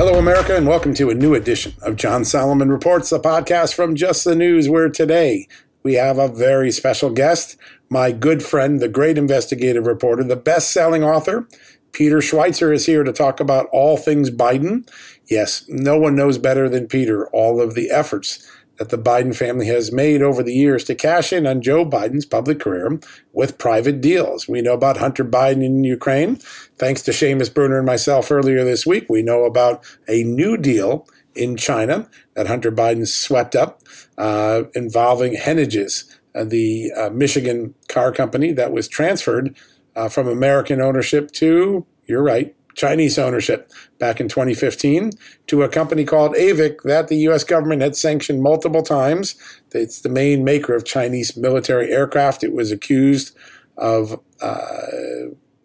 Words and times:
Hello, 0.00 0.18
America, 0.18 0.56
and 0.56 0.66
welcome 0.66 0.94
to 0.94 1.10
a 1.10 1.14
new 1.14 1.34
edition 1.34 1.74
of 1.82 1.94
John 1.94 2.24
Solomon 2.24 2.70
Reports, 2.70 3.12
a 3.12 3.18
podcast 3.18 3.74
from 3.74 3.94
Just 3.94 4.24
the 4.24 4.34
News, 4.34 4.66
where 4.66 4.88
today 4.88 5.46
we 5.82 5.92
have 5.92 6.16
a 6.18 6.26
very 6.26 6.72
special 6.72 7.10
guest, 7.10 7.58
my 7.90 8.10
good 8.10 8.42
friend, 8.42 8.80
the 8.80 8.88
great 8.88 9.18
investigative 9.18 9.84
reporter, 9.84 10.24
the 10.24 10.36
best 10.36 10.70
selling 10.70 11.04
author. 11.04 11.46
Peter 11.92 12.20
Schweizer 12.20 12.72
is 12.74 12.86
here 12.86 13.04
to 13.04 13.12
talk 13.12 13.40
about 13.40 13.66
all 13.72 13.98
things 13.98 14.30
Biden. 14.30 14.88
Yes, 15.28 15.66
no 15.68 15.98
one 15.98 16.16
knows 16.16 16.38
better 16.38 16.66
than 16.66 16.88
Peter 16.88 17.28
all 17.28 17.60
of 17.60 17.74
the 17.74 17.90
efforts 17.90 18.50
that 18.80 18.88
the 18.88 18.96
Biden 18.96 19.36
family 19.36 19.66
has 19.66 19.92
made 19.92 20.22
over 20.22 20.42
the 20.42 20.54
years 20.54 20.84
to 20.84 20.94
cash 20.94 21.34
in 21.34 21.46
on 21.46 21.60
Joe 21.60 21.84
Biden's 21.84 22.24
public 22.24 22.60
career 22.60 22.98
with 23.34 23.58
private 23.58 24.00
deals. 24.00 24.48
We 24.48 24.62
know 24.62 24.72
about 24.72 24.96
Hunter 24.96 25.22
Biden 25.22 25.62
in 25.62 25.84
Ukraine. 25.84 26.36
Thanks 26.78 27.02
to 27.02 27.10
Seamus 27.10 27.52
Bruner 27.52 27.76
and 27.76 27.86
myself 27.86 28.30
earlier 28.30 28.64
this 28.64 28.86
week, 28.86 29.04
we 29.10 29.22
know 29.22 29.44
about 29.44 29.84
a 30.08 30.24
new 30.24 30.56
deal 30.56 31.06
in 31.34 31.58
China 31.58 32.08
that 32.32 32.46
Hunter 32.46 32.72
Biden 32.72 33.06
swept 33.06 33.54
up 33.54 33.82
uh, 34.16 34.62
involving 34.74 35.34
Henniges, 35.34 36.04
uh, 36.34 36.44
the 36.44 36.90
uh, 36.96 37.10
Michigan 37.10 37.74
car 37.88 38.10
company 38.12 38.50
that 38.54 38.72
was 38.72 38.88
transferred 38.88 39.54
uh, 39.94 40.08
from 40.08 40.26
American 40.26 40.80
ownership 40.80 41.32
to, 41.32 41.84
you're 42.06 42.22
right, 42.22 42.56
Chinese 42.74 43.18
ownership 43.18 43.70
back 43.98 44.20
in 44.20 44.28
2015 44.28 45.12
to 45.46 45.62
a 45.62 45.68
company 45.68 46.04
called 46.04 46.34
AVIC 46.34 46.82
that 46.82 47.08
the 47.08 47.16
U.S. 47.18 47.44
government 47.44 47.82
had 47.82 47.96
sanctioned 47.96 48.42
multiple 48.42 48.82
times. 48.82 49.34
It's 49.72 50.00
the 50.00 50.08
main 50.08 50.44
maker 50.44 50.74
of 50.74 50.84
Chinese 50.84 51.36
military 51.36 51.90
aircraft. 51.90 52.44
It 52.44 52.52
was 52.52 52.72
accused 52.72 53.36
of 53.76 54.20
uh, 54.40 54.86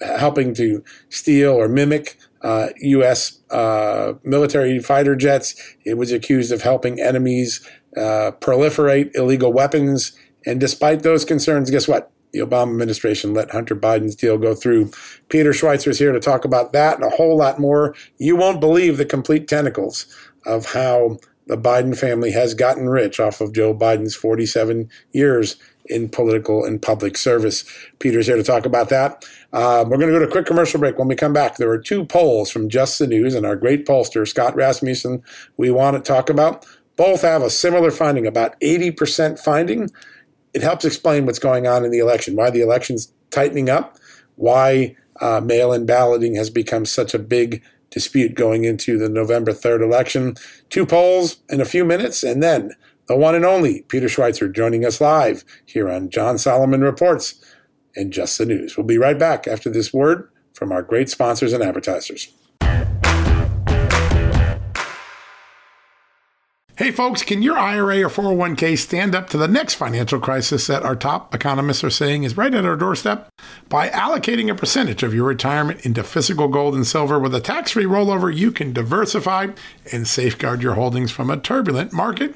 helping 0.01 0.53
to 0.55 0.83
steal 1.09 1.53
or 1.53 1.67
mimic 1.67 2.17
uh, 2.41 2.69
U.S. 2.77 3.39
Uh, 3.49 4.13
military 4.23 4.79
fighter 4.79 5.15
jets. 5.15 5.55
It 5.83 5.97
was 5.97 6.11
accused 6.11 6.51
of 6.51 6.61
helping 6.61 7.01
enemies 7.01 7.67
uh, 7.97 8.31
proliferate 8.39 9.15
illegal 9.15 9.51
weapons. 9.51 10.17
And 10.45 10.59
despite 10.59 11.01
those 11.01 11.25
concerns, 11.25 11.71
guess 11.71 11.87
what? 11.87 12.11
The 12.35 12.45
Obama 12.45 12.71
administration 12.71 13.33
let 13.33 13.51
Hunter 13.51 13.75
Biden's 13.75 14.15
deal 14.15 14.37
go 14.37 14.53
through. 14.53 14.91
Peter 15.29 15.51
Schweizer 15.51 15.87
is 15.87 15.99
here 15.99 16.11
to 16.11 16.19
talk 16.19 16.43
about 16.43 16.73
that 16.73 16.95
and 16.95 17.03
a 17.05 17.15
whole 17.15 17.37
lot 17.37 17.59
more. 17.59 17.95
You 18.17 18.35
won't 18.35 18.59
believe 18.59 18.97
the 18.97 19.05
complete 19.05 19.47
tentacles 19.47 20.05
of 20.45 20.73
how 20.73 21.19
the 21.47 21.57
Biden 21.57 21.97
family 21.97 22.31
has 22.31 22.53
gotten 22.53 22.89
rich 22.89 23.19
off 23.19 23.39
of 23.39 23.53
Joe 23.53 23.73
Biden's 23.73 24.15
47 24.15 24.89
years 25.11 25.55
in 25.85 26.09
political 26.09 26.65
and 26.65 26.81
public 26.81 27.15
service. 27.15 27.63
Peter's 27.99 28.27
here 28.27 28.35
to 28.35 28.43
talk 28.43 28.65
about 28.65 28.89
that. 28.89 29.23
Uh, 29.53 29.85
we're 29.87 29.97
going 29.97 30.11
to 30.11 30.13
go 30.13 30.19
to 30.19 30.27
a 30.27 30.31
quick 30.31 30.47
commercial 30.47 30.79
break. 30.79 30.97
When 30.97 31.07
we 31.07 31.15
come 31.15 31.33
back, 31.33 31.55
there 31.55 31.69
are 31.69 31.77
two 31.77 32.03
polls 32.03 32.51
from 32.51 32.67
Just 32.67 32.99
the 32.99 33.07
News 33.07 33.35
and 33.35 33.45
our 33.45 33.55
great 33.55 33.85
pollster, 33.85 34.27
Scott 34.27 34.55
Rasmussen, 34.55 35.23
we 35.55 35.69
want 35.71 35.95
to 35.95 36.01
talk 36.01 36.29
about. 36.29 36.65
Both 36.97 37.21
have 37.21 37.43
a 37.43 37.49
similar 37.49 37.91
finding, 37.91 38.25
about 38.25 38.59
80% 38.61 39.39
finding 39.39 39.91
it 40.55 40.63
helps 40.63 40.85
explain 40.85 41.25
what's 41.25 41.37
going 41.37 41.67
on 41.67 41.83
in 41.83 41.91
the 41.91 41.99
election, 41.99 42.37
why 42.37 42.49
the 42.49 42.61
election's 42.61 43.11
tightening 43.29 43.69
up, 43.69 43.97
why 44.37 44.95
uh, 45.19 45.41
mail 45.43 45.73
in 45.73 45.85
balloting 45.85 46.35
has 46.35 46.49
become 46.49 46.85
such 46.85 47.13
a 47.13 47.19
big 47.19 47.61
dispute 47.89 48.35
going 48.35 48.63
into 48.63 48.97
the 48.97 49.09
November 49.09 49.51
3rd 49.51 49.83
election. 49.83 50.35
Two 50.69 50.85
polls 50.85 51.37
in 51.49 51.59
a 51.59 51.65
few 51.65 51.83
minutes, 51.83 52.23
and 52.23 52.41
then 52.41 52.71
the 53.07 53.17
one 53.17 53.35
and 53.35 53.43
only 53.43 53.81
Peter 53.83 54.07
Schweizer 54.07 54.53
joining 54.53 54.85
us 54.85 55.01
live 55.01 55.43
here 55.65 55.89
on 55.89 56.09
John 56.09 56.37
Solomon 56.37 56.81
Reports 56.81 57.35
and 57.93 58.13
Just 58.13 58.37
the 58.37 58.45
News. 58.45 58.77
We'll 58.77 58.87
be 58.87 58.97
right 58.97 59.19
back 59.19 59.47
after 59.47 59.69
this 59.69 59.93
word 59.93 60.29
from 60.53 60.71
our 60.71 60.81
great 60.81 61.09
sponsors 61.09 61.51
and 61.51 61.63
advertisers. 61.63 62.29
Hey 66.77 66.91
folks, 66.91 67.23
can 67.23 67.41
your 67.41 67.57
IRA 67.57 68.03
or 68.03 68.09
401k 68.09 68.77
stand 68.77 69.15
up 69.15 69.29
to 69.29 69.37
the 69.37 69.47
next 69.47 69.75
financial 69.75 70.19
crisis 70.19 70.67
that 70.67 70.83
our 70.83 70.97
top 70.97 71.33
economists 71.33 71.85
are 71.85 71.89
saying 71.89 72.25
is 72.25 72.35
right 72.35 72.53
at 72.53 72.65
our 72.65 72.75
doorstep? 72.75 73.29
By 73.69 73.87
allocating 73.87 74.51
a 74.51 74.55
percentage 74.55 75.01
of 75.01 75.13
your 75.13 75.23
retirement 75.23 75.85
into 75.85 76.03
physical 76.03 76.49
gold 76.49 76.75
and 76.75 76.85
silver 76.85 77.17
with 77.17 77.33
a 77.33 77.39
tax 77.39 77.71
free 77.71 77.85
rollover, 77.85 78.35
you 78.35 78.51
can 78.51 78.73
diversify 78.73 79.51
and 79.93 80.05
safeguard 80.05 80.61
your 80.61 80.73
holdings 80.73 81.11
from 81.13 81.29
a 81.29 81.37
turbulent 81.37 81.93
market 81.93 82.35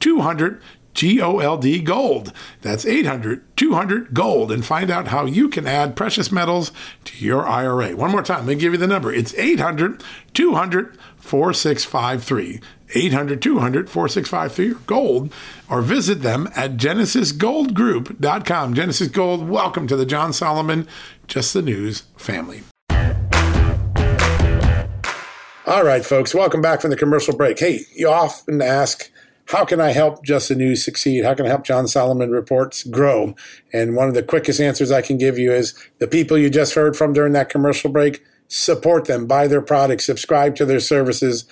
200 0.00 0.60
GOLD 0.94 1.84
Gold. 1.84 2.32
That's 2.62 2.86
800 2.86 3.56
200 3.56 4.14
Gold 4.14 4.50
and 4.50 4.64
find 4.64 4.90
out 4.90 5.08
how 5.08 5.26
you 5.26 5.48
can 5.48 5.66
add 5.66 5.94
precious 5.96 6.32
metals 6.32 6.72
to 7.04 7.24
your 7.24 7.46
IRA. 7.46 7.94
One 7.94 8.10
more 8.10 8.22
time, 8.22 8.46
let 8.46 8.46
me 8.46 8.54
give 8.54 8.72
you 8.72 8.78
the 8.78 8.86
number. 8.86 9.12
It's 9.12 9.34
800 9.34 10.02
200 10.32 10.96
4653. 11.18 12.60
800 12.94 13.42
200 13.42 13.90
4653 13.90 14.86
gold 14.86 15.32
or 15.68 15.82
visit 15.82 16.22
them 16.22 16.48
at 16.54 16.76
genesisgoldgroup.com. 16.76 18.74
Genesis 18.74 19.08
Gold, 19.08 19.48
welcome 19.48 19.88
to 19.88 19.96
the 19.96 20.06
John 20.06 20.32
Solomon 20.32 20.86
Just 21.26 21.52
the 21.52 21.62
News 21.62 22.04
family. 22.16 22.62
All 25.66 25.82
right, 25.84 26.04
folks, 26.04 26.32
welcome 26.32 26.62
back 26.62 26.80
from 26.80 26.90
the 26.90 26.96
commercial 26.96 27.36
break. 27.36 27.58
Hey, 27.58 27.80
you 27.92 28.08
often 28.08 28.62
ask, 28.62 29.10
how 29.46 29.64
can 29.64 29.80
I 29.80 29.92
help 29.92 30.24
Just 30.24 30.48
the 30.48 30.54
News 30.54 30.84
succeed? 30.84 31.24
How 31.24 31.34
can 31.34 31.46
I 31.46 31.48
help 31.48 31.64
John 31.64 31.86
Solomon 31.86 32.30
Reports 32.30 32.82
grow? 32.84 33.34
And 33.72 33.94
one 33.94 34.08
of 34.08 34.14
the 34.14 34.22
quickest 34.22 34.60
answers 34.60 34.90
I 34.90 35.02
can 35.02 35.18
give 35.18 35.38
you 35.38 35.52
is 35.52 35.74
the 35.98 36.08
people 36.08 36.36
you 36.36 36.50
just 36.50 36.74
heard 36.74 36.96
from 36.96 37.12
during 37.12 37.32
that 37.34 37.48
commercial 37.48 37.90
break, 37.90 38.24
support 38.48 39.06
them, 39.06 39.26
buy 39.26 39.46
their 39.46 39.62
products, 39.62 40.04
subscribe 40.04 40.56
to 40.56 40.64
their 40.64 40.80
services. 40.80 41.44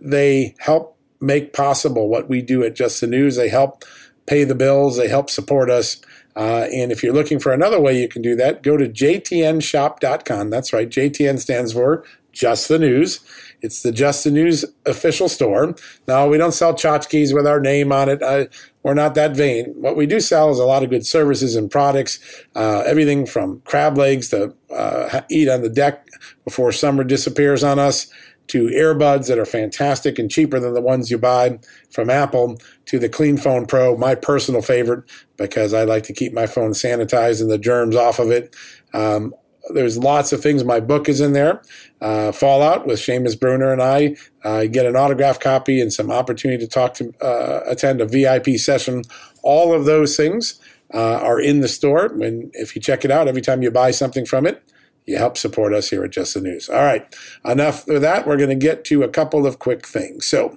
They 0.00 0.54
help 0.60 0.96
make 1.20 1.52
possible 1.52 2.08
what 2.08 2.28
we 2.28 2.42
do 2.42 2.64
at 2.64 2.74
Just 2.74 3.00
the 3.00 3.06
News. 3.06 3.36
They 3.36 3.48
help 3.48 3.84
pay 4.26 4.44
the 4.44 4.54
bills, 4.54 4.96
they 4.96 5.08
help 5.08 5.28
support 5.28 5.70
us. 5.70 6.00
Uh, 6.34 6.66
and 6.72 6.90
if 6.90 7.02
you're 7.02 7.12
looking 7.12 7.38
for 7.38 7.52
another 7.52 7.78
way 7.78 7.98
you 8.00 8.08
can 8.08 8.22
do 8.22 8.34
that, 8.36 8.62
go 8.62 8.78
to 8.78 8.88
jtnshop.com. 8.88 10.48
That's 10.50 10.72
right, 10.72 10.88
JTN 10.88 11.38
stands 11.38 11.74
for 11.74 12.04
Just 12.32 12.68
the 12.68 12.78
News. 12.78 13.20
It's 13.62 13.82
the 13.82 13.92
Just 13.92 14.24
the 14.24 14.30
News 14.30 14.64
official 14.86 15.28
store. 15.28 15.74
Now, 16.08 16.28
we 16.28 16.36
don't 16.36 16.52
sell 16.52 16.74
tchotchkes 16.74 17.32
with 17.32 17.46
our 17.46 17.60
name 17.60 17.92
on 17.92 18.08
it. 18.08 18.22
I, 18.22 18.48
we're 18.82 18.94
not 18.94 19.14
that 19.14 19.36
vain. 19.36 19.72
What 19.76 19.96
we 19.96 20.06
do 20.06 20.20
sell 20.20 20.50
is 20.50 20.58
a 20.58 20.64
lot 20.64 20.82
of 20.82 20.90
good 20.90 21.06
services 21.06 21.54
and 21.54 21.70
products, 21.70 22.18
uh, 22.56 22.82
everything 22.84 23.24
from 23.24 23.60
crab 23.64 23.96
legs 23.96 24.28
to 24.30 24.54
uh, 24.74 25.20
eat 25.30 25.48
on 25.48 25.62
the 25.62 25.68
deck 25.68 26.06
before 26.44 26.72
summer 26.72 27.04
disappears 27.04 27.62
on 27.62 27.78
us, 27.78 28.08
to 28.48 28.66
earbuds 28.66 29.28
that 29.28 29.38
are 29.38 29.46
fantastic 29.46 30.18
and 30.18 30.30
cheaper 30.30 30.58
than 30.58 30.74
the 30.74 30.80
ones 30.80 31.10
you 31.10 31.16
buy 31.16 31.58
from 31.90 32.10
Apple, 32.10 32.58
to 32.86 32.98
the 32.98 33.08
Clean 33.08 33.36
Phone 33.38 33.66
Pro, 33.66 33.96
my 33.96 34.14
personal 34.14 34.60
favorite 34.60 35.04
because 35.36 35.72
I 35.72 35.84
like 35.84 36.02
to 36.04 36.12
keep 36.12 36.32
my 36.32 36.46
phone 36.46 36.72
sanitized 36.72 37.40
and 37.40 37.50
the 37.50 37.58
germs 37.58 37.96
off 37.96 38.18
of 38.18 38.30
it. 38.30 38.54
Um, 38.92 39.34
there's 39.70 39.98
lots 39.98 40.32
of 40.32 40.42
things. 40.42 40.64
My 40.64 40.80
book 40.80 41.08
is 41.08 41.20
in 41.20 41.32
there. 41.32 41.62
Uh, 42.00 42.32
Fallout 42.32 42.86
with 42.86 42.98
Seamus 42.98 43.38
Bruner 43.38 43.72
and 43.72 43.82
I. 43.82 44.16
Uh, 44.42 44.64
get 44.64 44.86
an 44.86 44.96
autograph 44.96 45.38
copy 45.38 45.80
and 45.80 45.92
some 45.92 46.10
opportunity 46.10 46.64
to 46.64 46.68
talk 46.68 46.94
to 46.94 47.12
uh, 47.20 47.60
attend 47.66 48.00
a 48.00 48.06
VIP 48.06 48.56
session. 48.56 49.04
All 49.42 49.72
of 49.72 49.84
those 49.84 50.16
things 50.16 50.60
uh, 50.92 51.18
are 51.18 51.40
in 51.40 51.60
the 51.60 51.68
store. 51.68 52.06
And 52.06 52.50
if 52.54 52.74
you 52.74 52.82
check 52.82 53.04
it 53.04 53.10
out, 53.10 53.28
every 53.28 53.42
time 53.42 53.62
you 53.62 53.70
buy 53.70 53.90
something 53.92 54.26
from 54.26 54.46
it, 54.46 54.62
you 55.06 55.16
help 55.16 55.36
support 55.36 55.72
us 55.72 55.90
here 55.90 56.04
at 56.04 56.10
Just 56.10 56.34
the 56.34 56.40
News. 56.40 56.68
All 56.68 56.82
right, 56.82 57.06
enough 57.44 57.88
of 57.88 58.02
that. 58.02 58.26
We're 58.26 58.36
going 58.36 58.50
to 58.50 58.54
get 58.54 58.84
to 58.86 59.02
a 59.02 59.08
couple 59.08 59.46
of 59.46 59.58
quick 59.58 59.86
things. 59.86 60.26
So, 60.26 60.56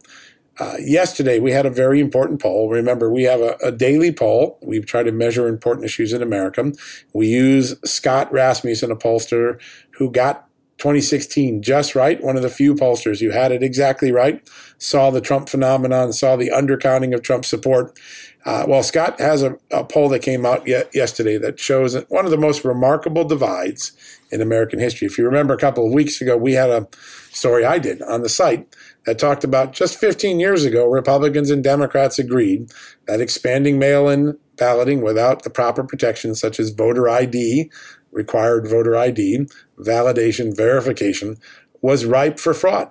uh, 0.60 0.75
yesterday 0.80 1.40
we 1.40 1.52
had 1.52 1.66
a 1.66 1.69
very 1.69 2.00
important 2.00 2.42
poll. 2.42 2.69
Remember, 2.69 3.12
we 3.12 3.24
have 3.24 3.42
a, 3.42 3.57
a, 3.62 3.72
daily 3.72 4.12
poll. 4.12 4.57
We 4.62 4.80
try 4.80 5.04
to 5.04 5.12
measure 5.12 5.48
important 5.48 5.86
issues 5.86 6.13
in 6.13 6.22
America. 6.22 6.72
We 7.13 7.28
use 7.28 7.75
Scott 7.84 8.31
Rasmussen, 8.31 8.92
a 8.92 8.96
pollster 8.96 9.60
who 9.92 10.10
got 10.12 10.48
2016 10.78 11.62
just 11.62 11.96
right. 11.96 12.22
One 12.22 12.36
of 12.36 12.42
the 12.42 12.50
few 12.50 12.75
pollsters 12.75 13.19
who 13.19 13.31
had 13.31 13.52
it 13.52 13.63
exactly 13.63 14.12
right. 14.12 14.48
Saw 14.78 15.10
the 15.10 15.22
Trump 15.22 15.50
phenomenon, 15.50 16.13
saw 16.13 16.36
the 16.36 16.50
undercounting 16.50 17.13
of 17.13 17.22
Trump 17.22 17.46
support. 17.46 17.98
Uh, 18.46 18.66
well, 18.68 18.84
Scott 18.84 19.19
has 19.19 19.42
a, 19.42 19.57
a, 19.72 19.84
poll 19.84 20.07
that 20.10 20.22
came 20.22 20.46
out 20.46 20.68
yet 20.68 20.94
yesterday 20.94 21.38
that 21.38 21.60
shows 21.60 21.96
one 22.10 22.25
of 22.25 22.31
the 22.31 22.38
most 22.38 22.63
remarkable 22.63 23.24
divides 23.24 23.94
in 24.31 24.42
American 24.42 24.80
history. 24.80 25.07
If 25.07 25.18
you 25.18 25.25
remember 25.25 25.54
a 25.54 25.57
couple 25.57 25.86
of 25.88 25.94
weeks 25.94 26.22
ago, 26.22 26.38
we 26.38 26.54
had 26.54 26.69
a 26.69 26.88
story 27.31 27.66
I 27.66 27.80
did 27.80 28.02
on 28.04 28.22
the 28.22 28.30
site 28.30 28.68
that 29.06 29.19
talked 29.19 29.44
about 29.44 29.74
just 29.74 29.98
15 29.98 30.40
years 30.40 30.66
ago, 30.66 30.88
Republicans 30.88 31.50
and 31.50 31.63
Democrats 31.63 32.19
agreed 32.19 32.72
that 33.07 33.22
expanding 33.22 33.80
mail 33.80 34.10
in 34.10 34.38
balloting 34.57 35.02
without 35.02 35.44
the 35.44 35.50
proper 35.50 35.84
protections, 35.84 36.40
such 36.40 36.60
as 36.60 36.72
voter 36.72 37.07
ID, 37.07 37.69
required 38.12 38.68
voter 38.68 38.96
ID, 38.96 39.48
validation, 39.80 40.56
verification, 40.56 41.38
was 41.81 42.06
ripe 42.06 42.40
for 42.40 42.54
fraud. 42.54 42.90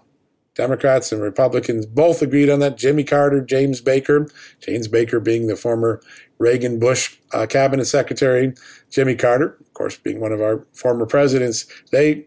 Democrats 0.54 1.10
and 1.10 1.20
Republicans 1.20 1.84
both 1.84 2.22
agreed 2.22 2.48
on 2.48 2.60
that. 2.60 2.78
Jimmy 2.78 3.02
Carter, 3.02 3.40
James 3.40 3.80
Baker, 3.80 4.28
James 4.60 4.86
Baker 4.86 5.18
being 5.18 5.48
the 5.48 5.56
former 5.56 6.00
Reagan 6.38 6.78
Bush 6.78 7.16
uh, 7.32 7.46
cabinet 7.46 7.86
secretary, 7.86 8.54
Jimmy 8.90 9.16
Carter, 9.16 9.56
of 9.60 9.74
course, 9.74 9.96
being 9.96 10.20
one 10.20 10.30
of 10.30 10.40
our 10.40 10.64
former 10.72 11.06
presidents, 11.06 11.66
they 11.90 12.26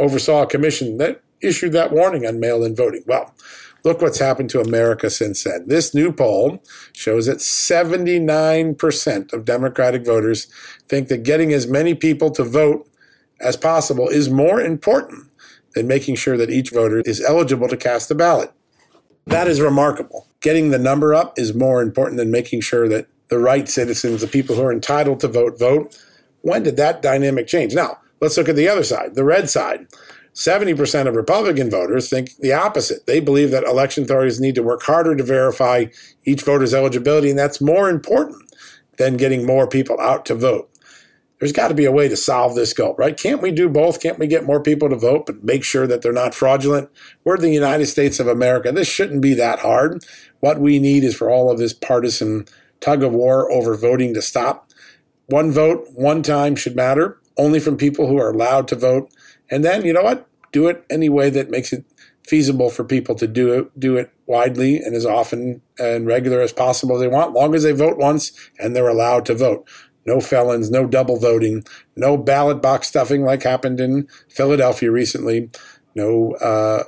oversaw 0.00 0.42
a 0.42 0.46
commission 0.46 0.96
that 0.96 1.22
issued 1.42 1.72
that 1.72 1.92
warning 1.92 2.26
on 2.26 2.40
mail 2.40 2.64
in 2.64 2.74
voting. 2.76 3.02
Well, 3.06 3.34
look 3.84 4.00
what's 4.00 4.18
happened 4.18 4.50
to 4.50 4.60
America 4.60 5.10
since 5.10 5.44
then. 5.44 5.66
This 5.66 5.94
new 5.94 6.12
poll 6.12 6.62
shows 6.92 7.26
that 7.26 7.38
79% 7.38 9.32
of 9.32 9.44
Democratic 9.44 10.04
voters 10.04 10.46
think 10.88 11.08
that 11.08 11.22
getting 11.22 11.52
as 11.52 11.66
many 11.66 11.94
people 11.94 12.30
to 12.32 12.44
vote 12.44 12.88
as 13.40 13.56
possible 13.56 14.08
is 14.08 14.30
more 14.30 14.60
important 14.60 15.28
than 15.74 15.88
making 15.88 16.16
sure 16.16 16.36
that 16.36 16.50
each 16.50 16.70
voter 16.70 17.00
is 17.00 17.20
eligible 17.20 17.68
to 17.68 17.76
cast 17.76 18.10
a 18.10 18.14
ballot. 18.14 18.52
That 19.26 19.48
is 19.48 19.60
remarkable. 19.60 20.26
Getting 20.40 20.70
the 20.70 20.78
number 20.78 21.14
up 21.14 21.38
is 21.38 21.54
more 21.54 21.82
important 21.82 22.18
than 22.18 22.30
making 22.30 22.60
sure 22.60 22.88
that 22.88 23.06
the 23.28 23.38
right 23.38 23.68
citizens, 23.68 24.20
the 24.20 24.26
people 24.26 24.56
who 24.56 24.62
are 24.62 24.72
entitled 24.72 25.20
to 25.20 25.28
vote, 25.28 25.58
vote. 25.58 25.98
When 26.42 26.62
did 26.62 26.76
that 26.76 27.00
dynamic 27.02 27.46
change? 27.46 27.74
Now, 27.74 27.98
let's 28.20 28.36
look 28.36 28.48
at 28.48 28.56
the 28.56 28.68
other 28.68 28.84
side, 28.84 29.14
the 29.14 29.24
red 29.24 29.48
side. 29.48 29.86
70% 30.34 31.06
of 31.06 31.14
Republican 31.14 31.70
voters 31.70 32.08
think 32.08 32.36
the 32.36 32.52
opposite. 32.52 33.06
They 33.06 33.20
believe 33.20 33.50
that 33.50 33.64
election 33.64 34.04
authorities 34.04 34.40
need 34.40 34.54
to 34.54 34.62
work 34.62 34.82
harder 34.82 35.14
to 35.14 35.22
verify 35.22 35.86
each 36.24 36.42
voter's 36.42 36.72
eligibility, 36.72 37.30
and 37.30 37.38
that's 37.38 37.60
more 37.60 37.90
important 37.90 38.50
than 38.98 39.16
getting 39.16 39.44
more 39.44 39.66
people 39.66 40.00
out 40.00 40.24
to 40.26 40.34
vote 40.34 40.72
there's 41.42 41.50
got 41.50 41.66
to 41.66 41.74
be 41.74 41.86
a 41.86 41.90
way 41.90 42.06
to 42.06 42.16
solve 42.16 42.54
this 42.54 42.72
gulf, 42.72 42.96
right? 43.00 43.16
Can't 43.16 43.42
we 43.42 43.50
do 43.50 43.68
both? 43.68 44.00
Can't 44.00 44.16
we 44.16 44.28
get 44.28 44.44
more 44.44 44.62
people 44.62 44.88
to 44.88 44.94
vote, 44.94 45.26
but 45.26 45.42
make 45.42 45.64
sure 45.64 45.88
that 45.88 46.00
they're 46.00 46.12
not 46.12 46.36
fraudulent? 46.36 46.88
We're 47.24 47.36
the 47.36 47.50
United 47.50 47.86
States 47.86 48.20
of 48.20 48.28
America. 48.28 48.70
This 48.70 48.86
shouldn't 48.86 49.22
be 49.22 49.34
that 49.34 49.58
hard. 49.58 50.04
What 50.38 50.60
we 50.60 50.78
need 50.78 51.02
is 51.02 51.16
for 51.16 51.28
all 51.28 51.50
of 51.50 51.58
this 51.58 51.74
partisan 51.74 52.46
tug 52.78 53.02
of 53.02 53.12
war 53.12 53.50
over 53.50 53.74
voting 53.74 54.14
to 54.14 54.22
stop. 54.22 54.70
One 55.26 55.50
vote, 55.50 55.88
one 55.94 56.22
time 56.22 56.54
should 56.54 56.76
matter, 56.76 57.20
only 57.36 57.58
from 57.58 57.76
people 57.76 58.06
who 58.06 58.18
are 58.18 58.30
allowed 58.30 58.68
to 58.68 58.76
vote. 58.76 59.12
And 59.52 59.64
then, 59.64 59.84
you 59.84 59.92
know 59.92 60.02
what? 60.02 60.26
Do 60.50 60.66
it 60.66 60.84
any 60.90 61.08
way 61.08 61.30
that 61.30 61.50
makes 61.50 61.72
it 61.72 61.84
feasible 62.26 62.70
for 62.70 62.84
people 62.84 63.14
to 63.16 63.26
do 63.26 63.52
it, 63.52 63.78
do 63.78 63.96
it 63.96 64.10
widely 64.26 64.78
and 64.78 64.94
as 64.94 65.06
often 65.06 65.60
and 65.78 66.06
regular 66.06 66.40
as 66.40 66.52
possible 66.52 66.98
they 66.98 67.08
want, 67.08 67.32
long 67.32 67.54
as 67.54 67.62
they 67.62 67.72
vote 67.72 67.98
once 67.98 68.32
and 68.58 68.74
they're 68.74 68.88
allowed 68.88 69.26
to 69.26 69.34
vote 69.34 69.68
no 70.04 70.20
felons, 70.20 70.70
no 70.70 70.86
double 70.86 71.18
voting, 71.18 71.64
no 71.96 72.16
ballot 72.16 72.60
box 72.60 72.88
stuffing 72.88 73.22
like 73.22 73.42
happened 73.42 73.80
in 73.80 74.08
Philadelphia 74.28 74.90
recently, 74.90 75.50
no 75.94 76.32
uh, 76.34 76.84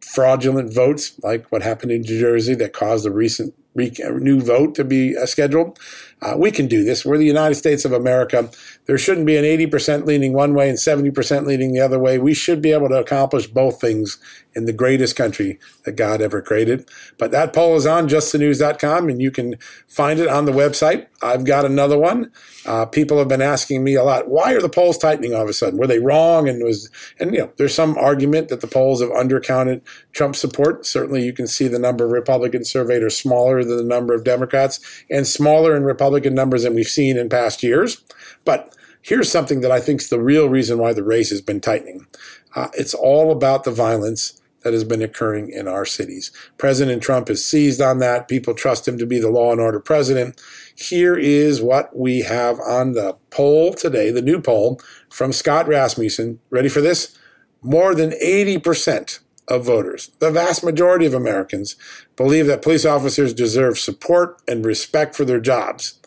fraudulent 0.00 0.72
votes 0.72 1.18
like 1.22 1.50
what 1.50 1.62
happened 1.62 1.92
in 1.92 2.02
New 2.02 2.20
Jersey 2.20 2.54
that 2.54 2.72
caused 2.72 3.06
a 3.06 3.10
recent 3.10 3.54
new 3.74 4.40
vote 4.40 4.74
to 4.74 4.84
be 4.84 5.16
uh, 5.16 5.26
scheduled. 5.26 5.78
Uh, 6.20 6.34
we 6.36 6.50
can 6.50 6.66
do 6.66 6.82
this. 6.82 7.04
We're 7.04 7.18
the 7.18 7.24
United 7.24 7.54
States 7.54 7.84
of 7.84 7.92
America. 7.92 8.50
There 8.86 8.98
shouldn't 8.98 9.26
be 9.26 9.36
an 9.36 9.44
80% 9.44 10.04
leaning 10.04 10.32
one 10.32 10.52
way 10.54 10.68
and 10.68 10.78
70% 10.78 11.46
leaning 11.46 11.72
the 11.72 11.80
other 11.80 11.98
way. 11.98 12.18
We 12.18 12.34
should 12.34 12.60
be 12.60 12.72
able 12.72 12.88
to 12.88 12.98
accomplish 12.98 13.46
both 13.46 13.80
things 13.80 14.18
in 14.58 14.64
the 14.64 14.72
greatest 14.72 15.14
country 15.14 15.58
that 15.84 15.92
God 15.92 16.20
ever 16.20 16.42
created. 16.42 16.86
But 17.16 17.30
that 17.30 17.52
poll 17.52 17.76
is 17.76 17.86
on 17.86 18.08
justthenews.com 18.08 19.08
and 19.08 19.22
you 19.22 19.30
can 19.30 19.54
find 19.86 20.18
it 20.18 20.26
on 20.26 20.44
the 20.44 20.52
website. 20.52 21.06
I've 21.22 21.44
got 21.44 21.64
another 21.64 21.96
one. 21.96 22.32
Uh, 22.66 22.84
people 22.84 23.18
have 23.18 23.28
been 23.28 23.40
asking 23.40 23.84
me 23.84 23.94
a 23.94 24.02
lot, 24.02 24.28
why 24.28 24.52
are 24.52 24.60
the 24.60 24.68
polls 24.68 24.98
tightening 24.98 25.32
all 25.32 25.42
of 25.42 25.48
a 25.48 25.52
sudden? 25.52 25.78
Were 25.78 25.86
they 25.86 26.00
wrong? 26.00 26.48
And 26.48 26.62
was, 26.62 26.90
and 27.20 27.32
you 27.32 27.40
know, 27.40 27.52
there's 27.56 27.74
some 27.74 27.96
argument 27.96 28.48
that 28.48 28.60
the 28.60 28.66
polls 28.66 29.00
have 29.00 29.10
undercounted 29.10 29.80
Trump 30.12 30.34
support. 30.34 30.84
Certainly 30.84 31.24
you 31.24 31.32
can 31.32 31.46
see 31.46 31.68
the 31.68 31.78
number 31.78 32.04
of 32.04 32.10
Republicans 32.10 32.68
surveyed 32.68 33.02
are 33.02 33.10
smaller 33.10 33.62
than 33.62 33.76
the 33.76 33.84
number 33.84 34.12
of 34.12 34.24
Democrats 34.24 34.80
and 35.08 35.26
smaller 35.26 35.76
in 35.76 35.84
Republican 35.84 36.34
numbers 36.34 36.64
than 36.64 36.74
we've 36.74 36.88
seen 36.88 37.16
in 37.16 37.28
past 37.28 37.62
years. 37.62 38.02
But 38.44 38.74
here's 39.02 39.30
something 39.30 39.60
that 39.60 39.70
I 39.70 39.80
think 39.80 40.00
is 40.00 40.08
the 40.08 40.20
real 40.20 40.48
reason 40.48 40.78
why 40.78 40.92
the 40.92 41.02
race 41.04 41.30
has 41.30 41.40
been 41.40 41.60
tightening. 41.60 42.06
Uh, 42.54 42.68
it's 42.74 42.94
all 42.94 43.30
about 43.30 43.64
the 43.64 43.70
violence 43.70 44.37
that 44.62 44.72
has 44.72 44.84
been 44.84 45.02
occurring 45.02 45.50
in 45.50 45.68
our 45.68 45.84
cities. 45.84 46.30
President 46.56 47.02
Trump 47.02 47.28
has 47.28 47.44
seized 47.44 47.80
on 47.80 47.98
that. 47.98 48.28
People 48.28 48.54
trust 48.54 48.86
him 48.86 48.98
to 48.98 49.06
be 49.06 49.18
the 49.18 49.30
law 49.30 49.52
and 49.52 49.60
order 49.60 49.80
president. 49.80 50.40
Here 50.74 51.16
is 51.16 51.62
what 51.62 51.96
we 51.96 52.22
have 52.22 52.58
on 52.60 52.92
the 52.92 53.16
poll 53.30 53.72
today, 53.72 54.10
the 54.10 54.22
new 54.22 54.40
poll 54.40 54.80
from 55.10 55.32
Scott 55.32 55.68
Rasmussen. 55.68 56.40
Ready 56.50 56.68
for 56.68 56.80
this? 56.80 57.16
More 57.62 57.94
than 57.94 58.10
80% 58.10 59.20
of 59.48 59.64
voters, 59.64 60.10
the 60.18 60.30
vast 60.30 60.62
majority 60.62 61.06
of 61.06 61.14
Americans, 61.14 61.76
believe 62.16 62.46
that 62.46 62.62
police 62.62 62.84
officers 62.84 63.32
deserve 63.32 63.78
support 63.78 64.40
and 64.46 64.64
respect 64.64 65.16
for 65.16 65.24
their 65.24 65.40
jobs, 65.40 65.98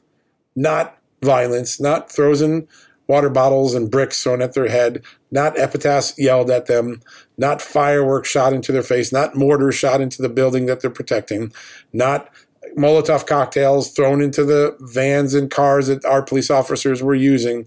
not 0.55 0.97
violence, 1.21 1.79
not 1.79 2.11
frozen 2.11 2.67
water 3.11 3.29
bottles 3.29 3.75
and 3.75 3.91
bricks 3.91 4.23
thrown 4.23 4.41
at 4.41 4.53
their 4.53 4.69
head, 4.69 5.03
not 5.31 5.59
epitaphs 5.59 6.13
yelled 6.17 6.49
at 6.49 6.67
them, 6.67 7.01
not 7.41 7.59
fireworks 7.61 8.29
shot 8.29 8.53
into 8.53 8.71
their 8.71 8.83
face, 8.83 9.11
not 9.11 9.35
mortars 9.35 9.73
shot 9.75 9.99
into 9.99 10.21
the 10.21 10.29
building 10.29 10.67
that 10.67 10.79
they're 10.79 10.91
protecting, 10.91 11.51
not 11.91 12.29
Molotov 12.77 13.25
cocktails 13.25 13.91
thrown 13.91 14.21
into 14.21 14.45
the 14.45 14.77
vans 14.79 15.33
and 15.33 15.49
cars 15.49 15.87
that 15.87 16.05
our 16.05 16.21
police 16.21 16.49
officers 16.49 17.01
were 17.01 17.15
using. 17.15 17.65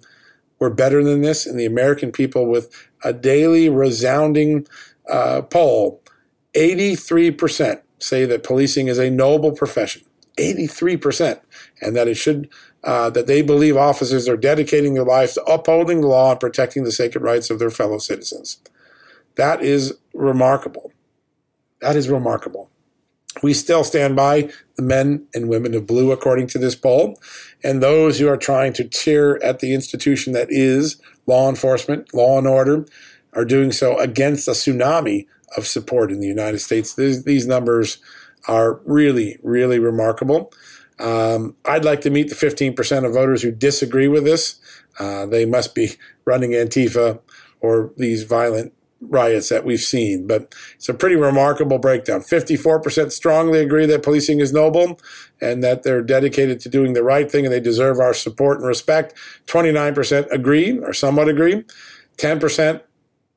We're 0.60 0.70
better 0.70 1.02
than 1.02 1.20
this, 1.22 1.44
and 1.44 1.58
the 1.58 1.66
American 1.66 2.12
people, 2.12 2.46
with 2.46 2.70
a 3.02 3.12
daily 3.12 3.68
resounding 3.68 4.66
uh, 5.10 5.42
poll, 5.42 6.00
83% 6.54 7.82
say 7.98 8.24
that 8.24 8.44
policing 8.44 8.86
is 8.86 8.98
a 8.98 9.10
noble 9.10 9.52
profession. 9.52 10.02
83%, 10.38 11.40
and 11.80 11.94
that 11.96 12.08
it 12.08 12.14
should 12.14 12.48
uh, 12.82 13.08
that 13.10 13.26
they 13.26 13.40
believe 13.40 13.76
officers 13.76 14.28
are 14.28 14.36
dedicating 14.36 14.94
their 14.94 15.04
lives 15.04 15.34
to 15.34 15.44
upholding 15.44 16.00
the 16.00 16.06
law 16.06 16.32
and 16.32 16.40
protecting 16.40 16.84
the 16.84 16.92
sacred 16.92 17.22
rights 17.22 17.50
of 17.50 17.58
their 17.58 17.70
fellow 17.70 17.98
citizens. 17.98 18.58
That 19.36 19.62
is 19.62 19.94
remarkable. 20.12 20.92
That 21.80 21.96
is 21.96 22.08
remarkable. 22.08 22.70
We 23.42 23.52
still 23.52 23.82
stand 23.82 24.14
by 24.14 24.50
the 24.76 24.82
men 24.82 25.26
and 25.34 25.48
women 25.48 25.74
of 25.74 25.86
blue, 25.86 26.12
according 26.12 26.46
to 26.48 26.58
this 26.58 26.76
poll, 26.76 27.18
and 27.62 27.82
those 27.82 28.18
who 28.18 28.28
are 28.28 28.36
trying 28.36 28.72
to 28.74 28.84
tear 28.84 29.42
at 29.42 29.58
the 29.58 29.74
institution 29.74 30.32
that 30.34 30.46
is 30.50 31.00
law 31.26 31.48
enforcement, 31.48 32.14
law 32.14 32.38
and 32.38 32.46
order, 32.46 32.86
are 33.32 33.44
doing 33.44 33.72
so 33.72 33.98
against 33.98 34.46
a 34.46 34.52
tsunami 34.52 35.26
of 35.56 35.66
support 35.66 36.12
in 36.12 36.20
the 36.20 36.26
United 36.26 36.60
States. 36.60 36.94
These, 36.94 37.24
these 37.24 37.46
numbers 37.46 37.98
are 38.46 38.80
really, 38.84 39.38
really 39.42 39.78
remarkable. 39.78 40.52
Um, 41.00 41.56
I'd 41.64 41.84
like 41.84 42.02
to 42.02 42.10
meet 42.10 42.28
the 42.28 42.34
15% 42.34 43.04
of 43.04 43.14
voters 43.14 43.42
who 43.42 43.50
disagree 43.50 44.08
with 44.08 44.24
this. 44.24 44.60
Uh, 44.98 45.26
they 45.26 45.44
must 45.44 45.74
be 45.74 45.96
running 46.24 46.50
Antifa 46.50 47.20
or 47.60 47.92
these 47.96 48.22
violent 48.22 48.72
riots 49.08 49.48
that 49.48 49.64
we've 49.64 49.80
seen. 49.80 50.26
But 50.26 50.54
it's 50.76 50.88
a 50.88 50.94
pretty 50.94 51.16
remarkable 51.16 51.78
breakdown. 51.78 52.20
54% 52.20 53.12
strongly 53.12 53.60
agree 53.60 53.86
that 53.86 54.02
policing 54.02 54.40
is 54.40 54.52
noble 54.52 55.00
and 55.40 55.62
that 55.62 55.82
they're 55.82 56.02
dedicated 56.02 56.60
to 56.60 56.68
doing 56.68 56.92
the 56.92 57.02
right 57.02 57.30
thing 57.30 57.44
and 57.44 57.52
they 57.52 57.60
deserve 57.60 57.98
our 57.98 58.14
support 58.14 58.58
and 58.58 58.66
respect. 58.66 59.14
29% 59.46 60.30
agree 60.30 60.78
or 60.78 60.92
somewhat 60.92 61.28
agree. 61.28 61.64
10% 62.16 62.82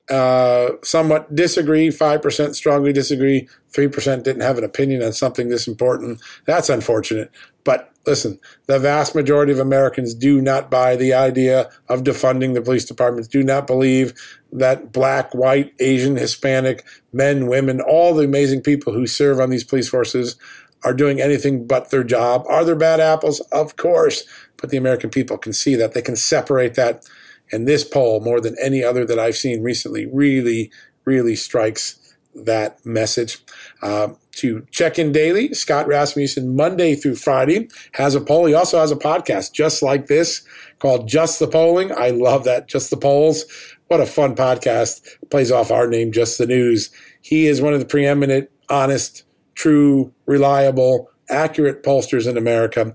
uh, 0.09 0.71
somewhat 0.83 1.35
disagree, 1.35 1.89
5% 1.89 2.55
strongly 2.55 2.93
disagree, 2.93 3.47
3% 3.73 4.23
didn't 4.23 4.41
have 4.41 4.57
an 4.57 4.63
opinion 4.63 5.03
on 5.03 5.13
something 5.13 5.49
this 5.49 5.67
important. 5.67 6.21
That's 6.45 6.69
unfortunate. 6.69 7.29
But 7.63 7.91
listen, 8.05 8.39
the 8.67 8.79
vast 8.79 9.13
majority 9.15 9.51
of 9.51 9.59
Americans 9.59 10.13
do 10.13 10.41
not 10.41 10.71
buy 10.71 10.95
the 10.95 11.13
idea 11.13 11.69
of 11.89 12.03
defunding 12.03 12.53
the 12.53 12.61
police 12.61 12.85
departments, 12.85 13.27
do 13.27 13.43
not 13.43 13.67
believe 13.67 14.13
that 14.53 14.93
black, 14.93 15.33
white, 15.35 15.73
Asian, 15.79 16.15
Hispanic, 16.15 16.85
men, 17.11 17.47
women, 17.47 17.81
all 17.81 18.13
the 18.13 18.23
amazing 18.23 18.61
people 18.61 18.93
who 18.93 19.05
serve 19.07 19.41
on 19.41 19.49
these 19.49 19.65
police 19.65 19.89
forces 19.89 20.37
are 20.83 20.93
doing 20.93 21.19
anything 21.19 21.67
but 21.67 21.91
their 21.91 22.03
job. 22.03 22.45
Are 22.47 22.63
there 22.63 22.75
bad 22.75 23.01
apples? 23.01 23.41
Of 23.51 23.75
course. 23.75 24.23
But 24.55 24.69
the 24.69 24.77
American 24.77 25.09
people 25.09 25.37
can 25.37 25.51
see 25.51 25.75
that. 25.75 25.93
They 25.93 26.01
can 26.01 26.15
separate 26.15 26.75
that 26.75 27.05
and 27.51 27.67
this 27.67 27.83
poll, 27.83 28.19
more 28.19 28.41
than 28.41 28.55
any 28.61 28.83
other 28.83 29.05
that 29.05 29.19
I've 29.19 29.37
seen 29.37 29.63
recently, 29.63 30.05
really, 30.05 30.71
really 31.05 31.35
strikes 31.35 31.99
that 32.35 32.85
message. 32.85 33.39
Uh, 33.81 34.09
to 34.33 34.67
check 34.69 34.99
in 34.99 35.11
daily, 35.11 35.53
Scott 35.55 35.87
Rasmussen, 35.87 36.55
Monday 36.55 36.93
through 36.93 37.15
Friday, 37.15 37.69
has 37.93 38.13
a 38.13 38.21
poll. 38.21 38.45
He 38.45 38.53
also 38.53 38.79
has 38.79 38.91
a 38.91 38.95
podcast 38.95 39.51
just 39.51 39.81
like 39.81 40.07
this 40.07 40.43
called 40.77 41.07
Just 41.07 41.39
the 41.39 41.47
Polling. 41.47 41.91
I 41.91 42.11
love 42.11 42.43
that. 42.43 42.67
Just 42.67 42.91
the 42.91 42.97
Polls. 42.97 43.45
What 43.87 43.99
a 43.99 44.05
fun 44.05 44.35
podcast. 44.35 45.01
Plays 45.31 45.51
off 45.51 45.71
our 45.71 45.87
name, 45.87 46.11
Just 46.11 46.37
the 46.37 46.45
News. 46.45 46.91
He 47.21 47.47
is 47.47 47.61
one 47.61 47.73
of 47.73 47.79
the 47.79 47.85
preeminent, 47.85 48.49
honest, 48.69 49.23
true, 49.55 50.13
reliable, 50.27 51.09
accurate 51.29 51.83
pollsters 51.83 52.27
in 52.27 52.37
America. 52.37 52.93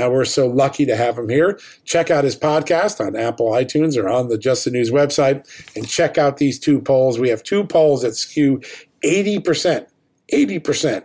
Uh, 0.00 0.10
we're 0.10 0.24
so 0.24 0.46
lucky 0.46 0.86
to 0.86 0.96
have 0.96 1.18
him 1.18 1.28
here. 1.28 1.58
Check 1.84 2.10
out 2.10 2.24
his 2.24 2.36
podcast 2.36 3.04
on 3.04 3.16
Apple 3.16 3.50
iTunes 3.50 3.96
or 3.96 4.08
on 4.08 4.28
the 4.28 4.38
Just 4.38 4.64
the 4.64 4.70
News 4.70 4.90
website 4.90 5.46
and 5.76 5.88
check 5.88 6.16
out 6.18 6.38
these 6.38 6.58
two 6.58 6.80
polls. 6.80 7.18
We 7.18 7.28
have 7.28 7.42
two 7.42 7.64
polls 7.64 8.02
that 8.02 8.16
skew 8.16 8.60
80%, 9.04 9.86
80%. 10.32 11.04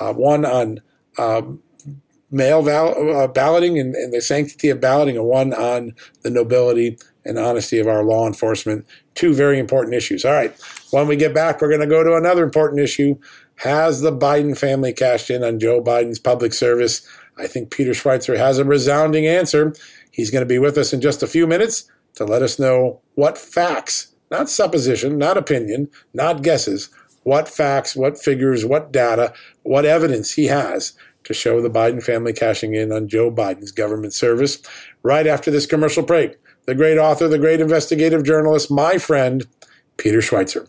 Uh, 0.00 0.12
one 0.12 0.44
on 0.44 0.80
um, 1.18 1.62
mail 2.30 2.62
val- 2.62 3.16
uh, 3.16 3.26
balloting 3.28 3.78
and, 3.78 3.94
and 3.94 4.12
the 4.12 4.20
sanctity 4.20 4.68
of 4.68 4.80
balloting, 4.80 5.16
and 5.16 5.26
one 5.26 5.54
on 5.54 5.94
the 6.22 6.30
nobility 6.30 6.98
and 7.24 7.38
honesty 7.38 7.78
of 7.78 7.86
our 7.86 8.04
law 8.04 8.26
enforcement. 8.26 8.86
Two 9.14 9.34
very 9.34 9.58
important 9.58 9.94
issues. 9.94 10.24
All 10.24 10.32
right. 10.32 10.54
When 10.90 11.06
we 11.06 11.16
get 11.16 11.34
back, 11.34 11.60
we're 11.60 11.68
going 11.68 11.80
to 11.80 11.86
go 11.86 12.04
to 12.04 12.14
another 12.14 12.44
important 12.44 12.80
issue. 12.80 13.18
Has 13.56 14.00
the 14.00 14.12
Biden 14.12 14.56
family 14.56 14.92
cashed 14.92 15.30
in 15.30 15.42
on 15.42 15.58
Joe 15.58 15.82
Biden's 15.82 16.18
public 16.18 16.52
service? 16.52 17.06
I 17.38 17.46
think 17.46 17.70
Peter 17.70 17.92
Schweizer 17.92 18.36
has 18.36 18.58
a 18.58 18.64
resounding 18.64 19.26
answer. 19.26 19.74
He's 20.10 20.30
going 20.30 20.42
to 20.42 20.48
be 20.48 20.58
with 20.58 20.76
us 20.78 20.92
in 20.92 21.00
just 21.00 21.22
a 21.22 21.26
few 21.26 21.46
minutes 21.46 21.90
to 22.14 22.24
let 22.24 22.42
us 22.42 22.58
know 22.58 23.00
what 23.14 23.38
facts, 23.38 24.14
not 24.30 24.48
supposition, 24.50 25.18
not 25.18 25.36
opinion, 25.36 25.90
not 26.12 26.42
guesses, 26.42 26.90
what 27.22 27.48
facts, 27.48 27.96
what 27.96 28.18
figures, 28.18 28.64
what 28.64 28.92
data, 28.92 29.32
what 29.62 29.84
evidence 29.84 30.32
he 30.32 30.46
has 30.46 30.92
to 31.24 31.34
show 31.34 31.60
the 31.60 31.70
Biden 31.70 32.02
family 32.02 32.32
cashing 32.32 32.74
in 32.74 32.92
on 32.92 33.08
Joe 33.08 33.30
Biden's 33.30 33.72
government 33.72 34.14
service. 34.14 34.62
Right 35.02 35.26
after 35.26 35.50
this 35.50 35.66
commercial 35.66 36.04
break, 36.04 36.36
the 36.66 36.74
great 36.74 36.98
author, 36.98 37.26
the 37.26 37.38
great 37.38 37.60
investigative 37.60 38.22
journalist, 38.24 38.70
my 38.70 38.98
friend, 38.98 39.46
Peter 39.96 40.18
Schweizer. 40.18 40.68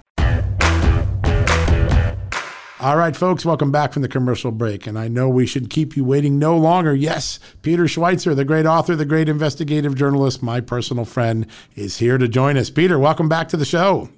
All 2.81 2.97
right, 2.97 3.15
folks, 3.15 3.45
welcome 3.45 3.71
back 3.71 3.93
from 3.93 4.01
the 4.01 4.07
commercial 4.07 4.51
break. 4.51 4.87
And 4.87 4.97
I 4.97 5.07
know 5.07 5.29
we 5.29 5.45
should 5.45 5.69
keep 5.69 5.95
you 5.95 6.03
waiting 6.03 6.39
no 6.39 6.57
longer. 6.57 6.95
Yes, 6.95 7.37
Peter 7.61 7.83
Schweizer, 7.83 8.35
the 8.35 8.43
great 8.43 8.65
author, 8.65 8.95
the 8.95 9.05
great 9.05 9.29
investigative 9.29 9.93
journalist, 9.93 10.41
my 10.41 10.61
personal 10.61 11.05
friend, 11.05 11.45
is 11.75 11.99
here 11.99 12.17
to 12.17 12.27
join 12.27 12.57
us. 12.57 12.71
Peter, 12.71 12.97
welcome 12.97 13.29
back 13.29 13.49
to 13.49 13.57
the 13.57 13.65
show. 13.65 14.09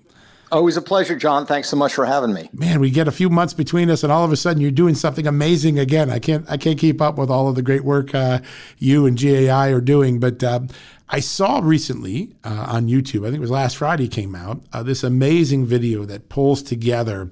Always 0.50 0.77
a 0.77 0.82
pleasure, 0.82 1.17
John. 1.17 1.46
Thanks 1.46 1.67
so 1.67 1.75
much 1.75 1.93
for 1.93 2.05
having 2.05 2.34
me. 2.34 2.50
Man, 2.53 2.79
we 2.79 2.89
get 2.89 3.10
a 3.10 3.12
few 3.12 3.29
months 3.29 3.53
between 3.53 3.89
us, 3.89 4.01
and 4.01 4.13
all 4.13 4.24
of 4.24 4.32
a 4.32 4.38
sudden 4.38 4.62
you're 4.62 4.72
doing 4.72 4.96
something 4.96 5.27
amazing 5.27 5.77
again. 5.77 6.10
I 6.10 6.20
can't, 6.20 6.50
I 6.50 6.55
can't 6.55 6.79
keep 6.79 7.01
up 7.01 7.17
with 7.17 7.29
all 7.29 7.50
of 7.50 7.55
the 7.55 7.62
great 7.62 7.84
work 7.84 8.15
uh, 8.15 8.39
you 8.77 9.05
and 9.05 9.22
GAI 9.22 9.74
are 9.74 9.82
doing. 9.82 10.22
But 10.22 10.41
uh, 10.41 10.62
I 11.10 11.20
saw 11.20 11.60
recently 11.62 12.34
uh, 12.46 12.65
on 12.70 12.88
YouTube, 12.88 13.22
I 13.22 13.25
think 13.25 13.38
it 13.38 13.41
was 13.41 13.51
last 13.51 13.75
Friday, 13.75 14.08
came 14.08 14.36
out 14.36 14.62
uh, 14.72 14.84
this 14.84 15.03
amazing 15.03 15.65
video 15.65 16.05
that 16.05 16.29
pulls 16.29 16.63
together 16.63 17.29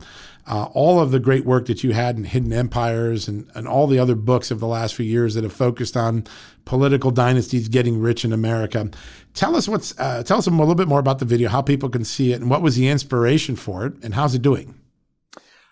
uh, 0.47 0.65
all 0.73 0.99
of 0.99 1.11
the 1.11 1.19
great 1.19 1.45
work 1.45 1.67
that 1.67 1.83
you 1.83 1.93
had 1.93 2.17
in 2.17 2.23
Hidden 2.23 2.51
Empires 2.51 3.27
and, 3.27 3.49
and 3.55 3.67
all 3.67 3.87
the 3.87 3.99
other 3.99 4.15
books 4.15 4.51
of 4.51 4.59
the 4.59 4.67
last 4.67 4.95
few 4.95 5.05
years 5.05 5.35
that 5.35 5.43
have 5.43 5.53
focused 5.53 5.95
on 5.95 6.25
political 6.65 7.11
dynasties 7.11 7.67
getting 7.67 7.99
rich 7.99 8.25
in 8.25 8.33
America. 8.33 8.89
Tell 9.33 9.55
us 9.55 9.67
what's 9.67 9.97
uh, 9.99 10.23
tell 10.23 10.37
us 10.37 10.47
a 10.47 10.51
little 10.51 10.75
bit 10.75 10.87
more 10.87 10.99
about 10.99 11.19
the 11.19 11.25
video, 11.25 11.49
how 11.49 11.61
people 11.61 11.89
can 11.89 12.03
see 12.03 12.33
it, 12.33 12.41
and 12.41 12.49
what 12.49 12.61
was 12.61 12.75
the 12.75 12.87
inspiration 12.87 13.55
for 13.55 13.85
it, 13.85 13.93
and 14.03 14.13
how's 14.13 14.35
it 14.35 14.41
doing? 14.41 14.75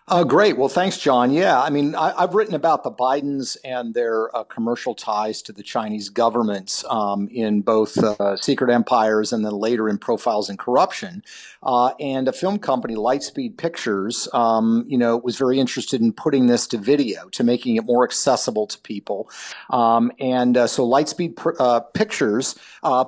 Uh, 0.09 0.23
great. 0.23 0.57
Well, 0.57 0.69
thanks, 0.69 0.97
John. 0.97 1.29
Yeah, 1.29 1.61
I 1.61 1.69
mean, 1.69 1.93
I, 1.93 2.21
have 2.21 2.33
written 2.33 2.55
about 2.55 2.83
the 2.83 2.89
Bidens 2.89 3.57
and 3.63 3.93
their 3.93 4.35
uh, 4.35 4.43
commercial 4.43 4.95
ties 4.95 5.43
to 5.43 5.53
the 5.53 5.61
Chinese 5.61 6.09
government 6.09 6.83
um, 6.89 7.27
in 7.31 7.61
both 7.61 7.95
uh, 7.95 8.35
Secret 8.37 8.73
Empires 8.73 9.31
and 9.31 9.45
then 9.45 9.51
later 9.51 9.87
in 9.87 9.99
Profiles 9.99 10.49
in 10.49 10.57
Corruption. 10.57 11.23
Uh, 11.61 11.91
and 11.99 12.27
a 12.27 12.31
film 12.31 12.57
company, 12.57 12.95
Lightspeed 12.95 13.57
Pictures, 13.57 14.27
um, 14.33 14.83
you 14.87 14.97
know, 14.97 15.17
was 15.17 15.37
very 15.37 15.59
interested 15.59 16.01
in 16.01 16.11
putting 16.11 16.47
this 16.47 16.65
to 16.67 16.79
video, 16.79 17.29
to 17.29 17.43
making 17.43 17.75
it 17.75 17.85
more 17.85 18.03
accessible 18.03 18.65
to 18.65 18.79
people. 18.79 19.29
Um, 19.69 20.11
and 20.19 20.57
uh, 20.57 20.65
so 20.65 20.87
Lightspeed 20.87 21.37
uh, 21.59 21.81
Pictures 21.81 22.55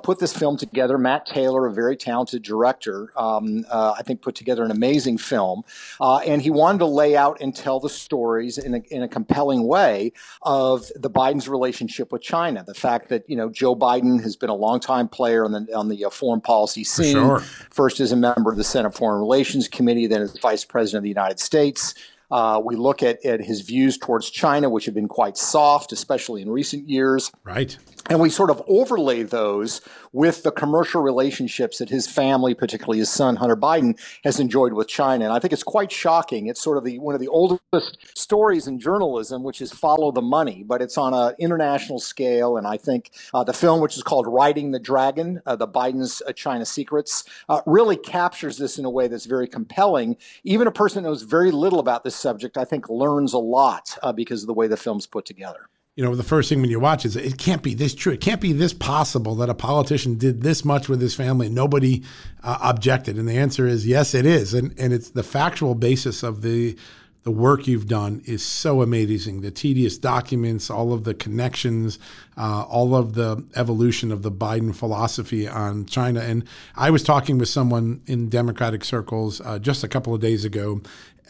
put 0.04 0.20
this 0.20 0.36
film 0.36 0.56
together. 0.56 0.98
Matt 0.98 1.26
Taylor, 1.26 1.66
a 1.66 1.72
very 1.72 1.96
talented 1.96 2.44
director, 2.44 3.10
um, 3.16 3.64
I 3.72 4.02
think, 4.04 4.22
put 4.22 4.36
together 4.36 4.62
an 4.62 4.70
amazing 4.70 5.18
film, 5.18 5.64
and 6.00 6.40
he 6.40 6.50
wanted 6.50 6.78
to 6.78 6.91
lay 6.92 7.16
out 7.16 7.40
and 7.40 7.54
tell 7.54 7.80
the 7.80 7.88
stories 7.88 8.58
in 8.58 8.74
a, 8.74 8.82
in 8.90 9.02
a 9.02 9.08
compelling 9.08 9.66
way 9.66 10.12
of 10.42 10.90
the 10.94 11.10
Biden's 11.10 11.48
relationship 11.48 12.12
with 12.12 12.22
China. 12.22 12.64
The 12.66 12.74
fact 12.74 13.08
that 13.08 13.28
you 13.28 13.36
know 13.36 13.48
Joe 13.48 13.74
Biden 13.74 14.22
has 14.22 14.36
been 14.36 14.50
a 14.50 14.54
longtime 14.54 15.08
player 15.08 15.44
on 15.44 15.52
the 15.52 15.66
on 15.74 15.88
the 15.88 16.04
uh, 16.04 16.10
foreign 16.10 16.40
policy 16.40 16.84
scene. 16.84 17.14
Sure. 17.14 17.40
First 17.70 18.00
as 18.00 18.12
a 18.12 18.16
member 18.16 18.50
of 18.50 18.56
the 18.56 18.64
Senate 18.64 18.94
Foreign 18.94 19.20
Relations 19.20 19.68
Committee, 19.68 20.06
then 20.06 20.22
as 20.22 20.38
Vice 20.38 20.64
President 20.64 20.98
of 20.98 21.02
the 21.04 21.08
United 21.08 21.40
States. 21.40 21.94
Uh, 22.30 22.58
we 22.64 22.76
look 22.76 23.02
at, 23.02 23.22
at 23.26 23.42
his 23.42 23.60
views 23.60 23.98
towards 23.98 24.30
China, 24.30 24.70
which 24.70 24.86
have 24.86 24.94
been 24.94 25.06
quite 25.06 25.36
soft, 25.36 25.92
especially 25.92 26.40
in 26.40 26.48
recent 26.48 26.88
years. 26.88 27.30
Right. 27.44 27.76
And 28.10 28.18
we 28.18 28.30
sort 28.30 28.50
of 28.50 28.60
overlay 28.66 29.22
those 29.22 29.80
with 30.12 30.42
the 30.42 30.50
commercial 30.50 31.00
relationships 31.00 31.78
that 31.78 31.88
his 31.88 32.06
family, 32.06 32.52
particularly 32.52 32.98
his 32.98 33.10
son 33.10 33.36
Hunter 33.36 33.56
Biden, 33.56 33.98
has 34.24 34.40
enjoyed 34.40 34.72
with 34.72 34.88
China. 34.88 35.24
And 35.24 35.32
I 35.32 35.38
think 35.38 35.52
it's 35.52 35.62
quite 35.62 35.92
shocking. 35.92 36.48
It's 36.48 36.60
sort 36.60 36.78
of 36.78 36.84
the 36.84 36.98
one 36.98 37.14
of 37.14 37.20
the 37.20 37.28
oldest 37.28 37.98
stories 38.18 38.66
in 38.66 38.80
journalism, 38.80 39.44
which 39.44 39.60
is 39.60 39.72
follow 39.72 40.10
the 40.10 40.20
money, 40.20 40.64
but 40.66 40.82
it's 40.82 40.98
on 40.98 41.14
an 41.14 41.34
international 41.38 42.00
scale. 42.00 42.56
And 42.56 42.66
I 42.66 42.76
think 42.76 43.12
uh, 43.32 43.44
the 43.44 43.52
film, 43.52 43.80
which 43.80 43.96
is 43.96 44.02
called 44.02 44.26
Riding 44.26 44.72
the 44.72 44.80
Dragon, 44.80 45.40
uh, 45.46 45.54
the 45.54 45.68
Biden's 45.68 46.22
uh, 46.26 46.32
China 46.32 46.66
Secrets, 46.66 47.24
uh, 47.48 47.60
really 47.66 47.96
captures 47.96 48.58
this 48.58 48.78
in 48.78 48.84
a 48.84 48.90
way 48.90 49.06
that's 49.06 49.26
very 49.26 49.46
compelling. 49.46 50.16
Even 50.42 50.66
a 50.66 50.72
person 50.72 51.04
knows 51.04 51.22
very 51.22 51.52
little 51.52 51.78
about 51.78 52.02
this 52.02 52.16
subject, 52.16 52.58
I 52.58 52.64
think, 52.64 52.88
learns 52.88 53.32
a 53.32 53.38
lot 53.38 53.96
uh, 54.02 54.12
because 54.12 54.42
of 54.42 54.48
the 54.48 54.54
way 54.54 54.66
the 54.66 54.76
film's 54.76 55.06
put 55.06 55.24
together 55.24 55.68
you 55.94 56.02
know, 56.02 56.14
the 56.14 56.22
first 56.22 56.48
thing 56.48 56.60
when 56.62 56.70
you 56.70 56.80
watch 56.80 57.04
is 57.04 57.16
it 57.16 57.36
can't 57.36 57.62
be 57.62 57.74
this 57.74 57.94
true. 57.94 58.14
It 58.14 58.20
can't 58.22 58.40
be 58.40 58.52
this 58.52 58.72
possible 58.72 59.34
that 59.36 59.50
a 59.50 59.54
politician 59.54 60.16
did 60.16 60.42
this 60.42 60.64
much 60.64 60.88
with 60.88 61.02
his 61.02 61.14
family 61.14 61.46
and 61.46 61.54
nobody 61.54 62.02
uh, 62.42 62.58
objected. 62.62 63.18
And 63.18 63.28
the 63.28 63.36
answer 63.36 63.66
is 63.66 63.86
yes, 63.86 64.14
it 64.14 64.24
is. 64.24 64.54
And 64.54 64.74
and 64.78 64.92
it's 64.92 65.10
the 65.10 65.22
factual 65.22 65.74
basis 65.74 66.22
of 66.22 66.40
the 66.42 66.76
the 67.24 67.30
work 67.30 67.68
you've 67.68 67.86
done 67.86 68.22
is 68.24 68.44
so 68.44 68.82
amazing. 68.82 69.42
The 69.42 69.52
tedious 69.52 69.96
documents, 69.96 70.70
all 70.70 70.92
of 70.92 71.04
the 71.04 71.14
connections, 71.14 71.98
uh, 72.36 72.62
all 72.62 72.96
of 72.96 73.14
the 73.14 73.44
evolution 73.54 74.10
of 74.10 74.22
the 74.22 74.32
Biden 74.32 74.74
philosophy 74.74 75.46
on 75.46 75.86
China. 75.86 76.20
And 76.20 76.44
I 76.74 76.90
was 76.90 77.04
talking 77.04 77.38
with 77.38 77.48
someone 77.48 78.00
in 78.06 78.28
Democratic 78.28 78.82
circles 78.82 79.40
uh, 79.42 79.60
just 79.60 79.84
a 79.84 79.88
couple 79.88 80.14
of 80.14 80.20
days 80.20 80.44
ago 80.44 80.80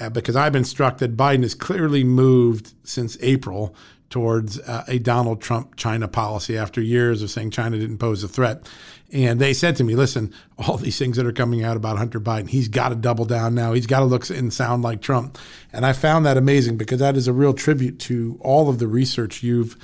uh, 0.00 0.08
because 0.08 0.34
I've 0.34 0.52
been 0.52 0.64
struck 0.64 0.96
that 0.98 1.14
Biden 1.14 1.42
has 1.42 1.54
clearly 1.54 2.04
moved 2.04 2.72
since 2.84 3.18
April 3.20 3.74
towards 4.12 4.60
uh, 4.60 4.84
a 4.86 4.98
Donald 4.98 5.40
Trump 5.40 5.74
China 5.74 6.06
policy 6.06 6.56
after 6.56 6.80
years 6.80 7.22
of 7.22 7.30
saying 7.30 7.50
China 7.50 7.78
didn't 7.78 7.98
pose 7.98 8.22
a 8.22 8.28
threat. 8.28 8.68
And 9.10 9.40
they 9.40 9.52
said 9.54 9.74
to 9.76 9.84
me, 9.84 9.96
listen, 9.96 10.32
all 10.58 10.76
these 10.76 10.98
things 10.98 11.16
that 11.16 11.26
are 11.26 11.32
coming 11.32 11.64
out 11.64 11.76
about 11.76 11.98
Hunter 11.98 12.20
Biden, 12.20 12.48
he's 12.48 12.68
got 12.68 12.90
to 12.90 12.94
double 12.94 13.24
down 13.24 13.54
now. 13.54 13.72
He's 13.72 13.86
got 13.86 14.00
to 14.00 14.04
look 14.04 14.28
and 14.30 14.52
sound 14.52 14.82
like 14.82 15.00
Trump. 15.00 15.38
And 15.72 15.84
I 15.84 15.92
found 15.92 16.24
that 16.26 16.36
amazing 16.36 16.76
because 16.76 17.00
that 17.00 17.16
is 17.16 17.26
a 17.26 17.32
real 17.32 17.54
tribute 17.54 17.98
to 18.00 18.38
all 18.40 18.68
of 18.68 18.78
the 18.78 18.86
research 18.86 19.42
you've 19.42 19.76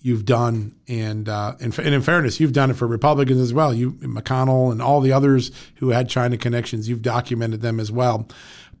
you've 0.00 0.24
done. 0.24 0.74
And, 0.86 1.28
uh, 1.28 1.54
and, 1.60 1.76
and 1.78 1.94
in 1.94 2.02
fairness, 2.02 2.38
you've 2.38 2.52
done 2.52 2.70
it 2.70 2.74
for 2.74 2.86
Republicans 2.86 3.40
as 3.40 3.52
well. 3.52 3.74
You, 3.74 3.92
McConnell 3.92 4.70
and 4.70 4.80
all 4.80 5.00
the 5.00 5.10
others 5.12 5.50
who 5.76 5.88
had 5.88 6.08
China 6.08 6.36
connections, 6.36 6.88
you've 6.88 7.02
documented 7.02 7.60
them 7.60 7.80
as 7.80 7.90
well. 7.90 8.28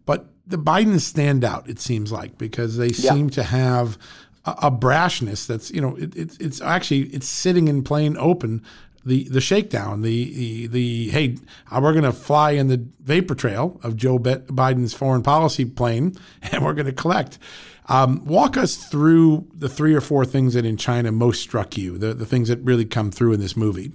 But 0.04 0.26
the 0.46 0.58
Bidens 0.58 1.00
stand 1.00 1.42
out, 1.42 1.68
it 1.68 1.80
seems 1.80 2.12
like, 2.12 2.38
because 2.38 2.76
they 2.76 2.88
yeah. 2.88 3.12
seem 3.12 3.30
to 3.30 3.42
have 3.42 3.98
a, 4.46 4.70
brashness 4.70 5.46
that's 5.46 5.70
you 5.70 5.80
know 5.80 5.96
it, 5.96 6.14
it, 6.16 6.40
it's 6.40 6.60
actually 6.60 7.02
it's 7.06 7.28
sitting 7.28 7.68
in 7.68 7.82
plain 7.82 8.16
open 8.18 8.62
the 9.04 9.24
the 9.24 9.40
shakedown 9.40 10.02
the 10.02 10.32
the, 10.34 10.66
the 10.66 11.08
hey 11.10 11.36
uh, 11.70 11.80
we're 11.82 11.92
going 11.92 12.04
to 12.04 12.12
fly 12.12 12.52
in 12.52 12.68
the 12.68 12.84
vapor 13.00 13.34
trail 13.34 13.80
of 13.82 13.96
Joe 13.96 14.18
Biden's 14.18 14.94
foreign 14.94 15.22
policy 15.22 15.64
plane 15.64 16.14
and 16.42 16.64
we're 16.64 16.74
going 16.74 16.86
to 16.86 16.92
collect. 16.92 17.38
Um, 17.88 18.24
walk 18.24 18.56
us 18.56 18.74
through 18.76 19.46
the 19.54 19.68
three 19.68 19.94
or 19.94 20.00
four 20.00 20.24
things 20.24 20.54
that 20.54 20.64
in 20.64 20.76
China 20.76 21.12
most 21.12 21.40
struck 21.40 21.78
you, 21.78 21.98
the, 21.98 22.14
the 22.14 22.26
things 22.26 22.48
that 22.48 22.58
really 22.58 22.84
come 22.84 23.12
through 23.12 23.32
in 23.32 23.38
this 23.38 23.56
movie. 23.56 23.92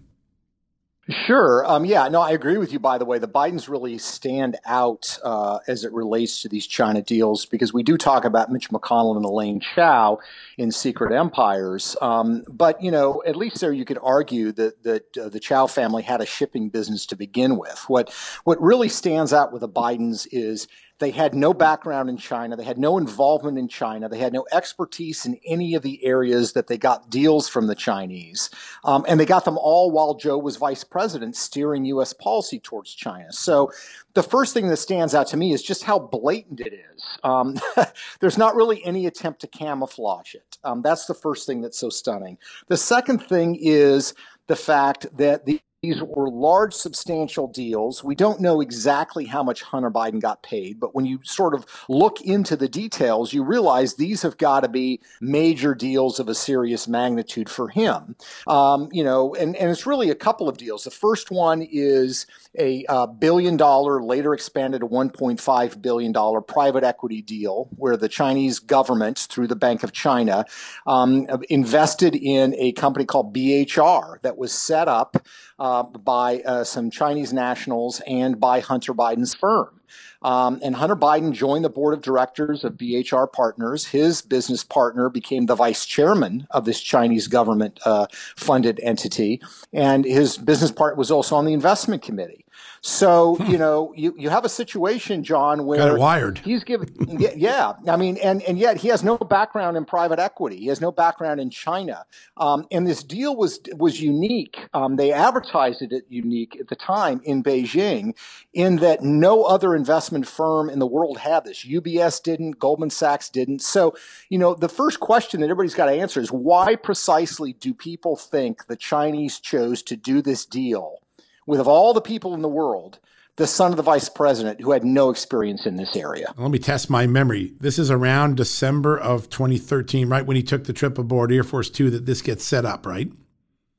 Sure. 1.10 1.66
Um, 1.66 1.84
yeah, 1.84 2.08
no, 2.10 2.22
I 2.22 2.32
agree 2.32 2.58
with 2.58 2.72
you, 2.72 2.78
by 2.78 3.00
the 3.00 3.06
way. 3.06 3.18
The 3.18 3.28
Bidens 3.28 3.68
really 3.68 3.98
stand 3.98 4.58
out 4.66 5.18
uh, 5.24 5.58
as 5.68 5.84
it 5.84 5.92
relates 5.92 6.44
to 6.44 6.48
these 6.48 6.68
China 6.68 7.02
deals 7.02 7.46
because 7.48 7.74
we 7.74 7.82
do 7.82 7.98
talk 7.98 8.24
about 8.24 8.52
Mitch 8.52 8.70
McConnell 8.70 9.16
and 9.16 9.26
Elaine 9.26 9.60
Chao 9.60 10.20
in 10.60 10.72
Secret 10.72 11.12
Empires. 11.12 11.98
Um, 12.02 12.44
but, 12.48 12.82
you 12.84 12.92
know, 12.92 13.24
at 13.26 13.36
least 13.36 13.62
there 13.62 13.74
you 13.74 13.84
could 13.84 13.98
argue 14.02 14.52
that, 14.52 14.84
that 14.84 15.18
uh, 15.18 15.30
the 15.30 15.40
Chao 15.40 15.66
family 15.66 16.04
had 16.04 16.22
a 16.22 16.26
shipping 16.26 16.70
business 16.70 17.08
to 17.08 17.16
begin 17.16 17.58
with. 17.58 17.84
What, 17.88 18.14
what 18.44 18.62
really 18.62 18.90
stands 18.90 19.34
out 19.34 19.52
with 19.52 19.62
the 19.62 19.70
Bidens 19.70 20.28
is 20.32 20.68
they 21.02 21.12
had 21.12 21.34
no 21.34 21.54
background 21.54 22.10
in 22.10 22.16
China. 22.16 22.56
They 22.56 22.64
had 22.64 22.78
no 22.78 23.00
involvement 23.00 23.58
in 23.58 23.68
China. 23.68 24.08
They 24.08 24.20
had 24.20 24.32
no 24.32 24.46
expertise 24.52 25.26
in 25.26 25.40
any 25.46 25.74
of 25.74 25.82
the 25.82 26.06
areas 26.06 26.54
that 26.54 26.68
they 26.68 26.78
got 26.78 27.10
deals 27.10 27.50
from 27.50 27.66
the 27.66 27.76
Chinese. 27.76 28.52
Um, 28.84 29.04
and 29.08 29.20
they 29.20 29.26
got 29.26 29.44
them 29.44 29.58
all 29.58 29.92
while 29.92 30.14
Joe 30.14 30.38
was 30.38 30.58
vice 30.58 30.84
president, 30.84 31.36
steering 31.36 31.86
U.S. 31.86 32.14
policy 32.14 32.60
towards 32.60 32.94
China. 32.94 33.34
So 33.34 33.72
the 34.14 34.22
first 34.22 34.54
thing 34.54 34.68
that 34.68 34.78
stands 34.78 35.16
out 35.16 35.26
to 35.28 35.38
me 35.38 35.54
is 35.54 35.64
just 35.64 35.84
how 35.84 35.98
blatant 35.98 36.62
it 36.62 36.74
is. 36.74 37.04
Um, 37.24 37.58
there's 38.20 38.38
not 38.38 38.56
really 38.56 38.86
any 38.86 39.08
attempt 39.08 39.42
to 39.42 39.48
camouflage 39.48 40.36
it. 40.36 40.60
Um, 40.64 40.84
that's 40.84 41.08
the 41.08 41.16
first 41.16 41.48
thing 41.48 41.62
that's 41.62 41.80
so 41.80 41.90
stunning. 41.90 42.38
The 42.68 42.78
second 42.78 43.24
thing 43.24 43.58
is 43.60 44.14
the 44.46 44.56
fact 44.56 45.08
that 45.18 45.48
the 45.48 45.62
these 45.82 46.00
were 46.04 46.30
large, 46.30 46.76
substantial 46.76 47.48
deals. 47.48 48.04
We 48.04 48.14
don't 48.14 48.40
know 48.40 48.62
exactly 48.62 49.26
how 49.26 49.42
much 49.42 49.64
Hunter 49.64 49.90
Biden 49.90 50.22
got 50.22 50.44
paid, 50.44 50.80
but 50.80 50.94
when 50.94 51.08
you 51.08 51.20
sort 51.24 51.56
of 51.56 51.66
look 51.90 52.22
into 52.22 52.56
the 52.56 52.70
details, 52.70 53.34
you 53.34 53.44
realize 53.44 53.96
these 53.96 54.22
have 54.22 54.38
got 54.38 54.60
to 54.60 54.70
be 54.70 55.02
major 55.22 55.74
deals 55.74 56.20
of 56.20 56.30
a 56.30 56.36
serious 56.36 56.88
magnitude 56.88 57.50
for 57.50 57.68
him. 57.68 58.16
Um, 58.46 58.90
you 58.92 59.04
know, 59.04 59.34
and, 59.34 59.56
and 59.56 59.72
it's 59.72 59.88
really 59.88 60.12
a 60.12 60.16
couple 60.16 60.48
of 60.48 60.58
deals. 60.58 60.84
The 60.84 60.92
first 60.92 61.32
one 61.32 61.64
is 61.64 62.28
a 62.60 62.86
uh, 62.88 63.08
billion 63.08 63.58
dollar, 63.58 64.04
later 64.04 64.36
expanded 64.36 64.82
to 64.82 64.88
$1.5 64.88 65.82
billion 65.82 66.44
private 66.44 66.84
equity 66.84 67.24
deal 67.24 67.70
where 67.76 67.98
the 67.98 68.10
Chinese 68.10 68.60
government, 68.60 69.18
through 69.18 69.48
the 69.48 69.56
Bank 69.56 69.82
of 69.82 69.94
China, 69.94 70.46
um, 70.86 71.26
invested 71.50 72.16
in 72.16 72.54
a 72.60 72.72
company 72.74 73.06
called 73.06 73.34
BHR 73.34 74.22
that 74.22 74.38
was 74.38 74.54
set 74.54 74.88
up 74.88 75.26
uh, 75.58 75.71
by 75.84 76.40
uh, 76.42 76.64
some 76.64 76.90
Chinese 76.90 77.34
nationals 77.34 78.02
and 78.08 78.40
by 78.40 78.60
Hunter 78.60 78.94
Biden's 78.94 79.34
firm. 79.34 79.81
Um, 80.22 80.60
and 80.64 80.76
Hunter 80.76 80.96
Biden 80.96 81.32
joined 81.32 81.66
the 81.66 81.70
board 81.70 81.94
of 81.94 82.02
directors 82.02 82.64
of 82.64 82.74
BHR 82.74 83.32
Partners. 83.32 83.88
His 83.88 84.22
business 84.22 84.64
partner 84.64 85.10
became 85.10 85.48
the 85.48 85.56
vice 85.56 85.86
chairman 85.86 86.48
of 86.52 86.66
this 86.66 86.80
Chinese 86.80 87.28
government 87.28 87.80
uh, 87.86 88.08
funded 88.36 88.80
entity. 88.84 89.42
And 89.74 90.06
his 90.06 90.38
business 90.38 90.72
partner 90.72 90.98
was 90.98 91.12
also 91.12 91.36
on 91.36 91.46
the 91.46 91.54
investment 91.54 92.04
committee. 92.04 92.46
So 92.82 93.36
hmm. 93.36 93.52
you 93.52 93.58
know, 93.60 93.94
you, 93.96 94.16
you 94.18 94.30
have 94.30 94.44
a 94.44 94.50
situation, 94.50 95.24
John, 95.24 95.66
where 95.66 95.78
Got 95.78 95.96
it 95.96 96.00
wired. 96.00 96.38
he's 96.40 96.64
given, 96.64 96.90
yeah, 97.08 97.30
yeah, 97.36 97.74
I 97.88 97.96
mean, 97.96 98.18
and 98.18 98.42
and 98.44 98.58
yet 98.58 98.78
he 98.78 98.88
has 98.88 99.04
no 99.04 99.18
background 99.18 99.78
in 99.78 99.86
private 99.86 100.18
equity. 100.18 100.58
He 100.58 100.68
has 100.68 100.82
no 100.82 100.92
background 100.92 101.40
in 101.40 101.52
China, 101.52 102.06
um, 102.38 102.66
and 102.72 102.88
this 102.88 103.04
deal 103.04 103.36
was 103.36 103.60
was 103.78 104.02
unique. 104.02 104.68
Um, 104.74 104.96
they 104.96 105.12
advertised 105.12 105.84
it 105.84 106.06
unique 106.10 106.58
at 106.60 106.70
the 106.70 106.76
time 106.76 107.22
in 107.24 107.44
Beijing, 107.44 108.16
in 108.54 108.78
that 108.78 109.04
no 109.04 109.44
other 109.44 109.76
investment 109.82 110.28
firm 110.28 110.70
in 110.70 110.80
the 110.80 110.88
world 110.88 111.18
had 111.18 111.44
this. 111.44 111.66
UBS 111.66 112.22
didn't, 112.24 112.60
Goldman 112.60 112.90
Sachs 112.90 113.30
didn't. 113.30 113.62
So 113.62 113.96
you 114.30 114.38
know, 114.38 114.54
the 114.54 114.70
first 114.70 115.00
question 115.00 115.42
that 115.42 115.50
everybody's 115.50 115.76
got 115.76 115.88
to 115.88 115.94
answer 115.94 116.22
is 116.22 116.32
why 116.32 116.76
precisely 116.76 117.54
do 117.54 117.74
people 117.74 118.16
think 118.16 118.68
the 118.68 118.76
Chinese 118.76 119.40
chose 119.40 119.84
to 119.84 119.96
do 119.96 120.22
this 120.22 120.46
deal? 120.46 121.02
with 121.46 121.60
of 121.60 121.68
all 121.68 121.94
the 121.94 122.02
people 122.02 122.34
in 122.34 122.42
the 122.42 122.50
world, 122.50 123.00
the 123.36 123.48
son 123.48 123.72
of 123.72 123.78
the 123.78 123.84
vice 123.84 124.10
president 124.10 124.62
who 124.62 124.72
had 124.72 124.84
no 124.84 125.10
experience 125.10 125.66
in 125.66 125.76
this 125.76 125.96
area. 125.96 126.34
Let 126.38 126.52
me 126.52 126.60
test 126.60 126.90
my 126.90 127.08
memory. 127.08 127.54
This 127.60 127.80
is 127.80 127.90
around 127.90 128.38
December 128.38 128.98
of 128.98 129.30
2013, 129.30 130.10
right 130.10 130.26
when 130.26 130.36
he 130.36 130.44
took 130.44 130.66
the 130.66 130.74
trip 130.74 130.98
aboard 130.98 131.32
Air 131.32 131.44
Force 131.44 131.70
Two 131.70 131.90
that 131.90 132.06
this 132.06 132.22
gets 132.22 132.44
set 132.44 132.66
up, 132.66 132.86
right? 132.86 133.12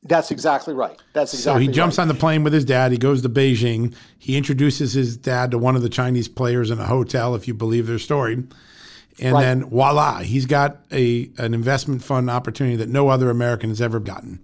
That's 0.04 0.30
exactly 0.32 0.74
right. 0.74 1.00
That's 1.12 1.32
exactly. 1.32 1.64
So 1.64 1.68
he 1.68 1.74
jumps 1.74 1.98
right. 1.98 2.02
on 2.02 2.08
the 2.08 2.14
plane 2.14 2.42
with 2.42 2.52
his 2.52 2.64
dad. 2.64 2.90
He 2.90 2.98
goes 2.98 3.22
to 3.22 3.28
Beijing. 3.28 3.94
He 4.18 4.36
introduces 4.36 4.92
his 4.94 5.16
dad 5.16 5.52
to 5.52 5.58
one 5.58 5.76
of 5.76 5.82
the 5.82 5.88
Chinese 5.88 6.28
players 6.28 6.70
in 6.70 6.80
a 6.80 6.86
hotel, 6.86 7.34
if 7.34 7.46
you 7.46 7.54
believe 7.54 7.86
their 7.86 8.00
story. 8.00 8.34
and 9.20 9.34
right. 9.34 9.42
then 9.42 9.64
voila, 9.64 10.20
he's 10.20 10.46
got 10.46 10.84
a 10.90 11.30
an 11.38 11.54
investment 11.54 12.02
fund 12.02 12.28
opportunity 12.30 12.76
that 12.76 12.88
no 12.88 13.08
other 13.08 13.30
American 13.30 13.68
has 13.68 13.80
ever 13.80 14.00
gotten. 14.00 14.40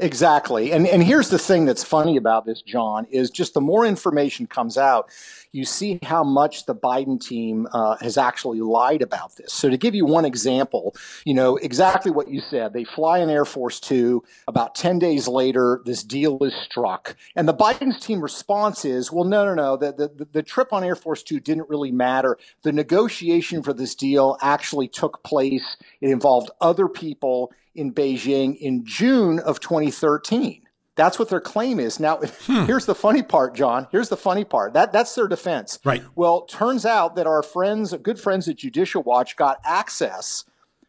Exactly. 0.00 0.70
And 0.70 0.86
and 0.86 1.02
here's 1.02 1.28
the 1.28 1.40
thing 1.40 1.64
that's 1.64 1.82
funny 1.82 2.16
about 2.16 2.46
this, 2.46 2.62
John, 2.62 3.04
is 3.10 3.30
just 3.30 3.54
the 3.54 3.60
more 3.60 3.84
information 3.84 4.46
comes 4.46 4.78
out, 4.78 5.10
you 5.50 5.64
see 5.64 5.98
how 6.04 6.22
much 6.22 6.66
the 6.66 6.74
Biden 6.74 7.20
team 7.20 7.66
uh, 7.72 7.96
has 8.00 8.16
actually 8.16 8.60
lied 8.60 9.02
about 9.02 9.34
this. 9.36 9.52
So 9.52 9.68
to 9.68 9.76
give 9.76 9.96
you 9.96 10.06
one 10.06 10.24
example, 10.24 10.94
you 11.24 11.34
know 11.34 11.56
exactly 11.56 12.12
what 12.12 12.28
you 12.28 12.40
said. 12.40 12.74
They 12.74 12.84
fly 12.84 13.18
an 13.18 13.28
Air 13.28 13.44
Force 13.44 13.80
Two. 13.80 14.22
About 14.46 14.76
ten 14.76 15.00
days 15.00 15.26
later, 15.26 15.82
this 15.84 16.04
deal 16.04 16.38
is 16.44 16.54
struck, 16.54 17.16
and 17.34 17.48
the 17.48 17.54
Biden's 17.54 17.98
team 17.98 18.20
response 18.20 18.84
is, 18.84 19.10
"Well, 19.10 19.24
no, 19.24 19.44
no, 19.44 19.54
no. 19.54 19.76
The 19.76 19.90
the, 20.16 20.28
the 20.32 20.42
trip 20.44 20.72
on 20.72 20.84
Air 20.84 20.94
Force 20.96 21.24
Two 21.24 21.40
didn't 21.40 21.68
really 21.68 21.90
matter. 21.90 22.38
The 22.62 22.70
negotiation 22.70 23.64
for 23.64 23.72
this 23.72 23.96
deal 23.96 24.38
actually 24.40 24.86
took 24.86 25.24
place. 25.24 25.76
It 26.00 26.10
involved 26.10 26.50
other 26.60 26.86
people." 26.86 27.52
In 27.78 27.92
Beijing 27.92 28.56
in 28.58 28.84
June 28.84 29.38
of 29.38 29.60
2013. 29.60 30.62
That's 30.96 31.16
what 31.16 31.28
their 31.28 31.40
claim 31.40 31.78
is. 31.78 32.00
Now, 32.00 32.16
hmm. 32.42 32.64
here's 32.64 32.86
the 32.86 32.94
funny 32.94 33.22
part, 33.22 33.54
John. 33.54 33.86
Here's 33.92 34.08
the 34.08 34.16
funny 34.16 34.44
part. 34.44 34.74
That 34.74 34.92
that's 34.92 35.14
their 35.14 35.28
defense. 35.28 35.78
Right. 35.84 36.02
Well, 36.16 36.42
turns 36.42 36.84
out 36.84 37.14
that 37.16 37.26
our 37.26 37.42
friends, 37.42 37.94
good 38.02 38.18
friends 38.18 38.48
at 38.48 38.56
Judicial 38.56 39.02
Watch, 39.02 39.36
got 39.36 39.58
access 39.64 40.44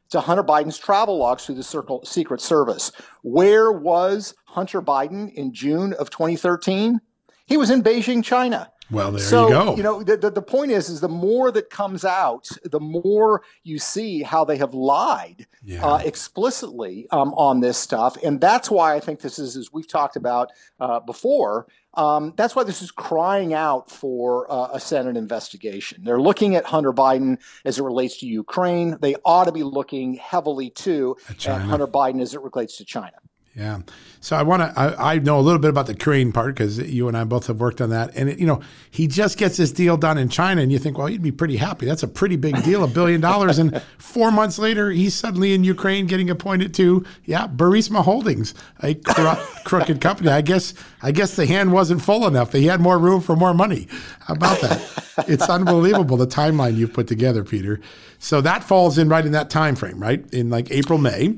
to 0.09 0.21
Hunter 0.21 0.43
Biden's 0.43 0.79
travel 0.79 1.17
logs 1.19 1.45
through 1.45 1.55
the 1.55 1.63
Circle 1.63 2.03
Secret 2.05 2.41
Service. 2.41 2.91
Where 3.21 3.71
was 3.71 4.33
Hunter 4.45 4.81
Biden 4.81 5.31
in 5.33 5.53
June 5.53 5.93
of 5.93 6.09
2013? 6.09 6.99
He 7.45 7.57
was 7.57 7.69
in 7.69 7.83
Beijing, 7.83 8.23
China. 8.23 8.71
Well, 8.91 9.11
there 9.11 9.21
so, 9.21 9.47
you 9.47 9.53
go. 9.53 9.75
You 9.75 9.83
know, 9.83 10.03
the, 10.03 10.17
the, 10.17 10.31
the, 10.31 10.41
point 10.41 10.71
is, 10.71 10.89
is 10.89 10.99
the 11.01 11.09
more 11.09 11.51
that 11.51 11.69
comes 11.69 12.03
out, 12.03 12.49
the 12.63 12.79
more 12.79 13.43
you 13.63 13.77
see 13.77 14.23
how 14.23 14.43
they 14.45 14.57
have 14.57 14.73
lied 14.73 15.45
yeah. 15.63 15.85
uh, 15.85 15.97
explicitly 15.97 17.07
um, 17.11 17.33
on 17.35 17.59
this 17.59 17.77
stuff, 17.77 18.17
and 18.23 18.41
that's 18.41 18.71
why 18.71 18.95
I 18.95 18.99
think 18.99 19.21
this 19.21 19.37
is, 19.37 19.55
as 19.55 19.71
we've 19.71 19.87
talked 19.87 20.15
about 20.15 20.51
uh, 20.79 20.99
before. 20.99 21.67
Um, 21.95 22.33
that's 22.37 22.55
why 22.55 22.63
this 22.63 22.81
is 22.83 22.91
crying 22.91 23.53
out 23.53 23.89
for 23.89 24.49
uh, 24.51 24.69
a 24.73 24.79
Senate 24.79 25.17
investigation. 25.17 26.03
They're 26.03 26.21
looking 26.21 26.55
at 26.55 26.63
Hunter 26.63 26.93
Biden 26.93 27.39
as 27.65 27.79
it 27.79 27.83
relates 27.83 28.19
to 28.19 28.27
Ukraine. 28.27 28.97
They 29.01 29.15
ought 29.25 29.45
to 29.45 29.51
be 29.51 29.63
looking 29.63 30.13
heavily 30.13 30.69
too 30.69 31.17
at, 31.27 31.47
at 31.47 31.61
Hunter 31.61 31.87
Biden 31.87 32.21
as 32.21 32.35
it 32.35 32.41
relates 32.41 32.77
to 32.77 32.85
China. 32.85 33.17
Yeah. 33.55 33.79
So 34.21 34.35
I 34.35 34.43
want 34.43 34.61
to, 34.61 34.79
I, 34.79 35.13
I, 35.13 35.19
know 35.19 35.39
a 35.39 35.41
little 35.41 35.59
bit 35.59 35.69
about 35.69 35.87
the 35.87 35.93
Ukraine 35.93 36.31
part 36.31 36.55
because 36.55 36.77
you 36.77 37.07
and 37.07 37.17
I 37.17 37.23
both 37.23 37.47
have 37.47 37.59
worked 37.59 37.81
on 37.81 37.89
that. 37.89 38.15
And, 38.15 38.29
it, 38.29 38.39
you 38.39 38.45
know, 38.45 38.61
he 38.91 39.07
just 39.07 39.37
gets 39.37 39.57
this 39.57 39.71
deal 39.71 39.97
done 39.97 40.17
in 40.17 40.29
China 40.29 40.61
and 40.61 40.71
you 40.71 40.77
think, 40.77 40.97
well, 40.97 41.07
he'd 41.07 41.21
be 41.21 41.31
pretty 41.31 41.57
happy. 41.57 41.85
That's 41.85 42.03
a 42.03 42.07
pretty 42.07 42.35
big 42.35 42.61
deal, 42.63 42.83
a 42.83 42.87
billion 42.87 43.21
dollars. 43.21 43.57
And 43.57 43.81
four 43.97 44.31
months 44.31 44.59
later, 44.59 44.91
he's 44.91 45.15
suddenly 45.15 45.53
in 45.53 45.63
Ukraine 45.63 46.05
getting 46.05 46.29
appointed 46.29 46.73
to, 46.75 47.05
yeah, 47.25 47.47
Burisma 47.47 48.03
Holdings, 48.03 48.53
a 48.81 48.93
corrupt, 48.93 49.41
crooked 49.65 49.99
company. 49.99 50.29
I 50.29 50.41
guess, 50.41 50.73
I 51.01 51.11
guess 51.11 51.35
the 51.35 51.45
hand 51.45 51.71
wasn't 51.71 52.01
full 52.01 52.27
enough. 52.27 52.53
He 52.53 52.67
had 52.67 52.81
more 52.81 52.99
room 52.99 53.19
for 53.19 53.35
more 53.35 53.53
money. 53.53 53.87
How 54.19 54.35
about 54.35 54.61
that? 54.61 55.25
it's 55.27 55.49
unbelievable 55.49 56.17
the 56.17 56.27
timeline 56.27 56.75
you've 56.75 56.93
put 56.93 57.07
together, 57.07 57.43
Peter. 57.43 57.79
So 58.19 58.41
that 58.41 58.63
falls 58.63 58.97
in 58.97 59.09
right 59.09 59.25
in 59.25 59.31
that 59.31 59.49
time 59.49 59.75
frame, 59.75 59.99
right? 59.99 60.23
In 60.33 60.49
like 60.49 60.71
April, 60.71 60.99
May. 60.99 61.37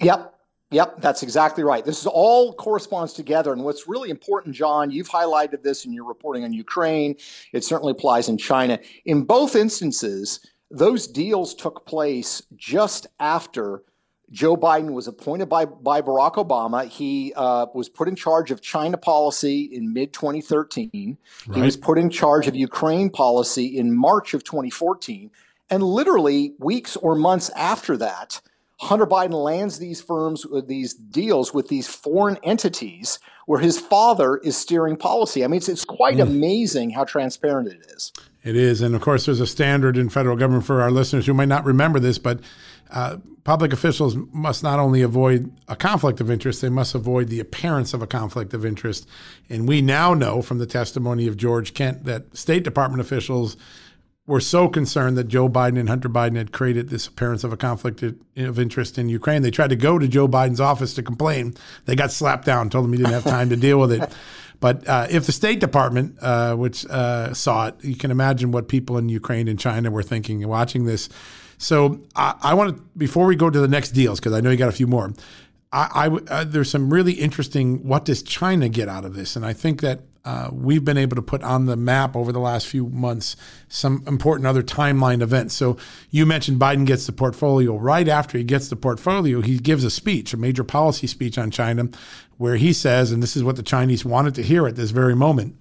Yep. 0.00 0.37
Yep, 0.70 1.00
that's 1.00 1.22
exactly 1.22 1.64
right. 1.64 1.84
This 1.84 2.00
is 2.00 2.06
all 2.06 2.52
corresponds 2.52 3.14
together. 3.14 3.52
And 3.52 3.64
what's 3.64 3.88
really 3.88 4.10
important, 4.10 4.54
John, 4.54 4.90
you've 4.90 5.08
highlighted 5.08 5.62
this 5.62 5.86
in 5.86 5.92
your 5.94 6.04
reporting 6.04 6.44
on 6.44 6.52
Ukraine. 6.52 7.16
It 7.52 7.64
certainly 7.64 7.92
applies 7.92 8.28
in 8.28 8.36
China. 8.36 8.78
In 9.06 9.22
both 9.22 9.56
instances, 9.56 10.40
those 10.70 11.06
deals 11.06 11.54
took 11.54 11.86
place 11.86 12.42
just 12.54 13.06
after 13.18 13.82
Joe 14.30 14.58
Biden 14.58 14.92
was 14.92 15.08
appointed 15.08 15.48
by, 15.48 15.64
by 15.64 16.02
Barack 16.02 16.34
Obama. 16.34 16.86
He 16.86 17.32
uh, 17.34 17.66
was 17.74 17.88
put 17.88 18.08
in 18.08 18.14
charge 18.14 18.50
of 18.50 18.60
China 18.60 18.98
policy 18.98 19.62
in 19.72 19.92
mid 19.94 20.12
2013. 20.12 21.16
Right. 21.46 21.56
He 21.56 21.62
was 21.62 21.78
put 21.78 21.98
in 21.98 22.10
charge 22.10 22.46
of 22.46 22.54
Ukraine 22.54 23.08
policy 23.08 23.78
in 23.78 23.96
March 23.96 24.34
of 24.34 24.44
2014. 24.44 25.30
And 25.70 25.82
literally 25.82 26.52
weeks 26.58 26.96
or 26.96 27.14
months 27.14 27.50
after 27.56 27.96
that, 27.98 28.40
Hunter 28.80 29.06
Biden 29.06 29.32
lands 29.32 29.78
these 29.78 30.00
firms, 30.00 30.46
uh, 30.46 30.60
these 30.64 30.94
deals 30.94 31.52
with 31.52 31.68
these 31.68 31.88
foreign 31.88 32.38
entities 32.42 33.18
where 33.46 33.60
his 33.60 33.78
father 33.78 34.36
is 34.38 34.56
steering 34.56 34.96
policy. 34.96 35.42
I 35.44 35.48
mean, 35.48 35.58
it's, 35.58 35.68
it's 35.68 35.84
quite 35.84 36.18
mm. 36.18 36.22
amazing 36.22 36.90
how 36.90 37.04
transparent 37.04 37.68
it 37.68 37.80
is. 37.90 38.12
It 38.44 38.56
is. 38.56 38.80
And 38.80 38.94
of 38.94 39.00
course, 39.00 39.26
there's 39.26 39.40
a 39.40 39.46
standard 39.46 39.96
in 39.96 40.08
federal 40.08 40.36
government 40.36 40.64
for 40.64 40.80
our 40.80 40.90
listeners 40.90 41.26
who 41.26 41.34
might 41.34 41.48
not 41.48 41.64
remember 41.64 41.98
this, 41.98 42.18
but 42.18 42.40
uh, 42.90 43.16
public 43.42 43.72
officials 43.72 44.16
must 44.32 44.62
not 44.62 44.78
only 44.78 45.02
avoid 45.02 45.50
a 45.66 45.74
conflict 45.74 46.20
of 46.20 46.30
interest, 46.30 46.62
they 46.62 46.68
must 46.68 46.94
avoid 46.94 47.28
the 47.28 47.40
appearance 47.40 47.94
of 47.94 48.00
a 48.00 48.06
conflict 48.06 48.54
of 48.54 48.64
interest. 48.64 49.08
And 49.48 49.66
we 49.66 49.82
now 49.82 50.14
know 50.14 50.40
from 50.40 50.58
the 50.58 50.66
testimony 50.66 51.26
of 51.26 51.36
George 51.36 51.74
Kent 51.74 52.04
that 52.04 52.36
State 52.36 52.62
Department 52.62 53.00
officials 53.00 53.56
were 54.28 54.40
so 54.40 54.68
concerned 54.68 55.16
that 55.16 55.26
Joe 55.26 55.48
Biden 55.48 55.78
and 55.80 55.88
Hunter 55.88 56.10
Biden 56.10 56.36
had 56.36 56.52
created 56.52 56.90
this 56.90 57.06
appearance 57.06 57.44
of 57.44 57.52
a 57.52 57.56
conflict 57.56 58.02
of 58.02 58.58
interest 58.58 58.98
in 58.98 59.08
Ukraine. 59.08 59.40
They 59.40 59.50
tried 59.50 59.70
to 59.70 59.76
go 59.76 59.98
to 59.98 60.06
Joe 60.06 60.28
Biden's 60.28 60.60
office 60.60 60.92
to 60.94 61.02
complain. 61.02 61.54
They 61.86 61.96
got 61.96 62.12
slapped 62.12 62.44
down, 62.44 62.68
told 62.68 62.84
him 62.84 62.92
he 62.92 62.98
didn't 62.98 63.14
have 63.14 63.24
time 63.24 63.48
to 63.48 63.56
deal 63.68 63.80
with 63.80 63.90
it. 63.90 64.12
But 64.60 64.86
uh, 64.86 65.06
if 65.08 65.24
the 65.24 65.32
State 65.32 65.60
Department, 65.60 66.18
uh, 66.20 66.56
which 66.56 66.84
uh, 66.86 67.32
saw 67.32 67.68
it, 67.68 67.82
you 67.82 67.96
can 67.96 68.10
imagine 68.10 68.52
what 68.52 68.68
people 68.68 68.98
in 68.98 69.08
Ukraine 69.08 69.48
and 69.48 69.58
China 69.58 69.90
were 69.90 70.02
thinking 70.02 70.42
and 70.42 70.50
watching 70.50 70.84
this. 70.84 71.08
So 71.56 72.02
I, 72.14 72.34
I 72.42 72.54
want 72.54 72.76
to, 72.76 72.82
before 72.98 73.24
we 73.24 73.34
go 73.34 73.48
to 73.48 73.58
the 73.58 73.66
next 73.66 73.92
deals, 73.92 74.20
because 74.20 74.34
I 74.34 74.42
know 74.42 74.50
you 74.50 74.58
got 74.58 74.68
a 74.68 74.72
few 74.72 74.86
more, 74.86 75.14
I, 75.72 75.88
I 75.94 76.08
uh, 76.08 76.44
there's 76.44 76.70
some 76.70 76.92
really 76.92 77.12
interesting. 77.12 77.82
What 77.86 78.04
does 78.04 78.22
China 78.22 78.68
get 78.68 78.90
out 78.90 79.06
of 79.06 79.14
this? 79.14 79.36
And 79.36 79.46
I 79.46 79.54
think 79.54 79.80
that 79.80 80.00
uh, 80.28 80.50
we've 80.52 80.84
been 80.84 80.98
able 80.98 81.16
to 81.16 81.22
put 81.22 81.42
on 81.42 81.64
the 81.64 81.74
map 81.74 82.14
over 82.14 82.32
the 82.32 82.38
last 82.38 82.66
few 82.66 82.86
months 82.88 83.34
some 83.66 84.04
important 84.06 84.46
other 84.46 84.62
timeline 84.62 85.22
events. 85.22 85.54
So 85.54 85.78
you 86.10 86.26
mentioned 86.26 86.60
Biden 86.60 86.84
gets 86.84 87.06
the 87.06 87.12
portfolio. 87.12 87.78
Right 87.78 88.06
after 88.06 88.36
he 88.36 88.44
gets 88.44 88.68
the 88.68 88.76
portfolio, 88.76 89.40
he 89.40 89.58
gives 89.58 89.84
a 89.84 89.90
speech, 89.90 90.34
a 90.34 90.36
major 90.36 90.64
policy 90.64 91.06
speech 91.06 91.38
on 91.38 91.50
China, 91.50 91.88
where 92.36 92.56
he 92.56 92.74
says, 92.74 93.10
and 93.10 93.22
this 93.22 93.38
is 93.38 93.42
what 93.42 93.56
the 93.56 93.62
Chinese 93.62 94.04
wanted 94.04 94.34
to 94.34 94.42
hear 94.42 94.66
at 94.66 94.76
this 94.76 94.90
very 94.90 95.16
moment. 95.16 95.56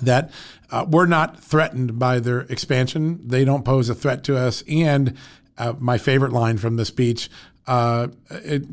That 0.00 0.30
uh, 0.70 0.86
we're 0.88 1.04
not 1.04 1.38
threatened 1.38 1.98
by 1.98 2.18
their 2.18 2.40
expansion. 2.40 3.20
They 3.28 3.44
don't 3.44 3.62
pose 3.62 3.90
a 3.90 3.94
threat 3.94 4.24
to 4.24 4.38
us. 4.38 4.64
And 4.66 5.18
uh, 5.58 5.74
my 5.78 5.98
favorite 5.98 6.32
line 6.32 6.56
from 6.56 6.76
the 6.76 6.86
speech 6.86 7.28
uh, 7.66 8.08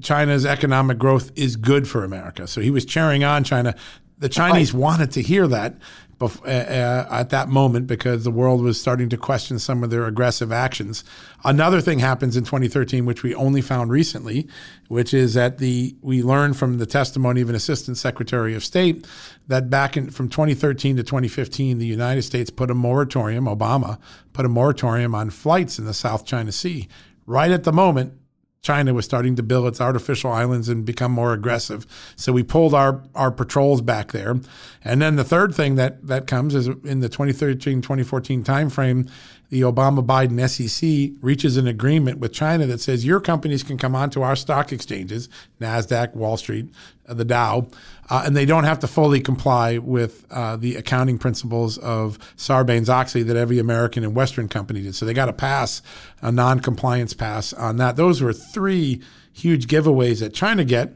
China's 0.01 0.45
economic 0.45 0.97
growth 0.97 1.31
is 1.35 1.55
good 1.55 1.87
for 1.87 2.03
America. 2.03 2.47
So 2.47 2.59
he 2.61 2.71
was 2.71 2.85
cheering 2.85 3.23
on 3.23 3.43
China. 3.43 3.75
The 4.19 4.29
Chinese 4.29 4.73
right. 4.73 4.81
wanted 4.81 5.11
to 5.11 5.21
hear 5.21 5.47
that 5.47 5.75
bef- 6.19 6.45
uh, 6.45 6.49
uh, 6.49 7.07
at 7.09 7.29
that 7.29 7.49
moment 7.49 7.87
because 7.87 8.23
the 8.23 8.31
world 8.31 8.61
was 8.61 8.79
starting 8.79 9.09
to 9.09 9.17
question 9.17 9.57
some 9.57 9.83
of 9.83 9.89
their 9.89 10.05
aggressive 10.05 10.51
actions. 10.51 11.03
Another 11.43 11.81
thing 11.81 11.99
happens 11.99 12.37
in 12.37 12.43
2013, 12.43 13.05
which 13.05 13.23
we 13.23 13.33
only 13.33 13.61
found 13.61 13.91
recently, 13.91 14.47
which 14.89 15.13
is 15.13 15.33
that 15.33 15.57
the 15.57 15.95
we 16.01 16.21
learned 16.21 16.57
from 16.57 16.77
the 16.77 16.85
testimony 16.85 17.41
of 17.41 17.49
an 17.49 17.55
assistant 17.55 17.97
secretary 17.97 18.53
of 18.53 18.63
state 18.63 19.07
that 19.47 19.69
back 19.69 19.97
in 19.97 20.11
from 20.11 20.29
2013 20.29 20.97
to 20.97 21.03
2015, 21.03 21.77
the 21.77 21.85
United 21.85 22.21
States 22.21 22.49
put 22.49 22.69
a 22.69 22.75
moratorium. 22.75 23.45
Obama 23.45 23.97
put 24.33 24.45
a 24.45 24.49
moratorium 24.49 25.15
on 25.15 25.29
flights 25.29 25.79
in 25.79 25.85
the 25.85 25.93
South 25.93 26.25
China 26.25 26.51
Sea. 26.51 26.87
Right 27.25 27.51
at 27.51 27.63
the 27.63 27.71
moment, 27.71 28.18
China 28.61 28.93
was 28.93 29.05
starting 29.05 29.35
to 29.35 29.43
build 29.43 29.67
its 29.67 29.79
artificial 29.79 30.31
islands 30.31 30.67
and 30.67 30.83
become 30.83 31.11
more 31.11 31.33
aggressive. 31.33 31.85
So 32.15 32.33
we 32.33 32.43
pulled 32.43 32.73
our, 32.73 33.03
our 33.15 33.31
patrols 33.31 33.81
back 33.81 34.11
there. 34.11 34.35
And 34.83 35.01
then 35.01 35.15
the 35.15 35.23
third 35.23 35.55
thing 35.55 35.75
that, 35.75 36.05
that 36.05 36.27
comes 36.27 36.55
is 36.55 36.67
in 36.67 36.99
the 36.99 37.09
2013 37.09 37.81
2014 37.81 38.43
timeframe, 38.43 39.09
the 39.49 39.61
Obama 39.61 40.05
Biden 40.05 40.47
SEC 40.47 41.17
reaches 41.21 41.57
an 41.57 41.67
agreement 41.67 42.19
with 42.19 42.31
China 42.31 42.65
that 42.67 42.79
says 42.79 43.05
your 43.05 43.19
companies 43.19 43.63
can 43.63 43.77
come 43.77 43.95
onto 43.95 44.21
our 44.21 44.35
stock 44.35 44.71
exchanges, 44.71 45.27
NASDAQ, 45.59 46.13
Wall 46.15 46.37
Street, 46.37 46.69
uh, 47.07 47.15
the 47.15 47.25
Dow, 47.25 47.67
uh, 48.09 48.23
and 48.25 48.35
they 48.35 48.45
don't 48.45 48.63
have 48.63 48.79
to 48.79 48.87
fully 48.87 49.19
comply 49.19 49.79
with 49.79 50.25
uh, 50.31 50.55
the 50.55 50.75
accounting 50.75 51.17
principles 51.17 51.77
of 51.79 52.19
Sarbanes 52.37 52.89
Oxley 52.89 53.23
that 53.23 53.35
every 53.35 53.57
American 53.57 54.03
and 54.03 54.15
Western 54.15 54.47
company 54.47 54.83
did. 54.83 54.95
So 54.95 55.05
they 55.05 55.13
got 55.13 55.25
to 55.25 55.33
pass 55.33 55.81
a 56.21 56.31
non 56.31 56.59
compliance 56.59 57.13
pass 57.13 57.51
on 57.53 57.77
that. 57.77 57.95
Those 57.95 58.21
were 58.21 58.33
three 58.33 59.01
huge 59.33 59.67
giveaways 59.67 60.19
that 60.19 60.33
China 60.33 60.63
get. 60.63 60.93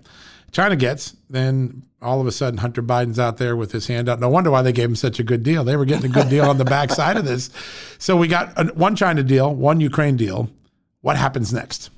China 0.53 0.75
gets, 0.75 1.15
then 1.29 1.83
all 2.01 2.21
of 2.21 2.27
a 2.27 2.31
sudden 2.31 2.59
Hunter 2.59 2.83
Biden's 2.83 3.19
out 3.19 3.37
there 3.37 3.55
with 3.55 3.71
his 3.71 3.87
hand 3.87 4.07
out. 4.07 4.19
No 4.19 4.29
wonder 4.29 4.51
why 4.51 4.61
they 4.61 4.71
gave 4.71 4.87
him 4.87 4.95
such 4.95 5.19
a 5.19 5.23
good 5.23 5.43
deal. 5.43 5.63
They 5.63 5.75
were 5.75 5.85
getting 5.85 6.09
a 6.09 6.13
good 6.13 6.29
deal 6.29 6.45
on 6.45 6.57
the 6.57 6.65
backside 6.65 7.17
of 7.17 7.25
this. 7.25 7.49
So 7.97 8.15
we 8.15 8.27
got 8.27 8.75
one 8.75 8.95
China 8.95 9.23
deal, 9.23 9.53
one 9.53 9.81
Ukraine 9.81 10.15
deal. 10.15 10.49
What 11.01 11.17
happens 11.17 11.51
next? 11.51 11.89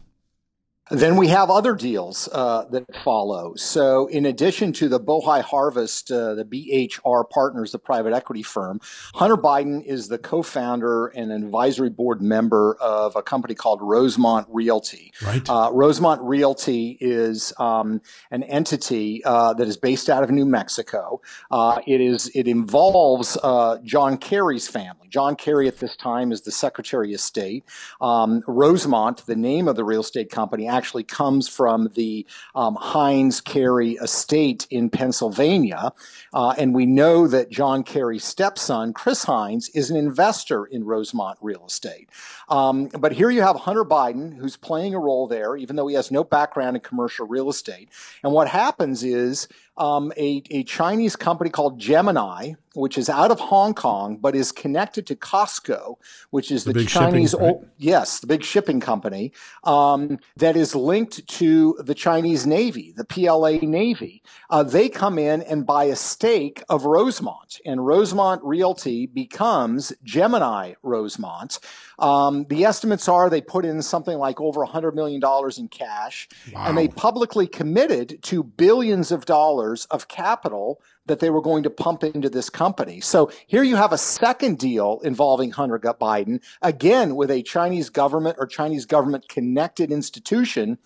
Then 0.92 1.16
we 1.16 1.30
have 1.30 1.50
other 1.50 1.74
deals 1.74 2.30
uh, 2.32 2.66
that 2.70 2.86
follow. 3.04 3.56
So, 3.56 4.06
in 4.06 4.28
addition 4.28 4.72
to 4.74 4.88
the 4.88 5.00
Bohai 5.00 5.42
Harvest, 5.42 6.12
uh, 6.12 6.36
the 6.36 6.46
BHR 6.46 7.28
Partners, 7.28 7.72
the 7.72 7.80
private 7.80 8.14
equity 8.14 8.44
firm, 8.44 8.80
Hunter 9.16 9.36
Biden 9.36 9.84
is 9.84 10.10
the 10.10 10.20
co 10.20 10.44
founder 10.44 11.08
and 11.08 11.32
advisory 11.32 11.90
board 11.90 12.22
member 12.22 12.78
of 12.80 13.16
a 13.16 13.24
company 13.24 13.56
called 13.56 13.80
Rosemont 13.82 14.46
Realty. 14.48 15.12
Right. 15.24 15.50
Uh, 15.50 15.72
Rosemont 15.74 16.22
Realty 16.22 17.00
is 17.02 17.52
um, 17.58 18.00
an 18.30 18.44
entity 18.44 19.24
uh, 19.26 19.54
that 19.54 19.68
is 19.68 19.78
based 19.78 20.08
out 20.08 20.24
of 20.24 20.30
New 20.30 20.46
Mexico. 20.46 21.20
Uh, 21.50 21.82
it, 21.88 22.00
is, 22.00 22.30
it 22.36 22.48
involves 22.48 23.40
uh, 23.42 23.80
John 23.84 24.20
Kerry's 24.20 24.68
family. 24.68 25.08
John 25.08 25.36
Kerry 25.36 25.68
at 25.68 25.80
this 25.80 25.96
time 25.96 26.32
is 26.32 26.42
the 26.42 26.52
Secretary 26.52 27.12
of 27.16 27.22
State. 27.22 27.64
Um, 28.02 28.44
Rosemont, 28.46 29.26
the 29.26 29.36
name 29.36 29.68
of 29.68 29.76
the 29.76 29.84
real 29.84 30.02
estate 30.02 30.30
company, 30.30 30.68
actually 30.76 31.04
comes 31.04 31.48
from 31.48 31.90
the 31.96 32.26
um, 32.54 32.76
Heinz 32.76 33.42
Kerry 33.42 33.94
estate 33.94 34.68
in 34.70 34.90
Pennsylvania. 34.90 35.94
Uh, 36.34 36.54
and 36.58 36.76
we 36.76 36.86
know 36.86 37.28
that 37.28 37.50
John 37.50 37.84
Kerry's 37.84 38.26
stepson, 38.26 38.94
Chris 38.94 39.24
Heinz, 39.24 39.70
is 39.70 39.90
an 39.90 39.98
investor 39.98 40.66
in 40.66 40.84
Rosemont 40.84 41.38
real 41.42 41.66
estate. 41.66 42.10
Um, 42.50 42.88
but 42.88 43.14
here 43.14 43.30
you 43.30 43.42
have 43.42 43.56
Hunter 43.56 43.86
Biden, 43.86 44.36
who's 44.36 44.58
playing 44.58 44.94
a 44.94 45.00
role 45.00 45.28
there, 45.28 45.56
even 45.56 45.76
though 45.76 45.88
he 45.88 45.96
has 45.96 46.12
no 46.12 46.24
background 46.24 46.76
in 46.76 46.82
commercial 46.82 47.26
real 47.26 47.50
estate. 47.50 47.90
And 48.24 48.34
what 48.34 48.48
happens 48.48 49.04
is 49.04 49.48
um, 49.78 50.12
a, 50.18 50.44
a 50.52 50.64
Chinese 50.64 51.16
company 51.16 51.50
called 51.50 51.80
Gemini, 51.80 52.54
which 52.76 52.98
is 52.98 53.10
out 53.10 53.32
of 53.32 53.40
Hong 53.40 53.74
Kong, 53.74 54.18
but 54.18 54.36
is 54.36 54.52
connected 54.52 55.08
to 55.08 55.16
COSCO, 55.16 55.96
which 56.32 56.52
is 56.52 56.64
the, 56.66 56.74
the 56.74 56.86
Chinese, 56.86 57.32
shipping, 57.32 57.46
right? 57.46 57.56
yes, 57.78 58.20
the 58.20 58.28
big 58.28 58.44
shipping 58.44 58.80
company 58.80 59.32
um, 59.64 60.20
that 60.38 60.56
is 60.56 60.76
linked 60.76 61.26
to 61.28 61.78
the 61.84 61.94
Chinese 61.96 62.46
Navy, 62.46 62.94
the 62.96 63.06
PLA 63.06 63.52
Navy. 63.62 64.22
Uh, 64.50 64.64
they 64.64 64.90
come 64.90 65.18
in 65.18 65.42
and 65.44 65.66
buy 65.66 65.86
a 65.86 65.96
stake 65.96 66.64
of 66.70 66.86
Rosemont, 66.86 67.60
and 67.66 67.86
Rosemont 67.86 68.42
Realty 68.44 69.06
becomes 69.08 69.94
Gemini 70.04 70.74
Rosemont. 70.84 71.60
Um, 71.98 72.46
the 72.50 72.66
estimates 72.66 73.08
are 73.08 73.30
they 73.30 73.42
put 73.42 73.64
in 73.66 73.82
something 73.82 74.18
like 74.18 74.42
over 74.42 74.66
$100 74.66 74.94
million 74.94 75.22
in 75.58 75.68
cash, 75.70 76.28
Wow. 76.54 76.66
and 76.68 76.78
they 76.78 76.88
publicly 76.88 77.48
committed 77.48 78.22
to 78.24 78.44
billions 78.44 79.12
of 79.12 79.26
dollars 79.26 79.86
of 79.92 80.08
capital 80.08 80.82
that 81.08 81.20
they 81.20 81.30
were 81.30 81.42
going 81.42 81.64
to 81.64 81.70
pump 81.70 82.04
into 82.04 82.30
this 82.30 82.50
company. 82.50 83.00
So 83.00 83.32
here 83.48 83.64
you 83.64 83.76
have 83.76 83.92
a 83.92 83.98
second 83.98 84.58
deal 84.58 85.00
involving 85.04 85.52
Hunter 85.52 85.80
Biden, 85.80 86.42
again 86.62 87.16
with 87.16 87.32
a 87.32 87.42
Chinese 87.44 87.90
government 87.90 88.38
or 88.40 88.48
Chinese 88.48 88.86
government 88.86 89.30
connected 89.30 89.92
institution 89.92 90.78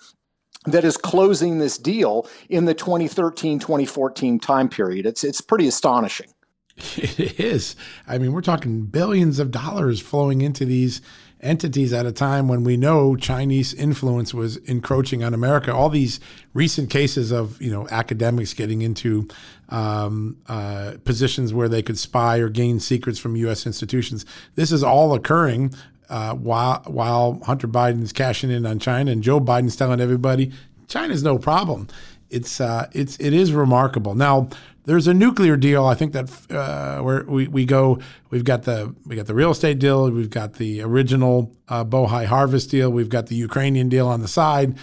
that 0.66 0.84
is 0.84 0.98
closing 0.98 1.60
this 1.60 1.78
deal 1.78 2.28
in 2.50 2.66
the 2.66 2.74
2013 2.74 3.60
2014 3.60 4.40
time 4.40 4.70
period. 4.70 5.06
It's, 5.06 5.24
it's 5.24 5.42
pretty 5.42 5.68
astonishing. 5.68 6.30
It 6.98 7.40
is. 7.40 7.76
I 8.08 8.18
mean, 8.18 8.32
we're 8.32 8.42
talking 8.42 8.84
billions 8.84 9.40
of 9.40 9.52
dollars 9.52 10.00
flowing 10.00 10.42
into 10.42 10.64
these 10.64 11.02
entities 11.42 11.94
at 11.94 12.06
a 12.06 12.12
time 12.12 12.48
when 12.48 12.64
we 12.64 12.76
know 12.76 13.16
Chinese 13.16 13.74
influence 13.74 14.34
was 14.34 14.58
encroaching 14.58 15.24
on 15.24 15.34
America. 15.34 15.74
All 15.74 15.90
these 15.90 16.20
recent 16.54 16.90
cases 16.90 17.32
of 17.32 17.62
you 17.62 17.72
know 17.72 17.88
academics 17.90 18.54
getting 18.54 18.82
into 18.82 19.28
um, 19.70 20.38
uh, 20.48 20.94
positions 21.06 21.54
where 21.54 21.70
they 21.70 21.82
could 21.82 21.98
spy 21.98 22.38
or 22.38 22.50
gain 22.50 22.80
secrets 22.80 23.20
from 23.20 23.36
U.S. 23.38 23.66
institutions. 23.66 24.26
This 24.56 24.72
is 24.72 24.84
all 24.84 25.14
occurring 25.14 25.74
uh, 26.10 26.34
while 26.34 26.84
while 26.88 27.40
Hunter 27.46 27.68
Biden's 27.68 28.12
cashing 28.12 28.52
in 28.52 28.66
on 28.66 28.80
China 28.80 29.12
and 29.12 29.24
Joe 29.24 29.40
Biden's 29.40 29.76
telling 29.76 30.02
everybody 30.02 30.52
China's 30.88 31.24
no 31.24 31.38
problem. 31.38 31.88
It's 32.30 32.60
uh, 32.60 32.88
it's 32.92 33.18
it 33.20 33.34
is 33.34 33.54
remarkable. 33.54 34.16
Now 34.16 34.50
there's 34.86 35.08
a 35.08 35.14
nuclear 35.14 35.58
deal. 35.58 35.86
I 35.86 35.96
think 35.96 36.14
that 36.14 36.30
uh, 36.50 37.02
where 37.02 37.24
we, 37.24 37.48
we 37.48 37.66
go, 37.66 38.00
we've 38.30 38.44
got 38.44 38.64
the 38.64 38.96
we 39.06 39.16
got 39.16 39.28
the 39.28 39.36
real 39.36 39.52
estate 39.52 39.80
deal, 39.80 40.10
we've 40.10 40.30
got 40.30 40.54
the 40.54 40.82
original 40.82 41.56
uh, 41.68 41.86
Bohai 41.86 42.26
Harvest 42.26 42.70
deal, 42.72 42.90
we've 42.90 43.10
got 43.10 43.28
the 43.28 43.36
Ukrainian 43.36 43.90
deal 43.90 44.08
on 44.08 44.22
the 44.22 44.28
side. 44.28 44.78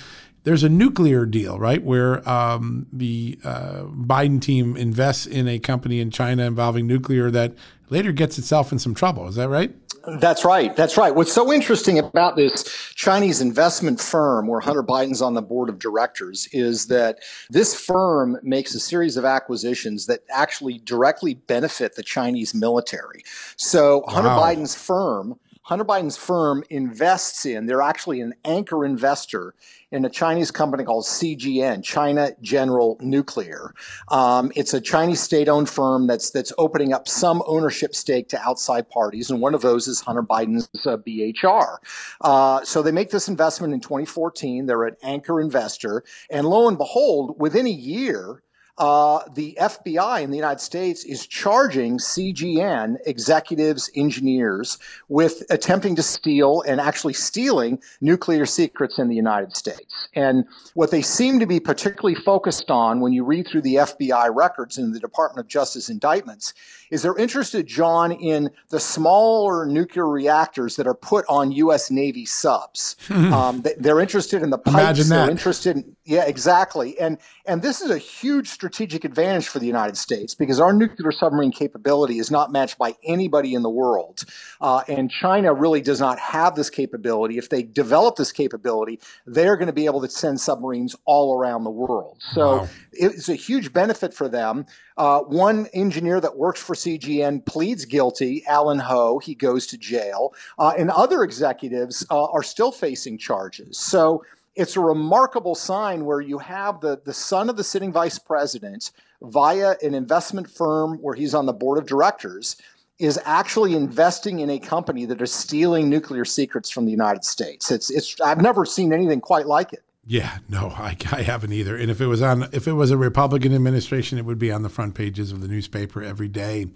There's 0.44 0.62
a 0.62 0.68
nuclear 0.68 1.26
deal, 1.26 1.59
right, 1.59 1.82
where 1.82 2.26
um, 2.28 2.87
the 2.92 3.37
uh, 3.42 3.82
Biden 3.82 4.40
team 4.40 4.76
invests 4.76 5.26
in 5.26 5.48
a 5.48 5.59
company 5.59 5.98
in 5.98 6.12
China 6.12 6.44
involving 6.44 6.87
nuclear 6.87 7.32
that 7.32 7.54
later 7.90 8.12
gets 8.12 8.38
itself 8.38 8.70
in 8.70 8.78
some 8.78 8.94
trouble. 8.94 9.26
Is 9.26 9.35
that 9.35 9.48
right? 9.48 9.74
That's 10.07 10.45
right. 10.45 10.75
That's 10.77 10.97
right. 10.97 11.14
What's 11.14 11.33
so 11.33 11.53
interesting 11.53 11.99
about 11.99 12.37
this 12.37 12.62
Chinese 12.95 13.40
investment 13.40 14.01
firm 14.01 14.47
where 14.47 14.61
Hunter 14.61 14.83
Biden's 14.83 15.21
on 15.21 15.35
the 15.35 15.42
board 15.42 15.69
of 15.69 15.79
directors 15.79 16.49
is 16.53 16.87
that 16.87 17.19
this 17.51 17.75
firm 17.75 18.38
makes 18.42 18.75
a 18.75 18.81
series 18.81 19.16
of 19.16 19.25
acquisitions 19.25 20.07
that 20.07 20.21
actually 20.31 20.79
directly 20.79 21.35
benefit 21.35 21.97
the 21.97 22.03
Chinese 22.03 22.55
military. 22.55 23.23
So 23.57 24.05
Hunter 24.09 24.29
Wow. 24.29 24.42
Biden's 24.42 24.75
firm 24.75 25.38
Hunter 25.66 25.85
Biden's 25.85 26.16
firm 26.16 26.62
invests 26.70 27.44
in, 27.44 27.66
they're 27.66 27.83
actually 27.83 28.20
an 28.20 28.35
anchor 28.44 28.85
investor 28.85 29.52
in 29.90 30.05
a 30.05 30.09
Chinese 30.09 30.52
company 30.52 30.85
called 30.85 31.05
CGN, 31.05 31.83
China 31.83 32.31
General 32.40 32.96
Nuclear. 33.00 33.74
Um, 34.07 34.52
it's 34.55 34.74
a 34.74 34.81
Chinese 34.81 35.20
state-owned 35.20 35.68
firm 35.68 36.07
that's 36.07 36.31
that's 36.31 36.52
opening 36.57 36.92
up 36.92 37.09
some 37.09 37.42
ownership 37.48 37.96
stake 37.96 38.29
to 38.29 38.40
outside 38.42 38.88
parties, 38.90 39.29
and 39.29 39.40
one 39.40 39.55
of 39.55 39.61
those 39.62 39.88
is 39.88 40.00
Hunter 40.00 40.22
Biden's 40.22 40.68
uh, 40.87 40.98
BHR. 40.98 41.79
Uh, 42.20 42.62
so 42.62 42.81
they 42.81 42.92
make 42.92 43.11
this 43.11 43.26
investment 43.26 43.74
in 43.74 43.81
2014. 43.81 44.66
They're 44.66 44.85
an 44.85 44.96
anchor 45.02 45.40
investor, 45.40 46.05
and 46.31 46.46
lo 46.46 46.68
and 46.68 46.79
behold, 46.79 47.35
within 47.40 47.66
a 47.66 47.70
year, 47.70 48.40
uh, 48.79 49.21
the 49.35 49.57
FBI 49.59 50.23
in 50.23 50.31
the 50.31 50.37
United 50.37 50.61
States 50.61 51.05
is 51.05 51.27
charging 51.27 51.99
CGN 51.99 52.97
executives, 53.07 53.91
engineers 53.95 54.79
with 55.09 55.45
attempting 55.49 55.97
to 55.97 56.03
steal 56.03 56.62
and 56.62 56.79
actually 56.81 57.15
stealing 57.15 57.81
nuclear 58.03 58.45
secrets 58.45 58.99
in 58.99 59.09
the 59.09 59.15
United 59.15 59.57
States. 59.57 60.09
And 60.15 60.45
what 60.75 60.91
they 60.91 61.01
seem 61.01 61.41
to 61.41 61.47
be 61.47 61.59
particularly 61.59 62.17
focused 62.17 62.71
on 62.71 63.01
when 63.01 63.15
you 63.15 63.25
read 63.25 63.49
through 63.49 63.62
the 63.62 63.77
FBI 63.77 64.35
records 64.35 64.77
and 64.77 64.95
the 64.95 65.01
Department 65.01 65.45
of 65.45 65.49
Justice 65.49 65.89
indictments 65.89 66.53
is 66.90 67.03
they're 67.03 67.16
interested, 67.16 67.66
John, 67.66 68.12
in 68.12 68.51
the 68.70 68.81
smaller 68.81 69.66
nuclear 69.66 70.07
reactors 70.09 70.77
that 70.77 70.87
are 70.87 70.94
put 70.94 71.25
on 71.29 71.53
U.S. 71.53 71.90
Navy 71.90 72.25
subs. 72.27 72.96
um, 73.11 73.62
they- 73.62 73.75
they're 73.79 74.01
interested 74.01 74.42
in 74.42 74.51
the 74.51 74.59
pipes. 74.59 74.75
Imagine 74.77 75.09
They're 75.09 75.27
that. 75.27 75.31
interested 75.31 75.77
in, 75.77 75.96
yeah, 76.05 76.25
exactly. 76.25 76.99
And 76.99 77.18
and 77.49 77.62
this 77.62 77.81
is 77.81 77.90
a 77.90 77.99
huge 77.99 78.49
strategic 78.49 79.05
advantage 79.05 79.46
for 79.46 79.59
the 79.61 79.66
United 79.66 79.96
States 79.96 80.35
because 80.35 80.59
our 80.61 80.72
nuclear 80.72 81.12
submarine 81.12 81.53
capability 81.53 82.18
is 82.18 82.31
not 82.31 82.51
matched 82.51 82.77
by 82.79 82.94
anybody 83.05 83.55
in 83.55 83.62
the 83.62 83.70
world. 83.70 84.25
Uh, 84.61 84.83
and 84.88 85.11
China 85.11 85.55
really 85.55 85.81
does 85.81 86.01
not 86.01 86.18
have 86.18 86.57
this 86.57 86.70
capability. 86.70 87.38
If 87.38 87.49
they 87.51 87.62
develop 87.62 88.16
this 88.16 88.33
capability, 88.33 88.99
they're 89.27 89.57
going 89.57 89.68
to 89.68 89.72
be 89.72 89.87
able 89.87 90.01
to 90.01 90.09
send 90.11 90.40
submarines 90.40 90.96
all 91.05 91.38
around 91.38 91.64
the 91.64 91.70
world. 91.70 92.18
So 92.35 92.57
Wow. 92.59 92.68
it's 92.92 93.29
a 93.29 93.35
huge 93.35 93.72
benefit 93.72 94.12
for 94.12 94.29
them. 94.29 94.66
Uh, 94.96 95.20
one 95.20 95.66
engineer 95.74 96.20
that 96.20 96.37
works 96.37 96.61
for 96.61 96.74
CGN 96.74 97.44
pleads 97.44 97.85
guilty, 97.85 98.44
Allen 98.46 98.78
Ho. 98.78 99.18
He 99.18 99.35
goes 99.35 99.66
to 99.68 99.78
jail. 99.78 100.35
Uh, 100.59 100.72
and 100.78 100.90
other 100.90 101.22
executives 101.22 102.06
uh, 102.11 102.24
are 102.24 102.42
still 102.42 102.72
facing 102.72 103.18
charges. 103.18 103.78
So 103.78 104.24
it's 104.54 104.76
a 104.76 104.80
remarkable 104.80 105.54
sign 105.54 106.06
where 106.06 106.20
you 106.20 106.38
have 106.38 106.80
the, 106.80 107.00
the 107.04 107.12
son 107.12 107.50
of 107.50 107.56
the 107.56 107.64
sitting 107.64 107.92
vice 107.92 108.18
president 108.18 108.90
via 109.20 109.76
an 109.82 109.94
investment 109.94 110.50
firm 110.50 110.96
where 110.98 111.14
he's 111.14 111.35
on 111.35 111.46
the 111.46 111.52
board 111.52 111.78
of 111.78 111.87
directors 111.87 112.56
is 112.98 113.20
actually 113.26 113.74
investing 113.74 114.40
in 114.40 114.48
a 114.48 114.59
company 114.59 115.04
that 115.04 115.20
is 115.20 115.32
stealing 115.32 115.90
nuclear 115.90 116.24
secrets 116.24 116.70
from 116.70 116.87
the 116.87 116.90
United 116.90 117.24
States. 117.24 117.70
It's, 117.70 117.90
it's, 117.90 118.18
I've 118.22 118.40
never 118.40 118.64
seen 118.64 118.92
anything 118.92 119.20
quite 119.20 119.46
like 119.46 119.74
it. 119.74 119.82
Yeah, 120.07 120.38
no, 120.49 120.69
I, 120.69 120.97
I 121.11 121.23
haven't 121.23 121.53
either. 121.53 121.77
And 121.77 121.90
if 121.90 122.01
it 122.01 122.07
was 122.07 122.23
on, 122.23 122.49
if 122.53 122.69
it 122.69 122.75
was 122.75 122.90
a 122.90 122.97
Republican 122.97 123.53
administration, 123.55 124.19
it 124.19 124.25
would 124.25 124.38
be 124.38 124.53
on 124.53 124.62
the 124.62 124.69
front 124.69 124.95
pages 124.95 125.33
of 125.33 125.40
the 125.40 125.49
newspaper 125.49 126.03
every 126.03 126.29
day. 126.29 126.69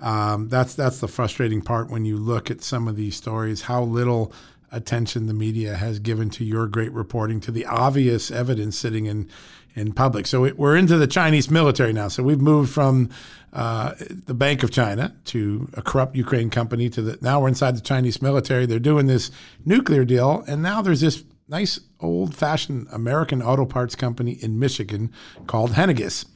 Um, 0.00 0.48
that's 0.48 0.74
that's 0.74 0.98
the 0.98 1.06
frustrating 1.06 1.62
part 1.62 1.88
when 1.88 2.04
you 2.04 2.16
look 2.16 2.50
at 2.50 2.62
some 2.62 2.88
of 2.88 2.96
these 2.96 3.16
stories. 3.16 3.62
How 3.62 3.82
little 3.82 4.32
attention 4.72 5.26
the 5.26 5.34
media 5.34 5.76
has 5.76 6.00
given 6.00 6.30
to 6.30 6.44
your 6.44 6.66
great 6.66 6.90
reporting, 6.92 7.40
to 7.42 7.52
the 7.52 7.64
obvious 7.64 8.32
evidence 8.32 8.76
sitting 8.76 9.06
in 9.06 9.30
in 9.76 9.92
public. 9.92 10.26
So 10.26 10.44
it, 10.44 10.58
we're 10.58 10.76
into 10.76 10.96
the 10.98 11.06
Chinese 11.06 11.50
military 11.50 11.92
now. 11.92 12.08
So 12.08 12.24
we've 12.24 12.40
moved 12.40 12.72
from 12.72 13.08
uh, 13.52 13.94
the 13.98 14.34
Bank 14.34 14.64
of 14.64 14.72
China 14.72 15.14
to 15.26 15.68
a 15.74 15.82
corrupt 15.82 16.16
Ukraine 16.16 16.50
company 16.50 16.90
to 16.90 17.02
the 17.02 17.18
now 17.20 17.40
we're 17.40 17.48
inside 17.48 17.76
the 17.76 17.82
Chinese 17.82 18.20
military. 18.20 18.66
They're 18.66 18.80
doing 18.80 19.06
this 19.06 19.30
nuclear 19.64 20.04
deal, 20.04 20.42
and 20.48 20.60
now 20.60 20.82
there's 20.82 21.02
this 21.02 21.22
nice 21.48 21.80
old 22.00 22.34
fashioned 22.34 22.86
American 22.90 23.42
auto 23.42 23.64
parts 23.66 23.94
company 23.94 24.32
in 24.32 24.58
Michigan 24.58 25.12
called 25.46 25.72
Henniges, 25.72 26.26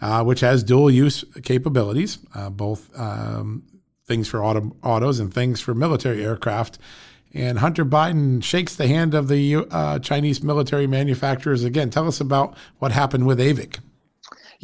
uh, 0.00 0.24
which 0.24 0.40
has 0.40 0.62
dual 0.62 0.90
use 0.90 1.24
capabilities, 1.42 2.18
uh, 2.34 2.50
both 2.50 2.90
um, 2.98 3.64
things 4.06 4.28
for 4.28 4.44
auto, 4.44 4.76
autos 4.82 5.18
and 5.18 5.32
things 5.32 5.60
for 5.60 5.74
military 5.74 6.24
aircraft. 6.24 6.78
and 7.32 7.58
Hunter 7.58 7.84
Biden 7.84 8.42
shakes 8.42 8.76
the 8.76 8.86
hand 8.86 9.14
of 9.14 9.28
the 9.28 9.66
uh, 9.70 9.98
Chinese 9.98 10.42
military 10.42 10.86
manufacturers 10.86 11.64
again. 11.64 11.90
Tell 11.90 12.06
us 12.06 12.20
about 12.20 12.56
what 12.78 12.92
happened 12.92 13.26
with 13.26 13.38
AVIC. 13.38 13.78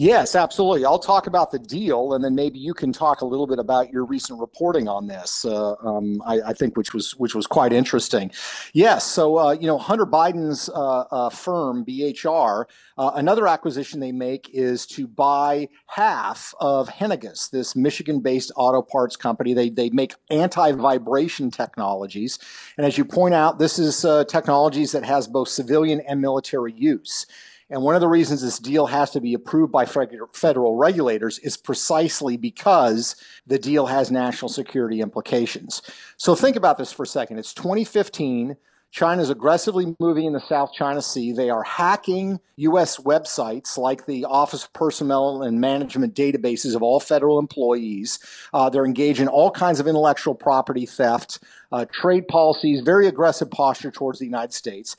Yes, 0.00 0.34
absolutely. 0.34 0.86
I'll 0.86 0.98
talk 0.98 1.26
about 1.26 1.50
the 1.50 1.58
deal, 1.58 2.14
and 2.14 2.24
then 2.24 2.34
maybe 2.34 2.58
you 2.58 2.72
can 2.72 2.90
talk 2.90 3.20
a 3.20 3.26
little 3.26 3.46
bit 3.46 3.58
about 3.58 3.90
your 3.90 4.06
recent 4.06 4.40
reporting 4.40 4.88
on 4.88 5.08
this. 5.08 5.44
Uh, 5.44 5.74
um, 5.84 6.22
I, 6.24 6.40
I, 6.40 6.52
think 6.54 6.74
which 6.74 6.94
was 6.94 7.14
which 7.16 7.34
was 7.34 7.46
quite 7.46 7.70
interesting. 7.70 8.30
Yes, 8.72 9.04
so 9.04 9.38
uh, 9.38 9.52
you 9.52 9.66
know 9.66 9.76
Hunter 9.76 10.06
Biden's 10.06 10.70
uh, 10.70 11.00
uh 11.10 11.28
firm 11.28 11.84
BHR, 11.84 12.64
uh, 12.96 13.10
another 13.14 13.46
acquisition 13.46 14.00
they 14.00 14.10
make 14.10 14.48
is 14.54 14.86
to 14.86 15.06
buy 15.06 15.68
half 15.84 16.54
of 16.60 16.88
Henniges, 16.88 17.50
this 17.50 17.76
Michigan-based 17.76 18.52
auto 18.56 18.80
parts 18.80 19.16
company. 19.16 19.52
They 19.52 19.68
they 19.68 19.90
make 19.90 20.14
anti-vibration 20.30 21.50
technologies, 21.50 22.38
and 22.78 22.86
as 22.86 22.96
you 22.96 23.04
point 23.04 23.34
out, 23.34 23.58
this 23.58 23.78
is 23.78 24.06
uh, 24.06 24.24
technologies 24.24 24.92
that 24.92 25.04
has 25.04 25.28
both 25.28 25.48
civilian 25.48 26.00
and 26.00 26.22
military 26.22 26.72
use. 26.72 27.26
And 27.70 27.82
one 27.82 27.94
of 27.94 28.00
the 28.00 28.08
reasons 28.08 28.42
this 28.42 28.58
deal 28.58 28.86
has 28.86 29.10
to 29.12 29.20
be 29.20 29.32
approved 29.32 29.70
by 29.70 29.86
federal 29.86 30.76
regulators 30.76 31.38
is 31.38 31.56
precisely 31.56 32.36
because 32.36 33.14
the 33.46 33.60
deal 33.60 33.86
has 33.86 34.10
national 34.10 34.48
security 34.48 35.00
implications. 35.00 35.80
So 36.16 36.34
think 36.34 36.56
about 36.56 36.78
this 36.78 36.92
for 36.92 37.04
a 37.04 37.06
second. 37.06 37.38
It's 37.38 37.54
2015. 37.54 38.56
China 38.90 39.22
is 39.22 39.30
aggressively 39.30 39.94
moving 40.00 40.24
in 40.24 40.32
the 40.32 40.40
South 40.40 40.72
China 40.72 41.00
Sea. 41.00 41.30
They 41.30 41.48
are 41.48 41.62
hacking 41.62 42.40
U.S. 42.56 42.96
websites 42.96 43.78
like 43.78 44.04
the 44.04 44.24
Office 44.24 44.64
of 44.64 44.72
Personnel 44.72 45.44
and 45.44 45.60
Management 45.60 46.16
databases 46.16 46.74
of 46.74 46.82
all 46.82 46.98
federal 46.98 47.38
employees. 47.38 48.18
Uh, 48.52 48.68
they're 48.68 48.84
engaged 48.84 49.20
in 49.20 49.28
all 49.28 49.52
kinds 49.52 49.78
of 49.78 49.86
intellectual 49.86 50.34
property 50.34 50.86
theft, 50.86 51.38
uh, 51.70 51.84
trade 51.92 52.26
policies, 52.26 52.80
very 52.80 53.06
aggressive 53.06 53.48
posture 53.52 53.92
towards 53.92 54.18
the 54.18 54.24
United 54.24 54.52
States. 54.52 54.96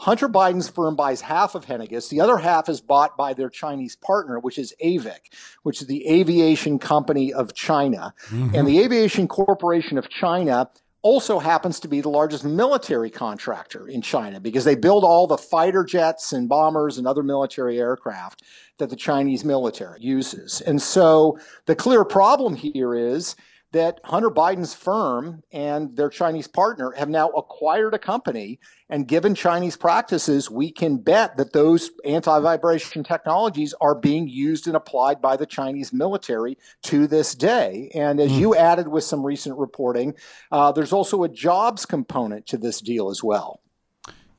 Hunter 0.00 0.30
Biden's 0.30 0.68
firm 0.68 0.96
buys 0.96 1.20
half 1.20 1.54
of 1.54 1.66
Henniges. 1.66 2.08
The 2.08 2.22
other 2.22 2.38
half 2.38 2.70
is 2.70 2.80
bought 2.80 3.18
by 3.18 3.34
their 3.34 3.50
Chinese 3.50 3.96
partner, 3.96 4.38
which 4.38 4.58
is 4.58 4.74
AVIC, 4.82 5.30
which 5.62 5.82
is 5.82 5.88
the 5.88 6.08
Aviation 6.08 6.78
Company 6.78 7.34
of 7.34 7.52
China. 7.52 8.14
Mm-hmm. 8.28 8.54
And 8.54 8.66
the 8.66 8.80
Aviation 8.80 9.28
Corporation 9.28 9.98
of 9.98 10.08
China 10.08 10.70
also 11.02 11.38
happens 11.38 11.80
to 11.80 11.88
be 11.88 12.00
the 12.00 12.08
largest 12.08 12.44
military 12.44 13.10
contractor 13.10 13.88
in 13.88 14.00
China 14.00 14.40
because 14.40 14.64
they 14.64 14.74
build 14.74 15.04
all 15.04 15.26
the 15.26 15.36
fighter 15.36 15.84
jets 15.84 16.32
and 16.32 16.48
bombers 16.48 16.96
and 16.96 17.06
other 17.06 17.22
military 17.22 17.78
aircraft 17.78 18.42
that 18.78 18.88
the 18.88 18.96
Chinese 18.96 19.44
military 19.44 20.00
uses. 20.00 20.62
And 20.62 20.80
so 20.80 21.38
the 21.66 21.76
clear 21.76 22.06
problem 22.06 22.54
here 22.54 22.94
is 22.94 23.36
that 23.72 24.00
Hunter 24.04 24.30
Biden's 24.30 24.74
firm 24.74 25.42
and 25.52 25.96
their 25.96 26.08
Chinese 26.08 26.48
partner 26.48 26.92
have 26.96 27.08
now 27.08 27.28
acquired 27.30 27.94
a 27.94 27.98
company. 27.98 28.58
And 28.88 29.06
given 29.06 29.34
Chinese 29.34 29.76
practices, 29.76 30.50
we 30.50 30.72
can 30.72 30.96
bet 30.96 31.36
that 31.36 31.52
those 31.52 31.90
anti 32.04 32.40
vibration 32.40 33.04
technologies 33.04 33.74
are 33.80 33.94
being 33.94 34.28
used 34.28 34.66
and 34.66 34.76
applied 34.76 35.22
by 35.22 35.36
the 35.36 35.46
Chinese 35.46 35.92
military 35.92 36.58
to 36.82 37.06
this 37.06 37.34
day. 37.34 37.90
And 37.94 38.20
as 38.20 38.32
mm. 38.32 38.38
you 38.38 38.56
added 38.56 38.88
with 38.88 39.04
some 39.04 39.24
recent 39.24 39.56
reporting, 39.56 40.14
uh, 40.50 40.72
there's 40.72 40.92
also 40.92 41.22
a 41.22 41.28
jobs 41.28 41.86
component 41.86 42.46
to 42.48 42.56
this 42.56 42.80
deal 42.80 43.10
as 43.10 43.22
well. 43.22 43.60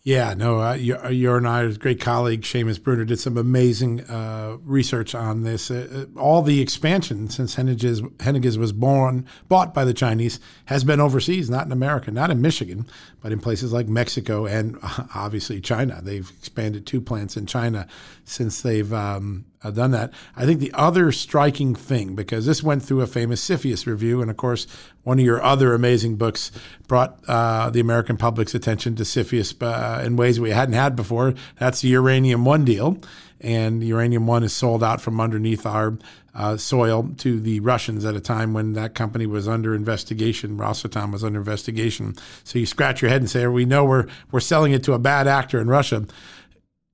Yeah, 0.03 0.33
no, 0.33 0.59
uh, 0.59 0.73
you, 0.73 0.97
uh, 0.97 1.09
you 1.09 1.31
and 1.35 1.47
I, 1.47 1.71
great 1.73 2.01
colleague 2.01 2.41
Seamus 2.41 2.81
Bruner, 2.81 3.05
did 3.05 3.19
some 3.19 3.37
amazing 3.37 4.01
uh, 4.01 4.57
research 4.63 5.13
on 5.13 5.43
this. 5.43 5.69
Uh, 5.69 6.07
uh 6.15 6.19
all 6.19 6.41
the 6.41 6.59
expansion 6.59 7.29
since 7.29 7.55
Henniges, 7.55 8.01
Henniges 8.17 8.57
was 8.57 8.73
born, 8.73 9.27
bought 9.47 9.75
by 9.75 9.85
the 9.85 9.93
Chinese, 9.93 10.39
has 10.65 10.83
been 10.83 10.99
overseas, 10.99 11.51
not 11.51 11.67
in 11.67 11.71
America, 11.71 12.09
not 12.09 12.31
in 12.31 12.41
Michigan, 12.41 12.87
but 13.21 13.31
in 13.31 13.39
places 13.39 13.73
like 13.73 13.87
Mexico 13.87 14.47
and 14.47 14.79
obviously 15.13 15.61
China. 15.61 16.01
They've 16.01 16.31
expanded 16.39 16.87
two 16.87 16.99
plants 17.01 17.37
in 17.37 17.45
China 17.45 17.85
since 18.25 18.59
they've 18.61 18.91
um, 18.91 19.45
uh, 19.63 19.71
done 19.71 19.91
that. 19.91 20.11
I 20.35 20.45
think 20.45 20.59
the 20.59 20.71
other 20.73 21.11
striking 21.11 21.75
thing, 21.75 22.15
because 22.15 22.45
this 22.45 22.63
went 22.63 22.83
through 22.83 23.01
a 23.01 23.07
famous 23.07 23.47
CFIUS 23.47 23.85
review, 23.85 24.21
and 24.21 24.31
of 24.31 24.37
course, 24.37 24.67
one 25.03 25.19
of 25.19 25.25
your 25.25 25.41
other 25.41 25.73
amazing 25.73 26.15
books 26.15 26.51
brought 26.87 27.19
uh, 27.27 27.69
the 27.69 27.79
American 27.79 28.17
public's 28.17 28.55
attention 28.55 28.95
to 28.95 29.03
CFIUS 29.03 29.61
uh, 29.61 30.03
in 30.03 30.15
ways 30.15 30.39
we 30.39 30.51
hadn't 30.51 30.75
had 30.75 30.95
before. 30.95 31.33
That's 31.59 31.81
the 31.81 31.89
Uranium 31.89 32.45
One 32.45 32.65
deal. 32.65 32.97
And 33.39 33.83
Uranium 33.83 34.27
One 34.27 34.43
is 34.43 34.53
sold 34.53 34.83
out 34.83 35.01
from 35.01 35.19
underneath 35.19 35.65
our 35.65 35.97
uh, 36.33 36.57
soil 36.57 37.09
to 37.17 37.39
the 37.39 37.59
Russians 37.59 38.05
at 38.05 38.15
a 38.15 38.21
time 38.21 38.53
when 38.53 38.73
that 38.73 38.93
company 38.93 39.25
was 39.25 39.47
under 39.47 39.73
investigation. 39.75 40.57
Rosatom 40.57 41.11
was 41.11 41.23
under 41.23 41.39
investigation. 41.39 42.15
So 42.43 42.59
you 42.59 42.65
scratch 42.65 43.01
your 43.01 43.09
head 43.09 43.21
and 43.21 43.29
say, 43.29 43.45
"We 43.47 43.65
know 43.65 43.83
we're 43.83 44.07
we're 44.31 44.39
selling 44.39 44.71
it 44.73 44.83
to 44.83 44.93
a 44.93 44.99
bad 44.99 45.27
actor 45.27 45.59
in 45.59 45.67
Russia." 45.67 46.05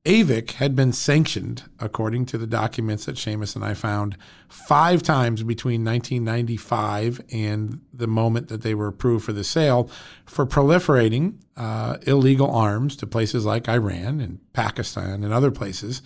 AVIC 0.07 0.51
had 0.51 0.73
been 0.73 0.93
sanctioned, 0.93 1.63
according 1.81 2.25
to 2.27 2.37
the 2.37 2.47
documents 2.47 3.05
that 3.05 3.17
Seamus 3.17 3.57
and 3.57 3.65
I 3.65 3.73
found, 3.73 4.17
five 4.47 5.03
times 5.03 5.43
between 5.43 5.83
1995 5.83 7.19
and 7.33 7.81
the 7.93 8.07
moment 8.07 8.47
that 8.47 8.61
they 8.61 8.73
were 8.73 8.87
approved 8.87 9.25
for 9.25 9.33
the 9.33 9.43
sale 9.43 9.89
for 10.25 10.45
proliferating 10.45 11.33
uh, 11.57 11.97
illegal 12.03 12.49
arms 12.49 12.95
to 12.95 13.05
places 13.05 13.45
like 13.45 13.67
Iran 13.67 14.21
and 14.21 14.39
Pakistan 14.53 15.25
and 15.25 15.33
other 15.33 15.51
places. 15.51 16.01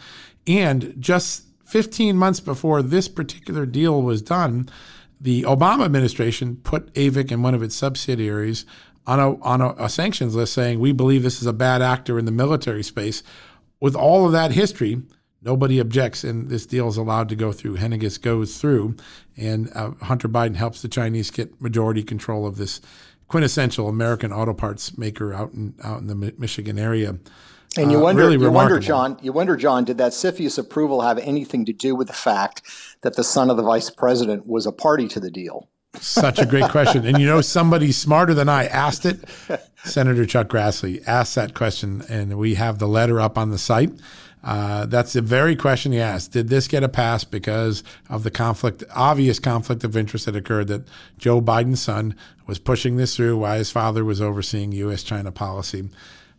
And 0.48 0.96
just 0.98 1.44
15 1.66 2.18
months 2.18 2.40
before 2.40 2.82
this 2.82 3.08
particular 3.08 3.68
deal 3.68 4.02
was 4.02 4.24
done, 4.24 4.68
the 5.20 5.44
Obama 5.44 5.86
administration 5.86 6.56
put 6.56 6.92
AVIC 6.96 7.32
and 7.32 7.44
one 7.44 7.54
of 7.54 7.62
its 7.62 7.76
subsidiaries 7.76 8.66
on 9.06 9.20
a 9.20 9.40
on 9.42 9.62
a, 9.62 9.76
a 9.78 9.90
sanctions 9.90 10.36
list, 10.36 10.54
saying 10.54 10.80
we 10.80 10.92
believe 10.92 11.22
this 11.22 11.42
is 11.42 11.48
a 11.48 11.54
bad 11.54 11.84
actor 11.84 12.18
in 12.18 12.26
the 12.26 12.32
military 12.32 12.84
space 12.84 13.22
with 13.82 13.96
all 13.96 14.26
of 14.26 14.32
that 14.32 14.52
history, 14.52 15.02
nobody 15.42 15.80
objects, 15.80 16.24
and 16.24 16.50
this 16.50 16.66
deal 16.66 16.88
is 16.88 16.96
allowed 16.96 17.28
to 17.30 17.36
go 17.36 17.52
through. 17.52 17.78
Henniges 17.78 18.22
goes 18.22 18.58
through, 18.58 18.96
and 19.36 19.70
uh, 19.76 19.92
Hunter 20.04 20.30
Biden 20.30 20.56
helps 20.56 20.82
the 20.82 20.88
Chinese 20.88 21.32
get 21.32 21.60
majority 21.60 22.04
control 22.04 22.48
of 22.48 22.56
this 22.56 22.80
quintessential 23.28 23.88
American 23.90 24.32
auto 24.32 24.54
parts 24.54 24.98
maker 24.98 25.34
out 25.34 25.54
in 25.54 25.74
out 25.84 26.00
in 26.00 26.08
the 26.08 26.34
Michigan 26.38 26.78
area. 26.78 27.18
And 27.78 27.90
you 27.90 28.00
uh, 28.00 28.02
wonder, 28.02 28.24
uh, 28.24 28.26
really 28.26 28.46
you 28.46 28.52
wonder, 28.52 28.80
John, 28.80 29.18
you 29.22 29.32
wonder, 29.32 29.56
John, 29.56 29.86
did 29.86 29.98
that 29.98 30.12
CFIUS 30.12 30.60
approval 30.60 31.02
have 31.02 31.18
anything 31.20 31.64
to 31.66 31.74
do 31.74 31.96
with 31.96 32.08
the 32.08 32.14
fact 32.14 32.62
that 33.02 33.16
the 33.16 33.24
son 33.24 33.50
of 33.50 33.56
the 33.56 33.64
vice 33.64 33.90
president 33.90 34.46
was 34.46 34.66
a 34.66 34.74
party 34.74 35.08
to 35.08 35.22
the 35.22 35.32
deal? 35.32 35.70
Such 36.00 36.40
a 36.40 36.46
great 36.46 36.70
question. 36.70 37.06
And 37.06 37.20
you 37.20 37.26
know, 37.26 37.42
somebody 37.42 37.92
smarter 37.92 38.34
than 38.34 38.50
I 38.50 38.66
asked 38.66 39.06
it. 39.06 39.24
Senator 39.84 40.26
Chuck 40.26 40.48
Grassley 40.48 41.04
asked 41.06 41.36
that 41.36 41.54
question, 41.54 42.04
and 42.08 42.38
we 42.38 42.56
have 42.56 42.80
the 42.80 42.88
letter 42.88 43.20
up 43.20 43.38
on 43.38 43.50
the 43.50 43.58
site. 43.58 43.92
Uh, 44.44 44.86
that's 44.88 45.14
the 45.14 45.22
very 45.22 45.56
question 45.56 45.92
he 45.92 46.00
asked. 46.00 46.32
Did 46.32 46.50
this 46.50 46.68
get 46.68 46.84
a 46.84 46.90
pass 46.90 47.24
because 47.24 47.84
of 48.10 48.24
the 48.24 48.32
conflict, 48.32 48.84
obvious 48.96 49.40
conflict 49.40 49.84
of 49.84 49.96
interest 49.96 50.26
that 50.26 50.36
occurred 50.36 50.68
that 50.68 50.88
Joe 51.18 51.42
Biden's 51.42 51.82
son 51.82 52.16
was 52.48 52.58
pushing 52.58 52.96
this 52.96 53.16
through 53.16 53.38
while 53.38 53.58
his 53.58 53.70
father 53.70 54.04
was 54.04 54.22
overseeing 54.22 54.72
U.S. 54.72 55.04
China 55.04 55.32
policy? 55.32 55.90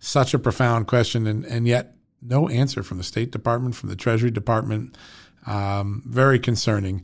Such 0.00 0.34
a 0.34 0.38
profound 0.38 0.88
question, 0.88 1.26
and, 1.26 1.44
and 1.44 1.68
yet 1.68 1.94
no 2.20 2.48
answer 2.48 2.82
from 2.82 2.98
the 2.98 3.04
State 3.04 3.30
Department, 3.30 3.76
from 3.76 3.88
the 3.88 3.96
Treasury 3.96 4.30
Department. 4.30 4.96
Um, 5.46 6.02
very 6.06 6.38
concerning 6.38 7.02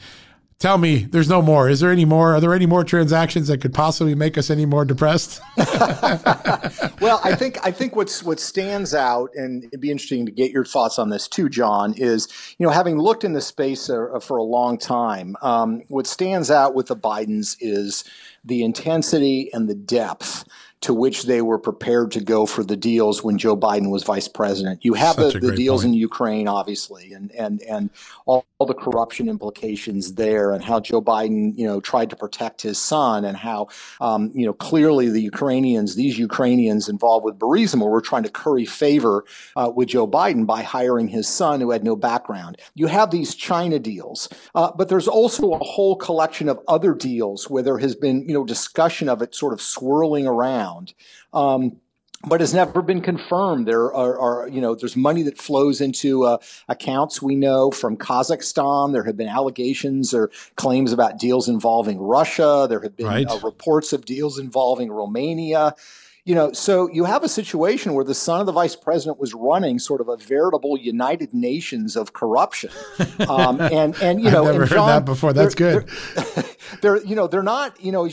tell 0.59 0.79
me 0.79 0.99
there's 1.05 1.29
no 1.29 1.43
more. 1.43 1.69
Is 1.69 1.81
there 1.81 1.91
any 1.91 2.05
more? 2.05 2.35
Are 2.35 2.41
there 2.41 2.55
any 2.55 2.67
more 2.67 2.85
transactions 2.85 3.49
that 3.49 3.59
could 3.59 3.75
possibly 3.75 4.15
make 4.15 4.39
us 4.39 4.51
any 4.51 4.67
more 4.67 4.85
depressed? 4.85 5.41
Well 7.01 7.21
i 7.23 7.35
think 7.35 7.65
i 7.65 7.71
think 7.71 7.95
what's 7.95 8.25
what 8.25 8.41
stands 8.41 8.95
out 8.95 9.31
and 9.35 9.65
it'd 9.65 9.81
be 9.81 9.91
interesting 9.91 10.27
to 10.27 10.33
get 10.33 10.51
your 10.51 10.65
thoughts 10.65 10.99
on 10.99 11.11
this 11.11 11.29
too 11.29 11.49
john 11.49 11.95
is 11.97 12.29
you 12.59 12.67
know 12.67 12.73
having 12.73 12.99
looked 12.99 13.25
in 13.25 13.33
this 13.33 13.47
space 13.47 13.89
uh, 13.89 14.19
for 14.21 14.37
a 14.37 14.43
long 14.43 14.79
time 14.79 15.37
um, 15.41 15.83
what 15.89 16.07
stands 16.07 16.51
out 16.51 16.75
with 16.75 16.89
the 16.89 16.97
bidens 16.97 17.57
is 17.61 18.05
the 18.45 18.65
intensity 18.65 19.51
and 19.53 19.69
the 19.69 19.75
depth 19.75 20.45
to 20.81 20.95
which 20.95 21.25
they 21.25 21.43
were 21.43 21.59
prepared 21.59 22.13
to 22.13 22.21
go 22.21 22.47
for 22.47 22.63
the 22.63 22.77
deals 22.77 23.25
when 23.25 23.37
Joe 23.37 23.57
Biden 23.57 23.91
was 23.91 24.05
vice 24.05 24.29
president. 24.29 24.85
You 24.85 24.95
have 24.95 25.17
the, 25.17 25.31
the, 25.31 25.55
deals 25.55 25.83
point. 25.83 25.95
in 25.95 26.01
Ukraine, 26.01 26.47
obviously, 26.47 27.13
and 27.13 27.33
and 27.33 27.61
and 27.63 27.91
all, 28.27 28.47
all, 28.59 28.67
the 28.67 28.75
corruption 28.75 29.29
implications 29.29 30.15
there, 30.15 30.53
and 30.53 30.63
how 30.63 30.79
Joe 30.79 31.03
Biden, 31.03 31.57
you 31.59 31.67
know, 31.67 31.81
tried 31.81 32.11
to 32.11 32.17
protect 32.17 32.63
his 32.63 32.79
son, 32.79 33.25
and 33.25 33.37
how, 33.37 33.69
um, 34.01 34.31
you 34.35 34.47
know, 34.47 34.53
clearly 34.53 35.09
the 35.09 35.23
Ukrainians, 35.23 35.97
these 35.97 36.17
Ukrainians 36.17 36.89
involved 36.89 37.25
with 37.25 37.39
Burisma, 37.39 37.89
were 37.89 38.01
trying 38.01 38.23
to 38.23 38.31
curry 38.31 38.65
favor 38.65 39.25
uh, 39.57 39.73
with 39.75 39.89
Joe 39.89 40.07
Biden 40.07 40.47
by 40.47 40.63
hiring 40.63 41.09
his 41.09 41.27
son, 41.27 41.61
who 41.61 41.73
had 41.73 41.83
no 41.83 41.97
background. 41.97 42.57
You 42.75 42.87
have 42.87 43.11
these 43.11 43.35
China 43.35 43.81
deals, 43.81 44.29
uh, 44.55 44.71
but 44.77 44.89
there's 44.89 45.09
also 45.09 45.55
a 45.55 45.59
whole 45.59 45.97
collection 45.97 46.49
of 46.49 46.61
other 46.69 46.95
deals 46.95 47.51
where 47.51 47.65
there 47.65 47.79
has 47.79 47.97
been, 47.97 48.29
you 48.29 48.35
know, 48.35 48.45
discussion 48.45 49.09
of 49.09 49.23
it 49.23 49.35
sort 49.35 49.53
of 49.53 49.61
swirling 49.61 50.27
around 50.27 50.68
around. 50.69 50.95
Um, 51.33 51.81
but 52.27 52.41
has 52.41 52.53
never 52.53 52.83
been 52.83 53.01
confirmed. 53.01 53.69
There 53.69 53.95
are, 53.95 54.19
are, 54.19 54.49
you 54.49 54.61
know, 54.61 54.75
there's 54.75 54.97
money 54.97 55.23
that 55.23 55.39
flows 55.39 55.81
into 55.81 56.25
uh, 56.25 56.39
accounts 56.69 57.23
we 57.23 57.37
know 57.37 57.71
from 57.71 57.97
Kazakhstan. 57.97 58.93
There 58.93 59.05
have 59.05 59.17
been 59.17 59.29
allegations 59.29 60.13
or 60.13 60.31
claims 60.57 60.93
about 60.93 61.21
deals 61.21 61.49
involving 61.49 62.01
Russia. 62.01 62.67
There 62.69 62.81
have 62.81 62.97
been 62.97 63.07
right. 63.07 63.27
uh, 63.29 63.39
reports 63.45 63.93
of 63.93 64.05
deals 64.05 64.37
involving 64.37 64.91
Romania 64.91 65.77
you 66.29 66.35
know, 66.35 66.53
so 66.53 66.91
you 66.91 67.05
have 67.05 67.25
a 67.25 67.29
situation 67.29 67.95
where 67.95 68.05
the 68.05 68.15
son 68.15 68.41
of 68.41 68.45
the 68.45 68.53
vice 68.53 68.77
president 68.77 69.19
was 69.19 69.33
running 69.33 69.79
sort 69.79 70.03
of 70.03 70.11
a 70.11 70.19
veritable 70.19 70.77
United 70.77 71.33
Nations 71.33 71.97
of 71.97 72.13
corruption, 72.13 72.69
um, 73.31 73.63
and 73.63 73.97
and 74.03 74.21
you 74.21 74.31
know, 74.31 74.45
I've 74.45 74.53
never 74.53 74.63
and 74.65 74.71
heard 74.71 74.79
that 74.89 75.05
before. 75.07 75.33
That's 75.33 75.55
they're, 75.55 75.81
good. 75.81 75.89
They're, 76.15 76.45
they're, 76.83 77.07
you 77.07 77.17
know, 77.17 77.29
they're 77.29 77.43
not, 77.43 77.83
you 77.83 77.93
know, 77.93 78.07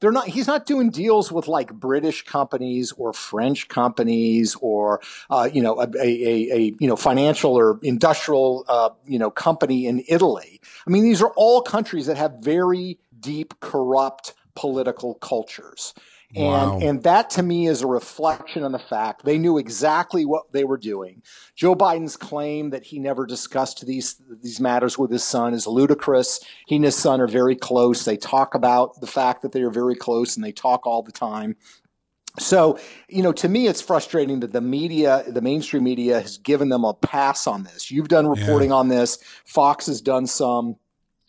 they're 0.00 0.10
not. 0.10 0.26
He's 0.26 0.48
not 0.48 0.66
doing 0.66 0.90
deals 0.90 1.30
with 1.30 1.46
like 1.46 1.72
British 1.72 2.24
companies 2.24 2.90
or 2.96 3.12
French 3.12 3.68
companies 3.68 4.56
or 4.60 5.00
uh, 5.30 5.48
you 5.52 5.62
know 5.62 5.80
a, 5.80 5.86
a, 5.96 6.50
a, 6.50 6.74
you 6.80 6.88
know 6.88 6.96
financial 6.96 7.54
or 7.56 7.78
industrial 7.84 8.64
uh, 8.66 8.90
you 9.06 9.20
know 9.20 9.30
company 9.30 9.86
in 9.86 10.02
Italy. 10.08 10.60
I 10.88 10.90
mean, 10.90 11.04
these 11.04 11.22
are 11.22 11.30
all 11.36 11.62
countries 11.62 12.06
that 12.06 12.16
have 12.16 12.32
very 12.40 12.98
deep 13.20 13.60
corrupt 13.60 14.34
political 14.56 15.14
cultures. 15.14 15.94
And, 16.36 16.46
wow. 16.46 16.78
and 16.82 17.02
that 17.04 17.30
to 17.30 17.42
me 17.44 17.68
is 17.68 17.82
a 17.82 17.86
reflection 17.86 18.64
on 18.64 18.72
the 18.72 18.78
fact 18.78 19.24
they 19.24 19.38
knew 19.38 19.56
exactly 19.56 20.24
what 20.24 20.52
they 20.52 20.64
were 20.64 20.76
doing. 20.76 21.22
Joe 21.54 21.76
Biden's 21.76 22.16
claim 22.16 22.70
that 22.70 22.82
he 22.82 22.98
never 22.98 23.24
discussed 23.24 23.86
these 23.86 24.20
these 24.42 24.58
matters 24.58 24.98
with 24.98 25.12
his 25.12 25.22
son 25.22 25.54
is 25.54 25.66
ludicrous. 25.66 26.40
He 26.66 26.76
and 26.76 26.84
his 26.84 26.96
son 26.96 27.20
are 27.20 27.28
very 27.28 27.54
close. 27.54 28.04
They 28.04 28.16
talk 28.16 28.54
about 28.54 29.00
the 29.00 29.06
fact 29.06 29.42
that 29.42 29.52
they 29.52 29.62
are 29.62 29.70
very 29.70 29.94
close 29.94 30.36
and 30.36 30.44
they 30.44 30.52
talk 30.52 30.86
all 30.86 31.02
the 31.02 31.12
time. 31.12 31.56
So, 32.40 32.80
you 33.08 33.22
know, 33.22 33.32
to 33.32 33.48
me, 33.48 33.68
it's 33.68 33.80
frustrating 33.80 34.40
that 34.40 34.52
the 34.52 34.60
media, 34.60 35.22
the 35.28 35.40
mainstream 35.40 35.84
media, 35.84 36.20
has 36.20 36.38
given 36.38 36.68
them 36.68 36.84
a 36.84 36.92
pass 36.92 37.46
on 37.46 37.62
this. 37.62 37.92
You've 37.92 38.08
done 38.08 38.26
reporting 38.26 38.70
yeah. 38.70 38.76
on 38.76 38.88
this. 38.88 39.18
Fox 39.44 39.86
has 39.86 40.00
done 40.00 40.26
some. 40.26 40.76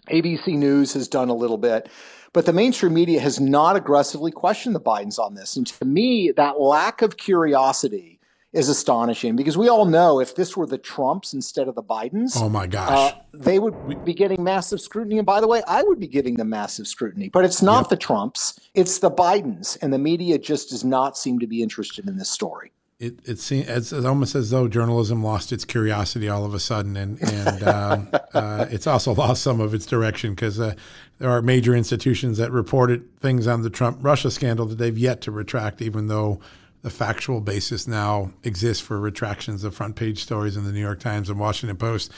ABC 0.10 0.58
News 0.58 0.93
has 0.93 1.08
done 1.08 1.30
a 1.30 1.36
little 1.36 1.58
bit. 1.58 1.89
But 2.36 2.45
the 2.45 2.51
mainstream 2.51 2.93
media 2.93 3.21
has 3.21 3.39
not 3.39 3.77
aggressively 3.77 4.29
questioned 4.29 4.75
the 4.75 4.81
Bidens 4.81 5.17
on 5.17 5.36
this. 5.36 5.55
And 5.55 5.65
to 5.67 5.86
me, 5.86 6.33
that 6.36 6.59
lack 6.59 7.01
of 7.01 7.15
curiosity 7.15 8.19
is 8.51 8.67
astonishing 8.67 9.38
because 9.38 9.57
we 9.57 9.69
all 9.69 9.86
know 9.86 10.19
if 10.19 10.36
this 10.36 10.57
were 10.57 10.65
the 10.65 10.77
Trumps 10.77 11.33
instead 11.33 11.69
of 11.69 11.75
the 11.75 11.81
Bidens, 11.81 12.33
oh 12.36 12.49
my 12.49 12.67
gosh, 12.67 13.13
uh, 13.13 13.17
they 13.33 13.57
would 13.57 14.03
be 14.03 14.13
getting 14.13 14.43
massive 14.43 14.81
scrutiny. 14.81 15.17
And 15.17 15.25
by 15.25 15.39
the 15.39 15.47
way, 15.47 15.63
I 15.65 15.83
would 15.83 15.97
be 15.97 16.07
giving 16.07 16.36
them 16.36 16.49
massive 16.49 16.89
scrutiny. 16.89 17.29
But 17.29 17.45
it's 17.45 17.61
not 17.61 17.83
yep. 17.83 17.89
the 17.91 17.97
Trumps, 17.97 18.59
it's 18.73 18.99
the 18.99 19.09
Bidens, 19.11 19.77
and 19.81 19.93
the 19.93 19.97
media 19.97 20.38
just 20.38 20.71
does 20.71 20.83
not 20.83 21.17
seem 21.17 21.39
to 21.39 21.47
be 21.47 21.63
interested 21.63 22.05
in 22.05 22.17
this 22.17 22.29
story 22.29 22.73
it 22.99 23.19
it 23.25 23.39
seems 23.39 23.67
it's, 23.67 23.91
almost 23.91 24.36
as 24.36 24.51
though 24.51 24.67
journalism 24.67 25.23
lost 25.23 25.51
its 25.51 25.65
curiosity 25.65 26.29
all 26.29 26.45
of 26.45 26.53
a 26.53 26.59
sudden, 26.59 26.95
and 26.95 27.21
and 27.21 27.63
um, 27.63 28.09
uh, 28.33 28.65
it's 28.69 28.88
also 28.88 29.13
lost 29.13 29.43
some 29.43 29.59
of 29.59 29.73
its 29.73 29.86
direction 29.86 30.31
because 30.31 30.59
uh, 30.59 30.75
there 31.18 31.30
are 31.30 31.41
major 31.41 31.76
institutions 31.76 32.38
that 32.38 32.51
reported 32.51 33.20
things 33.20 33.47
on 33.47 33.61
the 33.61 33.70
Trump 33.70 33.99
Russia 34.01 34.30
scandal 34.30 34.66
that 34.66 34.78
they've 34.78 34.97
yet 34.97 35.22
to 35.22 35.32
retract, 35.32 35.82
even 35.82 36.07
though 36.07 36.39
the 36.82 36.89
factual 36.89 37.41
basis 37.41 37.88
now 37.88 38.32
exists 38.43 38.84
for 38.84 38.99
retractions 38.99 39.63
of 39.63 39.74
front 39.74 39.95
page 39.95 40.22
stories 40.22 40.55
in 40.55 40.66
the 40.66 40.72
New 40.72 40.82
York 40.82 40.99
Times 40.99 41.30
and 41.30 41.39
Washington 41.39 41.78
Post. 41.78 42.11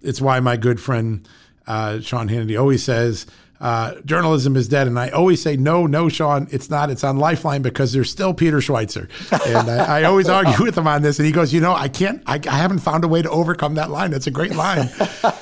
It's 0.00 0.20
why 0.20 0.38
my 0.40 0.56
good 0.56 0.80
friend 0.80 1.26
uh, 1.66 2.00
Sean 2.00 2.28
Hannity 2.28 2.58
always 2.58 2.84
says 2.84 3.26
uh, 3.62 3.94
journalism 4.04 4.56
is 4.56 4.66
dead. 4.66 4.88
And 4.88 4.98
I 4.98 5.10
always 5.10 5.40
say, 5.40 5.56
no, 5.56 5.86
no, 5.86 6.08
Sean, 6.08 6.48
it's 6.50 6.68
not. 6.68 6.90
It's 6.90 7.04
on 7.04 7.18
Lifeline 7.18 7.62
because 7.62 7.92
there's 7.92 8.10
still 8.10 8.34
Peter 8.34 8.58
Schweizer. 8.58 9.08
And 9.46 9.70
I, 9.70 10.00
I 10.00 10.04
always 10.04 10.28
argue 10.28 10.64
with 10.64 10.76
him 10.76 10.88
on 10.88 11.02
this. 11.02 11.20
And 11.20 11.26
he 11.26 11.32
goes, 11.32 11.54
you 11.54 11.60
know, 11.60 11.72
I 11.72 11.88
can't, 11.88 12.22
I, 12.26 12.40
I, 12.48 12.56
haven't 12.56 12.80
found 12.80 13.04
a 13.04 13.08
way 13.08 13.22
to 13.22 13.30
overcome 13.30 13.76
that 13.76 13.88
line. 13.88 14.10
That's 14.10 14.26
a 14.26 14.32
great 14.32 14.56
line. 14.56 14.90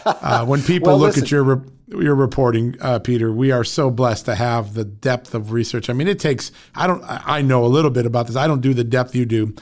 Uh, 0.05 0.45
when 0.45 0.63
people 0.63 0.89
well, 0.89 0.99
look 0.99 1.17
listen. 1.17 1.25
at 1.25 1.31
your, 1.31 1.65
your 1.89 2.15
reporting, 2.15 2.77
uh, 2.83 2.99
Peter, 2.99 3.33
we 3.33 3.53
are 3.53 3.65
so 3.65 3.91
blessed 3.91 4.27
to 4.27 4.35
have 4.35 4.75
the 4.75 4.85
depth 4.85 5.35
of 5.35 5.51
research. 5.51 5.89
I 5.89 5.95
mean, 5.95 6.07
it 6.07 6.19
takes, 6.19 6.53
I 6.75 6.87
don't, 6.87 7.03
I 7.07 7.41
know 7.41 7.65
a 7.65 7.69
little 7.69 7.91
bit 7.91 8.05
about 8.05 8.27
this. 8.27 8.37
I 8.37 8.47
don't 8.47 8.61
do 8.61 8.75
the 8.75 8.85
depth 8.85 9.15
you 9.15 9.25
do 9.25 9.55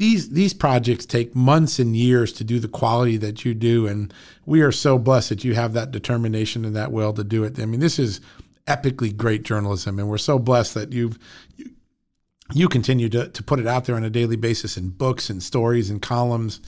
these 0.00 0.30
these 0.30 0.54
projects 0.54 1.04
take 1.04 1.36
months 1.36 1.78
and 1.78 1.94
years 1.94 2.32
to 2.32 2.42
do 2.42 2.58
the 2.58 2.68
quality 2.68 3.18
that 3.18 3.44
you 3.44 3.52
do 3.52 3.86
and 3.86 4.14
we 4.46 4.62
are 4.62 4.72
so 4.72 4.98
blessed 4.98 5.28
that 5.28 5.44
you 5.44 5.54
have 5.54 5.74
that 5.74 5.90
determination 5.90 6.64
and 6.64 6.74
that 6.74 6.90
will 6.90 7.12
to 7.12 7.22
do 7.22 7.44
it. 7.44 7.60
I 7.60 7.66
mean 7.66 7.80
this 7.80 7.98
is 7.98 8.22
epically 8.66 9.14
great 9.14 9.42
journalism 9.42 9.98
and 9.98 10.08
we're 10.08 10.16
so 10.16 10.38
blessed 10.38 10.72
that 10.72 10.92
you've 10.94 11.18
you, 11.58 11.72
you 12.52 12.66
continue 12.66 13.10
to, 13.10 13.28
to 13.28 13.42
put 13.42 13.60
it 13.60 13.66
out 13.66 13.84
there 13.84 13.94
on 13.94 14.02
a 14.02 14.08
daily 14.08 14.36
basis 14.36 14.78
in 14.78 14.88
books 14.88 15.28
and 15.28 15.42
stories 15.42 15.90
and 15.90 16.00
columns 16.00 16.60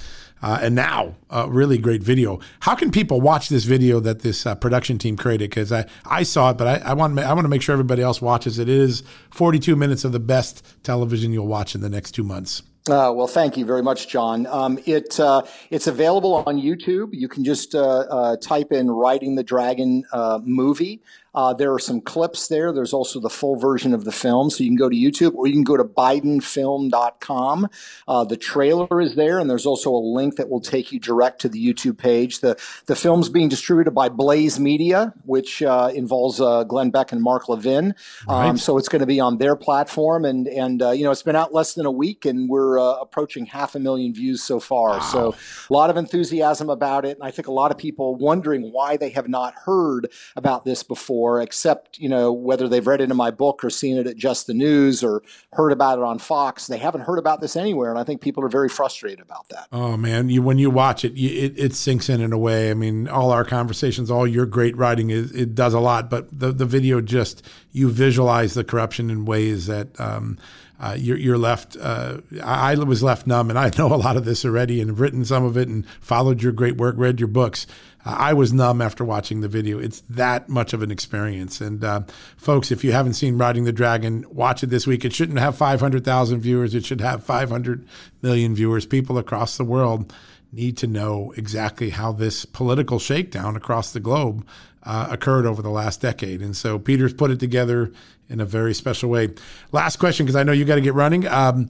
uh, 0.42 0.58
and 0.60 0.74
now 0.74 1.14
a 1.30 1.48
really 1.48 1.78
great 1.78 2.02
video. 2.02 2.38
How 2.60 2.74
can 2.74 2.90
people 2.90 3.22
watch 3.22 3.48
this 3.48 3.64
video 3.64 3.98
that 4.00 4.20
this 4.20 4.44
uh, 4.44 4.54
production 4.56 4.98
team 4.98 5.16
created? 5.16 5.48
Because 5.48 5.72
I, 5.72 5.86
I 6.04 6.22
saw 6.22 6.50
it 6.50 6.58
but 6.58 6.66
I, 6.66 6.90
I, 6.90 6.92
want, 6.92 7.18
I 7.18 7.32
want 7.32 7.46
to 7.46 7.48
make 7.48 7.62
sure 7.62 7.72
everybody 7.72 8.02
else 8.02 8.20
watches 8.20 8.58
it. 8.58 8.68
it 8.68 8.76
is 8.76 9.02
42 9.30 9.74
minutes 9.74 10.04
of 10.04 10.12
the 10.12 10.20
best 10.20 10.62
television 10.82 11.32
you'll 11.32 11.46
watch 11.46 11.74
in 11.74 11.80
the 11.80 11.88
next 11.88 12.10
two 12.10 12.24
months 12.24 12.62
uh, 12.88 13.12
well, 13.14 13.28
thank 13.28 13.56
you 13.56 13.64
very 13.64 13.82
much, 13.82 14.08
John. 14.08 14.46
Um, 14.46 14.78
it 14.86 15.20
uh, 15.20 15.42
it's 15.70 15.86
available 15.86 16.42
on 16.46 16.60
YouTube. 16.60 17.10
You 17.12 17.28
can 17.28 17.44
just 17.44 17.76
uh, 17.76 17.80
uh 18.10 18.36
type 18.38 18.72
in 18.72 18.90
"Riding 18.90 19.36
the 19.36 19.44
Dragon" 19.44 20.04
uh, 20.12 20.40
movie. 20.42 21.00
Uh, 21.34 21.54
there 21.54 21.72
are 21.72 21.78
some 21.78 22.00
clips 22.00 22.48
there. 22.48 22.72
There's 22.72 22.92
also 22.92 23.18
the 23.20 23.30
full 23.30 23.56
version 23.56 23.94
of 23.94 24.04
the 24.04 24.12
film. 24.12 24.50
So 24.50 24.62
you 24.62 24.70
can 24.70 24.76
go 24.76 24.88
to 24.88 24.96
YouTube 24.96 25.34
or 25.34 25.46
you 25.46 25.54
can 25.54 25.64
go 25.64 25.76
to 25.76 25.84
BidenFilm.com. 25.84 27.68
Uh, 28.06 28.24
the 28.24 28.36
trailer 28.36 29.00
is 29.00 29.14
there, 29.14 29.38
and 29.38 29.48
there's 29.48 29.66
also 29.66 29.90
a 29.90 29.96
link 29.96 30.36
that 30.36 30.48
will 30.48 30.60
take 30.60 30.92
you 30.92 31.00
direct 31.00 31.40
to 31.42 31.48
the 31.48 31.64
YouTube 31.64 31.96
page. 31.96 32.40
The, 32.40 32.60
the 32.86 32.96
film's 32.96 33.28
being 33.28 33.48
distributed 33.48 33.92
by 33.92 34.08
Blaze 34.08 34.60
Media, 34.60 35.14
which 35.24 35.62
uh, 35.62 35.90
involves 35.94 36.40
uh, 36.40 36.64
Glenn 36.64 36.90
Beck 36.90 37.12
and 37.12 37.22
Mark 37.22 37.48
Levin. 37.48 37.94
Um, 38.28 38.50
right. 38.50 38.58
So 38.58 38.76
it's 38.76 38.88
going 38.88 39.00
to 39.00 39.06
be 39.06 39.20
on 39.20 39.38
their 39.38 39.56
platform. 39.56 40.24
And, 40.24 40.48
and 40.48 40.82
uh, 40.82 40.90
you 40.90 41.04
know, 41.04 41.10
it's 41.10 41.22
been 41.22 41.36
out 41.36 41.54
less 41.54 41.74
than 41.74 41.86
a 41.86 41.90
week, 41.90 42.26
and 42.26 42.48
we're 42.48 42.78
uh, 42.78 42.96
approaching 43.00 43.46
half 43.46 43.74
a 43.74 43.78
million 43.78 44.12
views 44.12 44.42
so 44.42 44.60
far. 44.60 44.90
Wow. 44.90 45.00
So 45.00 45.34
a 45.70 45.72
lot 45.72 45.88
of 45.88 45.96
enthusiasm 45.96 46.68
about 46.68 47.04
it. 47.04 47.16
And 47.16 47.26
I 47.26 47.30
think 47.30 47.48
a 47.48 47.52
lot 47.52 47.70
of 47.70 47.78
people 47.78 48.16
wondering 48.16 48.70
why 48.72 48.96
they 48.96 49.10
have 49.10 49.28
not 49.28 49.54
heard 49.54 50.10
about 50.36 50.64
this 50.64 50.82
before 50.82 51.21
for, 51.22 51.40
except, 51.40 52.00
you 52.00 52.08
know, 52.08 52.32
whether 52.32 52.68
they've 52.68 52.84
read 52.84 53.00
it 53.00 53.08
in 53.08 53.16
my 53.16 53.30
book 53.30 53.62
or 53.62 53.70
seen 53.70 53.96
it 53.96 54.08
at 54.08 54.16
Just 54.16 54.48
the 54.48 54.54
News 54.54 55.04
or 55.04 55.22
heard 55.52 55.70
about 55.70 55.98
it 55.98 56.04
on 56.04 56.18
Fox. 56.18 56.66
They 56.66 56.78
haven't 56.78 57.02
heard 57.02 57.20
about 57.20 57.40
this 57.40 57.54
anywhere. 57.54 57.90
And 57.90 57.98
I 57.98 58.02
think 58.02 58.20
people 58.20 58.44
are 58.44 58.48
very 58.48 58.68
frustrated 58.68 59.20
about 59.20 59.48
that. 59.50 59.68
Oh, 59.70 59.96
man. 59.96 60.30
You, 60.30 60.42
when 60.42 60.58
you 60.58 60.68
watch 60.68 61.04
it, 61.04 61.12
you, 61.12 61.30
it, 61.30 61.56
it 61.56 61.74
sinks 61.74 62.08
in 62.08 62.20
in 62.20 62.32
a 62.32 62.38
way. 62.38 62.72
I 62.72 62.74
mean, 62.74 63.06
all 63.06 63.30
our 63.30 63.44
conversations, 63.44 64.10
all 64.10 64.26
your 64.26 64.46
great 64.46 64.76
writing, 64.76 65.10
is, 65.10 65.30
it 65.30 65.54
does 65.54 65.74
a 65.74 65.78
lot. 65.80 66.10
But 66.10 66.36
the, 66.36 66.50
the 66.50 66.66
video 66.66 67.00
just, 67.00 67.46
you 67.72 67.90
visualize 67.90 68.54
the 68.54 68.64
corruption 68.64 69.10
in 69.10 69.24
ways 69.24 69.66
that, 69.66 69.98
um, 70.00 70.38
uh, 70.80 70.96
you're, 70.98 71.16
you're, 71.16 71.38
left. 71.38 71.76
Uh, 71.80 72.18
I 72.42 72.74
was 72.74 73.04
left 73.04 73.26
numb, 73.26 73.50
and 73.50 73.58
I 73.58 73.70
know 73.78 73.86
a 73.86 73.94
lot 73.94 74.16
of 74.16 74.24
this 74.24 74.44
already, 74.44 74.80
and 74.80 74.90
have 74.90 75.00
written 75.00 75.24
some 75.24 75.44
of 75.44 75.56
it, 75.56 75.68
and 75.68 75.86
followed 76.00 76.42
your 76.42 76.50
great 76.50 76.76
work, 76.76 76.96
read 76.98 77.20
your 77.20 77.28
books. 77.28 77.68
I 78.04 78.32
was 78.32 78.52
numb 78.52 78.82
after 78.82 79.04
watching 79.04 79.42
the 79.42 79.48
video. 79.48 79.78
It's 79.78 80.00
that 80.10 80.48
much 80.48 80.72
of 80.72 80.82
an 80.82 80.90
experience. 80.90 81.60
And 81.60 81.84
uh, 81.84 82.02
folks, 82.36 82.72
if 82.72 82.82
you 82.82 82.90
haven't 82.90 83.14
seen 83.14 83.38
Riding 83.38 83.62
the 83.62 83.72
Dragon, 83.72 84.24
watch 84.28 84.64
it 84.64 84.70
this 84.70 84.86
week. 84.86 85.04
It 85.04 85.12
shouldn't 85.12 85.38
have 85.38 85.56
500,000 85.56 86.40
viewers. 86.40 86.74
It 86.74 86.84
should 86.84 87.00
have 87.00 87.22
500 87.22 87.86
million 88.20 88.54
viewers. 88.56 88.86
People 88.86 89.18
across 89.18 89.56
the 89.56 89.64
world 89.64 90.12
need 90.50 90.76
to 90.78 90.86
know 90.88 91.32
exactly 91.36 91.90
how 91.90 92.12
this 92.12 92.44
political 92.44 92.98
shakedown 92.98 93.56
across 93.56 93.92
the 93.92 94.00
globe 94.00 94.44
uh, 94.84 95.08
occurred 95.10 95.46
over 95.46 95.62
the 95.62 95.70
last 95.70 96.00
decade. 96.00 96.40
And 96.40 96.56
so 96.56 96.78
Peter's 96.78 97.14
put 97.14 97.30
it 97.30 97.40
together 97.40 97.92
in 98.28 98.40
a 98.40 98.46
very 98.46 98.74
special 98.74 99.10
way. 99.10 99.30
Last 99.72 99.96
question, 99.96 100.26
because 100.26 100.36
I 100.36 100.42
know 100.42 100.52
you 100.52 100.64
got 100.64 100.76
to 100.76 100.80
get 100.80 100.94
running. 100.94 101.26
Um, 101.26 101.68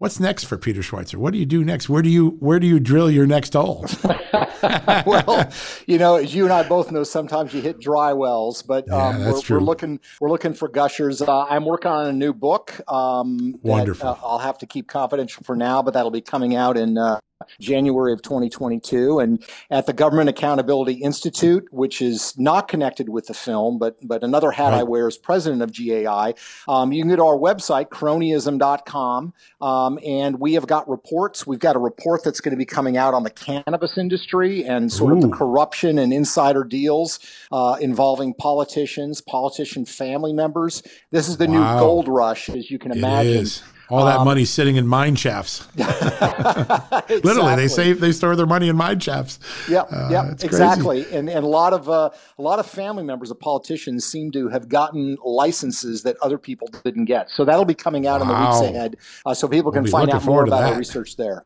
What's 0.00 0.18
next 0.18 0.44
for 0.44 0.56
Peter 0.56 0.80
Schweizer? 0.80 1.16
What 1.16 1.34
do 1.34 1.38
you 1.38 1.44
do 1.44 1.62
next? 1.62 1.90
Where 1.90 2.00
do 2.00 2.08
you 2.08 2.30
where 2.40 2.58
do 2.58 2.66
you 2.66 2.80
drill 2.80 3.10
your 3.10 3.26
next 3.26 3.52
hole? 3.52 3.84
well, 5.06 5.52
you 5.86 5.98
know, 5.98 6.16
as 6.16 6.34
you 6.34 6.44
and 6.44 6.52
I 6.54 6.66
both 6.66 6.90
know, 6.90 7.04
sometimes 7.04 7.52
you 7.52 7.60
hit 7.60 7.80
dry 7.80 8.14
wells, 8.14 8.62
but 8.62 8.86
yeah, 8.88 9.08
um, 9.08 9.18
we're, 9.18 9.42
we're, 9.50 9.60
looking 9.60 10.00
we're 10.18 10.30
looking 10.30 10.54
for 10.54 10.68
gushers. 10.68 11.20
Uh, 11.20 11.44
I'm 11.44 11.66
working 11.66 11.90
on 11.90 12.06
a 12.06 12.14
new 12.14 12.32
book. 12.32 12.80
Um, 12.90 13.60
Wonderful. 13.60 14.14
That, 14.14 14.22
uh, 14.22 14.26
I'll 14.26 14.38
have 14.38 14.56
to 14.58 14.66
keep 14.66 14.88
confidential 14.88 15.44
for 15.44 15.54
now, 15.54 15.82
but 15.82 15.92
that'll 15.92 16.10
be 16.10 16.22
coming 16.22 16.56
out 16.56 16.78
in 16.78 16.96
uh, 16.96 17.20
January 17.60 18.12
of 18.12 18.22
2022. 18.22 19.18
And 19.18 19.44
at 19.70 19.86
the 19.86 19.92
Government 19.92 20.28
Accountability 20.28 20.94
Institute, 20.94 21.66
which 21.70 22.02
is 22.02 22.34
not 22.38 22.68
connected 22.68 23.08
with 23.08 23.26
the 23.26 23.34
film, 23.34 23.78
but, 23.78 23.96
but 24.02 24.22
another 24.22 24.50
hat 24.50 24.70
right. 24.70 24.80
I 24.80 24.82
wear 24.82 25.06
as 25.06 25.16
president 25.16 25.62
of 25.62 25.72
GAI, 25.72 26.34
um, 26.68 26.92
you 26.92 27.02
can 27.02 27.10
go 27.10 27.16
to 27.16 27.24
our 27.24 27.36
website, 27.36 27.88
cronyism.com, 27.88 29.32
um, 29.60 29.98
and 30.04 30.40
we 30.40 30.54
have 30.54 30.66
got 30.66 30.88
reports. 30.88 31.46
We've 31.46 31.58
got 31.58 31.76
a 31.76 31.78
report 31.78 32.22
that's 32.24 32.40
going 32.40 32.52
to 32.52 32.58
be 32.58 32.66
coming 32.66 32.96
out 32.96 33.14
on 33.14 33.22
the 33.22 33.30
cannabis 33.30 33.96
industry 33.96 34.64
and 34.64 34.92
sort 34.92 35.12
Ooh. 35.12 35.16
of 35.16 35.22
the 35.22 35.30
corruption 35.30 35.98
and 35.98 36.12
insider 36.12 36.64
deals 36.64 37.20
uh, 37.52 37.76
involving 37.80 38.34
politicians, 38.34 39.20
politician 39.20 39.84
family 39.84 40.32
members. 40.32 40.82
This 41.10 41.28
is 41.28 41.36
the 41.36 41.46
wow. 41.46 41.74
new 41.74 41.80
gold 41.80 42.08
rush, 42.08 42.48
as 42.50 42.70
you 42.70 42.78
can 42.78 42.92
imagine 42.92 43.46
all 43.90 44.04
that 44.04 44.18
um, 44.18 44.24
money 44.24 44.44
sitting 44.44 44.76
in 44.76 44.86
mine 44.86 45.16
shafts. 45.16 45.66
exactly. 45.74 47.16
Literally, 47.24 47.56
they 47.56 47.68
save, 47.68 48.00
they 48.00 48.12
store 48.12 48.36
their 48.36 48.46
money 48.46 48.68
in 48.68 48.76
mine 48.76 49.00
shafts. 49.00 49.38
Yeah, 49.68 49.80
uh, 49.82 50.08
yeah, 50.10 50.30
exactly. 50.30 51.04
And 51.12 51.28
and 51.28 51.44
a 51.44 51.48
lot 51.48 51.72
of 51.72 51.88
uh, 51.88 52.10
a 52.38 52.42
lot 52.42 52.58
of 52.58 52.66
family 52.66 53.02
members 53.02 53.30
of 53.30 53.40
politicians 53.40 54.04
seem 54.04 54.30
to 54.32 54.48
have 54.48 54.68
gotten 54.68 55.16
licenses 55.24 56.02
that 56.04 56.16
other 56.22 56.38
people 56.38 56.68
didn't 56.84 57.06
get. 57.06 57.30
So 57.30 57.44
that'll 57.44 57.64
be 57.64 57.74
coming 57.74 58.06
out 58.06 58.20
wow. 58.20 58.22
in 58.22 58.28
the 58.28 58.46
weeks 58.46 58.76
ahead, 58.76 58.96
uh, 59.26 59.34
so 59.34 59.48
people 59.48 59.72
can 59.72 59.82
we'll 59.82 59.92
find 59.92 60.10
out 60.10 60.24
more 60.24 60.44
about 60.44 60.64
our 60.64 60.78
research 60.78 61.16
there. 61.16 61.44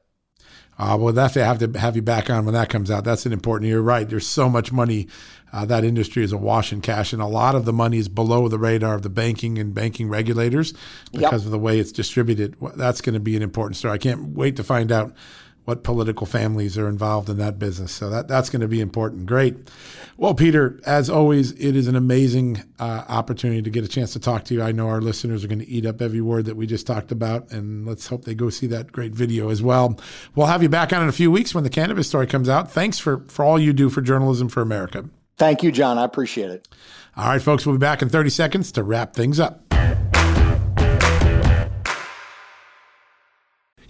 Uh, 0.78 0.96
well, 0.98 1.12
that's 1.12 1.34
to 1.34 1.44
have 1.44 1.58
to 1.58 1.78
have 1.78 1.96
you 1.96 2.02
back 2.02 2.30
on 2.30 2.44
when 2.44 2.54
that 2.54 2.68
comes 2.68 2.90
out. 2.90 3.04
That's 3.04 3.26
an 3.26 3.32
important. 3.32 3.68
You're 3.68 3.82
right. 3.82 4.08
There's 4.08 4.26
so 4.26 4.48
much 4.48 4.72
money. 4.72 5.08
Uh, 5.52 5.64
that 5.64 5.84
industry 5.84 6.24
is 6.24 6.32
a 6.32 6.36
wash 6.36 6.72
in 6.72 6.80
cash, 6.80 7.12
and 7.12 7.22
a 7.22 7.26
lot 7.26 7.54
of 7.54 7.64
the 7.64 7.72
money 7.72 7.98
is 7.98 8.08
below 8.08 8.48
the 8.48 8.58
radar 8.58 8.94
of 8.94 9.02
the 9.02 9.08
banking 9.08 9.56
and 9.56 9.72
banking 9.72 10.08
regulators 10.08 10.74
because 11.12 11.42
yep. 11.42 11.46
of 11.46 11.50
the 11.52 11.58
way 11.58 11.78
it's 11.78 11.92
distributed. 11.92 12.56
That's 12.74 13.00
going 13.00 13.14
to 13.14 13.20
be 13.20 13.36
an 13.36 13.42
important 13.42 13.76
story. 13.76 13.94
I 13.94 13.98
can't 13.98 14.30
wait 14.30 14.56
to 14.56 14.64
find 14.64 14.90
out 14.90 15.14
what 15.64 15.82
political 15.82 16.26
families 16.26 16.76
are 16.76 16.88
involved 16.88 17.28
in 17.28 17.38
that 17.38 17.58
business. 17.58 17.92
So 17.92 18.10
that 18.10 18.28
that's 18.28 18.50
going 18.50 18.60
to 18.60 18.68
be 18.68 18.80
important. 18.80 19.26
Great. 19.26 19.56
Well, 20.16 20.34
Peter, 20.34 20.78
as 20.84 21.10
always, 21.10 21.52
it 21.52 21.74
is 21.74 21.88
an 21.88 21.96
amazing 21.96 22.62
uh, 22.78 23.04
opportunity 23.08 23.62
to 23.62 23.70
get 23.70 23.84
a 23.84 23.88
chance 23.88 24.12
to 24.12 24.20
talk 24.20 24.44
to 24.44 24.54
you. 24.54 24.62
I 24.62 24.72
know 24.72 24.88
our 24.88 25.00
listeners 25.00 25.42
are 25.42 25.48
going 25.48 25.58
to 25.58 25.68
eat 25.68 25.86
up 25.86 26.00
every 26.00 26.20
word 26.20 26.44
that 26.44 26.56
we 26.56 26.66
just 26.66 26.86
talked 26.86 27.10
about, 27.10 27.50
and 27.50 27.86
let's 27.86 28.06
hope 28.06 28.24
they 28.24 28.34
go 28.34 28.50
see 28.50 28.66
that 28.68 28.92
great 28.92 29.12
video 29.12 29.50
as 29.50 29.62
well. 29.62 29.98
We'll 30.34 30.46
have 30.46 30.62
you 30.62 30.68
back 30.68 30.92
on 30.92 31.02
in 31.02 31.08
a 31.08 31.12
few 31.12 31.30
weeks 31.30 31.54
when 31.54 31.64
the 31.64 31.70
cannabis 31.70 32.08
story 32.08 32.26
comes 32.26 32.48
out. 32.48 32.70
Thanks 32.70 32.98
for 32.98 33.24
for 33.28 33.44
all 33.44 33.58
you 33.58 33.72
do 33.72 33.90
for 33.90 34.02
journalism 34.02 34.48
for 34.48 34.60
America. 34.60 35.08
Thank 35.36 35.62
you, 35.62 35.72
John. 35.72 35.98
I 35.98 36.04
appreciate 36.04 36.50
it. 36.50 36.68
All 37.16 37.28
right, 37.28 37.42
folks, 37.42 37.64
we'll 37.64 37.76
be 37.76 37.80
back 37.80 38.02
in 38.02 38.08
30 38.08 38.30
seconds 38.30 38.72
to 38.72 38.82
wrap 38.82 39.14
things 39.14 39.38
up. 39.38 39.63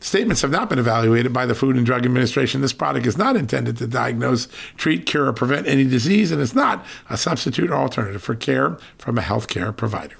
Statements 0.00 0.40
have 0.40 0.50
not 0.50 0.70
been 0.70 0.78
evaluated 0.78 1.32
by 1.32 1.44
the 1.44 1.54
Food 1.54 1.76
and 1.76 1.84
Drug 1.84 2.06
Administration. 2.06 2.62
This 2.62 2.72
product 2.72 3.06
is 3.06 3.18
not 3.18 3.36
intended 3.36 3.76
to 3.76 3.86
diagnose, 3.86 4.48
treat, 4.76 5.04
cure, 5.04 5.26
or 5.26 5.32
prevent 5.34 5.66
any 5.66 5.84
disease, 5.84 6.32
and 6.32 6.40
is 6.40 6.54
not 6.54 6.84
a 7.10 7.18
substitute 7.18 7.70
or 7.70 7.74
alternative 7.74 8.22
for 8.22 8.34
care 8.34 8.78
from 8.96 9.18
a 9.18 9.20
healthcare 9.20 9.76
provider. 9.76 10.16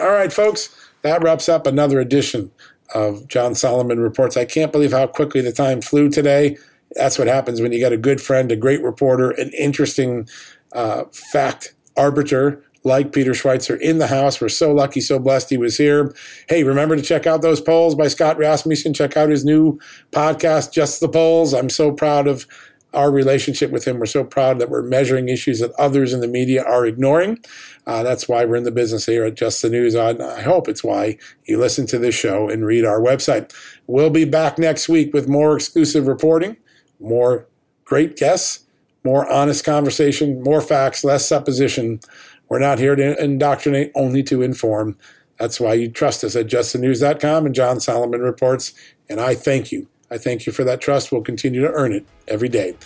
All 0.00 0.10
right, 0.10 0.32
folks, 0.32 0.90
that 1.02 1.20
wraps 1.22 1.48
up 1.48 1.66
another 1.66 1.98
edition 1.98 2.52
of 2.94 3.26
John 3.26 3.56
Solomon 3.56 3.98
Reports. 3.98 4.36
I 4.36 4.44
can't 4.44 4.70
believe 4.70 4.92
how 4.92 5.08
quickly 5.08 5.40
the 5.40 5.52
time 5.52 5.80
flew 5.80 6.08
today. 6.08 6.56
That's 6.92 7.18
what 7.18 7.26
happens 7.26 7.60
when 7.60 7.72
you 7.72 7.80
got 7.80 7.92
a 7.92 7.98
good 7.98 8.20
friend, 8.20 8.52
a 8.52 8.56
great 8.56 8.82
reporter, 8.82 9.32
an 9.32 9.50
interesting 9.50 10.28
uh, 10.72 11.04
fact 11.12 11.74
arbiter 11.96 12.62
like 12.88 13.12
Peter 13.12 13.30
Schweizer 13.32 13.78
in 13.80 13.98
the 13.98 14.08
house. 14.08 14.40
We're 14.40 14.48
so 14.48 14.72
lucky, 14.72 15.00
so 15.00 15.20
blessed 15.20 15.50
he 15.50 15.56
was 15.56 15.76
here. 15.76 16.12
Hey, 16.48 16.64
remember 16.64 16.96
to 16.96 17.02
check 17.02 17.26
out 17.26 17.42
those 17.42 17.60
polls 17.60 17.94
by 17.94 18.08
Scott 18.08 18.38
Rasmussen. 18.38 18.94
Check 18.94 19.16
out 19.16 19.30
his 19.30 19.44
new 19.44 19.78
podcast, 20.10 20.72
Just 20.72 21.00
the 21.00 21.08
Polls. 21.08 21.54
I'm 21.54 21.70
so 21.70 21.92
proud 21.92 22.26
of 22.26 22.46
our 22.94 23.10
relationship 23.10 23.70
with 23.70 23.86
him. 23.86 23.98
We're 23.98 24.06
so 24.06 24.24
proud 24.24 24.58
that 24.58 24.70
we're 24.70 24.82
measuring 24.82 25.28
issues 25.28 25.60
that 25.60 25.72
others 25.78 26.12
in 26.12 26.20
the 26.20 26.26
media 26.26 26.64
are 26.64 26.86
ignoring. 26.86 27.38
Uh, 27.86 28.02
that's 28.02 28.28
why 28.28 28.44
we're 28.44 28.56
in 28.56 28.64
the 28.64 28.70
business 28.70 29.06
here 29.06 29.24
at 29.24 29.34
Just 29.34 29.60
the 29.62 29.68
News. 29.68 29.94
I 29.94 30.40
hope 30.40 30.68
it's 30.68 30.82
why 30.82 31.18
you 31.44 31.58
listen 31.58 31.86
to 31.88 31.98
this 31.98 32.14
show 32.14 32.48
and 32.48 32.64
read 32.64 32.84
our 32.84 33.00
website. 33.00 33.54
We'll 33.86 34.10
be 34.10 34.24
back 34.24 34.58
next 34.58 34.88
week 34.88 35.12
with 35.12 35.28
more 35.28 35.54
exclusive 35.54 36.06
reporting, 36.06 36.56
more 36.98 37.46
great 37.84 38.16
guests, 38.16 38.64
more 39.04 39.30
honest 39.30 39.64
conversation, 39.64 40.42
more 40.42 40.60
facts, 40.60 41.04
less 41.04 41.28
supposition. 41.28 42.00
We're 42.48 42.58
not 42.58 42.78
here 42.78 42.96
to 42.96 43.22
indoctrinate, 43.22 43.92
only 43.94 44.22
to 44.24 44.42
inform. 44.42 44.96
That's 45.38 45.60
why 45.60 45.74
you 45.74 45.88
trust 45.90 46.24
us 46.24 46.34
at 46.34 46.46
justthenews.com 46.46 47.46
and 47.46 47.54
John 47.54 47.80
Solomon 47.80 48.20
Reports. 48.20 48.72
And 49.08 49.20
I 49.20 49.34
thank 49.34 49.70
you. 49.70 49.88
I 50.10 50.18
thank 50.18 50.46
you 50.46 50.52
for 50.52 50.64
that 50.64 50.80
trust. 50.80 51.12
We'll 51.12 51.22
continue 51.22 51.60
to 51.60 51.70
earn 51.70 51.92
it 51.92 52.06
every 52.26 52.48
day. 52.48 52.76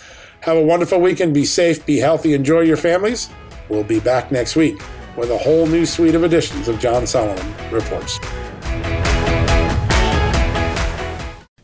Have 0.41 0.57
a 0.57 0.63
wonderful 0.63 0.99
weekend. 0.99 1.33
Be 1.33 1.45
safe, 1.45 1.85
be 1.85 1.97
healthy, 1.97 2.33
enjoy 2.33 2.61
your 2.61 2.77
families. 2.77 3.29
We'll 3.69 3.83
be 3.83 4.01
back 4.01 4.31
next 4.31 4.55
week 4.55 4.81
with 5.15 5.31
a 5.31 5.37
whole 5.37 5.67
new 5.67 5.85
suite 5.85 6.15
of 6.15 6.23
editions 6.23 6.67
of 6.67 6.79
John 6.79 7.07
Solomon 7.07 7.53
Reports. 7.71 8.19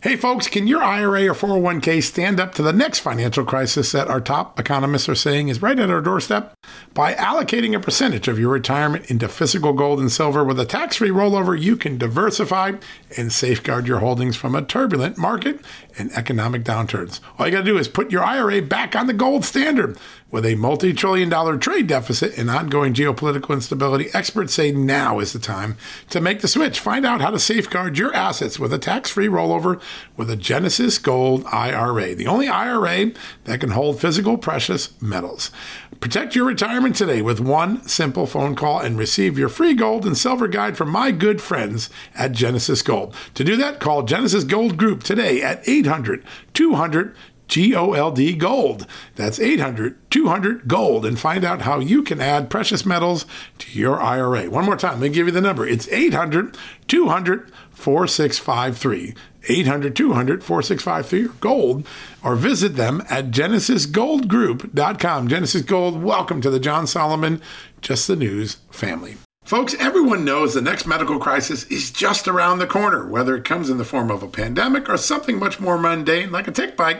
Hey 0.02 0.16
folks, 0.16 0.48
can 0.48 0.66
your 0.66 0.82
IRA 0.82 1.28
or 1.28 1.34
401k 1.34 2.02
stand 2.02 2.40
up 2.40 2.56
to 2.56 2.62
the 2.62 2.72
next 2.72 3.00
financial 3.00 3.44
crisis 3.44 3.92
that 3.92 4.08
our 4.08 4.22
top 4.22 4.58
economists 4.58 5.10
are 5.10 5.16
saying 5.16 5.50
is 5.50 5.62
right 5.62 5.78
at 5.78 5.90
our 5.90 6.00
doorstep? 6.00 6.54
By 6.94 7.16
allocating 7.16 7.76
a 7.76 7.82
percentage 7.82 8.30
of 8.30 8.40
your 8.40 8.54
retirement 8.54 9.12
into 9.12 9.28
physical 9.28 9.74
gold 9.74 10.00
and 10.00 10.10
silver 10.10 10.46
with 10.46 10.58
a 10.58 10.66
tax 10.66 10.96
free 10.96 11.10
rollover, 11.10 11.60
you 11.60 11.76
can 11.76 11.98
diversify 11.98 12.76
and 13.18 13.34
safeguard 13.34 13.88
your 13.88 14.00
holdings 14.00 14.38
from 14.38 14.56
a 14.56 14.62
turbulent 14.62 15.18
market 15.18 15.60
and 15.98 16.14
economic 16.14 16.64
downturns. 16.64 17.20
All 17.38 17.46
you 17.46 17.52
got 17.52 17.60
to 17.60 17.66
do 17.66 17.78
is 17.78 17.90
put 17.90 18.10
your 18.10 18.24
IRA 18.24 18.62
back 18.62 18.96
on 18.96 19.08
the 19.08 19.14
gold 19.14 19.44
standard. 19.44 19.98
With 20.32 20.46
a 20.46 20.54
multi 20.56 20.94
trillion 20.94 21.28
dollar 21.28 21.58
trade 21.58 21.88
deficit 21.88 22.38
and 22.38 22.52
ongoing 22.52 22.94
geopolitical 22.94 23.50
instability, 23.56 24.10
experts 24.14 24.54
say 24.54 24.72
now 24.72 25.18
is 25.20 25.34
the 25.34 25.40
time 25.40 25.76
to 26.12 26.22
make 26.22 26.42
the 26.42 26.48
switch. 26.48 26.80
Find 26.80 27.04
out 27.04 27.20
how 27.20 27.32
to 27.32 27.40
safeguard 27.40 27.98
your 27.98 28.14
assets 28.14 28.60
with 28.60 28.72
a 28.72 28.78
tax 28.78 29.10
free 29.10 29.28
rollover 29.28 29.82
with 30.18 30.30
a 30.30 30.36
Genesis 30.36 30.98
Gold 30.98 31.46
IRA, 31.46 32.16
the 32.16 32.28
only 32.28 32.48
IRA 32.48 33.12
that 33.46 33.60
can 33.60 33.72
hold 33.72 34.00
physical 34.00 34.38
precious 34.38 35.00
metals. 35.02 35.52
Protect 36.00 36.36
your 36.36 36.46
retirement 36.46 36.96
today 36.96 37.22
with 37.22 37.40
one 37.40 37.86
simple 37.88 38.26
phone 38.26 38.56
call 38.56 38.80
and 38.80 38.98
receive 38.98 39.38
your 39.38 39.50
free 39.50 39.74
gold 39.74 40.06
and 40.06 40.18
silver 40.18 40.48
guide 40.48 40.78
from 40.78 40.90
my 40.90 41.12
good 41.12 41.42
friends 41.42 41.90
at 42.16 42.32
Genesis 42.32 42.82
Gold. 42.82 43.14
To 43.34 43.44
do 43.44 43.56
that, 43.58 43.80
call 43.80 44.04
Genesis 44.04 44.44
Gold 44.44 44.78
Group 44.78 45.04
today 45.04 45.42
at 45.42 45.68
800 45.68 46.24
200 46.54 47.16
GOLD 47.50 48.38
Gold. 48.38 48.86
That's 49.16 49.40
800 49.40 49.98
200 50.12 50.68
Gold 50.68 51.06
and 51.06 51.20
find 51.20 51.44
out 51.44 51.64
how 51.64 51.80
you 51.80 52.04
can 52.04 52.22
add 52.22 52.50
precious 52.50 52.86
metals 52.86 53.26
to 53.58 53.78
your 53.78 54.00
IRA. 54.00 54.50
One 54.50 54.66
more 54.66 54.78
time, 54.78 55.02
let 55.02 55.02
me 55.02 55.10
give 55.10 55.26
you 55.26 55.34
the 55.34 55.42
number. 55.42 55.68
It's 55.68 55.88
800 55.90 56.56
200 56.88 57.52
4653. 57.72 59.16
800 59.48 59.96
200 59.96 60.44
4653 60.44 61.40
gold 61.40 61.88
or 62.24 62.36
visit 62.36 62.76
them 62.76 63.02
at 63.10 63.32
genesisgoldgroup.com. 63.32 65.28
Genesis 65.28 65.62
Gold, 65.62 66.04
welcome 66.04 66.42
to 66.42 66.50
the 66.50 66.60
John 66.60 66.88
Solomon 66.88 67.42
Just 67.82 68.08
the 68.08 68.16
News 68.16 68.58
family. 68.70 69.18
Folks, 69.44 69.74
everyone 69.80 70.26
knows 70.26 70.54
the 70.54 70.62
next 70.62 70.86
medical 70.86 71.18
crisis 71.18 71.64
is 71.72 71.90
just 71.90 72.28
around 72.28 72.60
the 72.60 72.68
corner, 72.68 73.08
whether 73.08 73.36
it 73.36 73.46
comes 73.46 73.70
in 73.70 73.80
the 73.80 73.86
form 73.86 74.12
of 74.12 74.22
a 74.22 74.28
pandemic 74.28 74.88
or 74.88 74.98
something 74.98 75.40
much 75.40 75.60
more 75.60 75.78
mundane 75.78 76.32
like 76.32 76.48
a 76.48 76.52
tick 76.52 76.78
bite 76.78 77.00